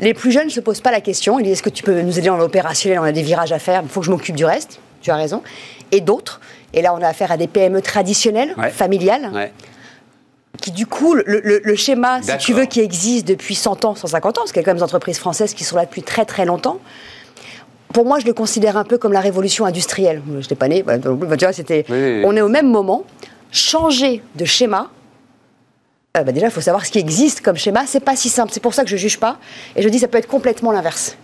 Les 0.00 0.12
plus 0.14 0.30
jeunes 0.32 0.46
ne 0.46 0.50
se 0.50 0.60
posent 0.60 0.80
pas 0.80 0.90
la 0.90 1.00
question. 1.00 1.38
Ils 1.38 1.44
disent 1.44 1.52
Est-ce 1.54 1.62
que 1.62 1.70
tu 1.70 1.84
peux 1.84 2.02
nous 2.02 2.18
aider 2.18 2.26
dans 2.28 2.36
l'opérationnel 2.36 2.98
On 2.98 3.04
a 3.04 3.12
des 3.12 3.22
virages 3.22 3.52
à 3.52 3.58
faire. 3.60 3.80
Il 3.84 3.88
faut 3.88 4.00
que 4.00 4.06
je 4.06 4.10
m'occupe 4.10 4.34
du 4.36 4.44
reste. 4.44 4.80
Tu 5.02 5.10
as 5.12 5.16
raison. 5.16 5.42
Et 5.92 6.00
d'autres. 6.00 6.40
Et 6.74 6.82
là, 6.82 6.92
on 6.92 7.00
a 7.02 7.06
affaire 7.08 7.30
à 7.30 7.36
des 7.36 7.46
PME 7.46 7.80
traditionnelles, 7.82 8.52
Ouais. 8.58 8.70
familiales, 8.70 9.30
Ouais. 9.32 9.52
Qui 10.60 10.70
du 10.70 10.86
coup, 10.86 11.14
le, 11.14 11.24
le- 11.26 11.60
le 11.62 11.74
schéma, 11.76 12.20
si 12.22 12.36
tu 12.38 12.52
veux, 12.52 12.64
qui 12.66 12.80
existe 12.80 13.26
depuis 13.26 13.54
100 13.54 13.84
ans, 13.84 13.94
150 13.94 14.38
ans, 14.38 14.40
parce 14.42 14.52
qu'il 14.52 14.60
y 14.60 14.64
a 14.64 14.64
quand 14.64 14.70
même 14.70 14.78
des 14.78 14.82
entreprises 14.82 15.18
françaises 15.18 15.54
qui 15.54 15.64
sont 15.64 15.76
là 15.76 15.84
depuis 15.84 16.02
très 16.02 16.24
très 16.24 16.44
longtemps. 16.44 16.78
Pour 17.92 18.04
moi, 18.04 18.18
je 18.18 18.26
le 18.26 18.32
considère 18.34 18.76
un 18.76 18.84
peu 18.84 18.98
comme 18.98 19.12
la 19.12 19.20
révolution 19.20 19.64
industrielle. 19.64 20.22
Je 20.28 20.36
n'étais 20.38 20.54
pas 20.54 20.68
né, 20.68 20.82
bah, 20.82 20.98
tu 20.98 21.08
vois, 21.10 21.52
c'était. 21.52 21.84
Oui. 21.88 22.22
On 22.24 22.36
est 22.36 22.40
au 22.42 22.48
même 22.48 22.68
moment. 22.70 23.04
Changer 23.52 24.22
de 24.34 24.44
schéma. 24.44 24.90
euh, 26.16 26.22
bah, 26.22 26.32
déjà, 26.32 26.46
il 26.46 26.52
faut 26.52 26.60
savoir 26.60 26.84
ce 26.84 26.90
qui 26.90 26.98
existe 26.98 27.40
comme 27.40 27.56
schéma. 27.56 27.84
C'est 27.86 28.00
pas 28.00 28.16
si 28.16 28.28
simple. 28.28 28.50
C'est 28.52 28.60
pour 28.62 28.74
ça 28.74 28.82
que 28.84 28.90
je 28.90 28.96
juge 28.96 29.18
pas. 29.18 29.38
Et 29.76 29.82
je 29.82 29.88
dis, 29.88 29.98
ça 29.98 30.08
peut 30.08 30.18
être 30.18 30.26
complètement 30.28 30.72
l'inverse. 30.72 31.16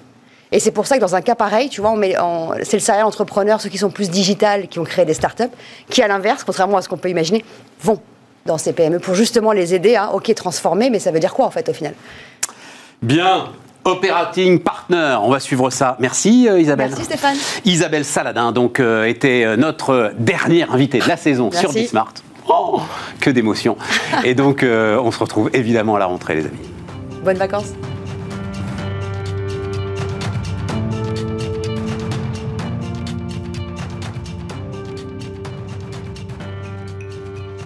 Et 0.50 0.60
c'est 0.60 0.70
pour 0.70 0.86
ça 0.86 0.96
que 0.96 1.00
dans 1.00 1.14
un 1.14 1.22
cas 1.22 1.34
pareil, 1.34 1.68
tu 1.70 1.80
vois, 1.80 1.90
on 1.90 1.96
met 1.96 2.16
en- 2.18 2.52
c'est 2.62 2.76
le 2.76 2.80
serial 2.80 3.04
entrepreneur, 3.06 3.60
ceux 3.60 3.70
qui 3.70 3.78
sont 3.78 3.90
plus 3.90 4.10
digital, 4.10 4.68
qui 4.68 4.78
ont 4.78 4.84
créé 4.84 5.04
des 5.06 5.14
startups, 5.14 5.44
qui 5.88 6.02
à 6.02 6.08
l'inverse, 6.08 6.44
contrairement 6.44 6.76
à 6.76 6.82
ce 6.82 6.88
qu'on 6.90 6.98
peut 6.98 7.08
imaginer, 7.08 7.42
vont 7.82 7.98
dans 8.46 8.58
ces 8.58 8.72
PME 8.72 8.98
pour 8.98 9.14
justement 9.14 9.52
les 9.52 9.74
aider 9.74 9.96
à, 9.96 10.12
ok, 10.12 10.34
transformer, 10.34 10.90
mais 10.90 10.98
ça 10.98 11.10
veut 11.10 11.20
dire 11.20 11.34
quoi 11.34 11.46
en 11.46 11.50
fait 11.50 11.68
au 11.68 11.72
final? 11.72 11.94
Bien. 13.02 13.46
Operating 13.84 14.60
Partner, 14.60 15.16
on 15.22 15.30
va 15.30 15.40
suivre 15.40 15.68
ça. 15.70 15.96
Merci 15.98 16.48
euh, 16.48 16.60
Isabelle. 16.60 16.90
Merci 16.90 17.04
Stéphane. 17.04 17.36
Isabelle 17.64 18.04
Saladin, 18.04 18.52
donc, 18.52 18.78
euh, 18.78 19.06
était 19.06 19.42
euh, 19.44 19.56
notre 19.56 20.12
dernière 20.18 20.72
invitée 20.72 21.00
de 21.00 21.08
la 21.08 21.16
saison 21.16 21.48
Merci. 21.50 21.58
sur 21.66 21.72
Bismart. 21.72 22.14
Oh, 22.48 22.80
que 23.20 23.30
d'émotions. 23.30 23.76
Et 24.24 24.34
donc, 24.34 24.62
euh, 24.62 25.00
on 25.02 25.10
se 25.10 25.18
retrouve 25.18 25.50
évidemment 25.52 25.96
à 25.96 25.98
la 25.98 26.06
rentrée, 26.06 26.36
les 26.36 26.46
amis. 26.46 26.58
Bonnes 27.24 27.38
vacances. 27.38 27.72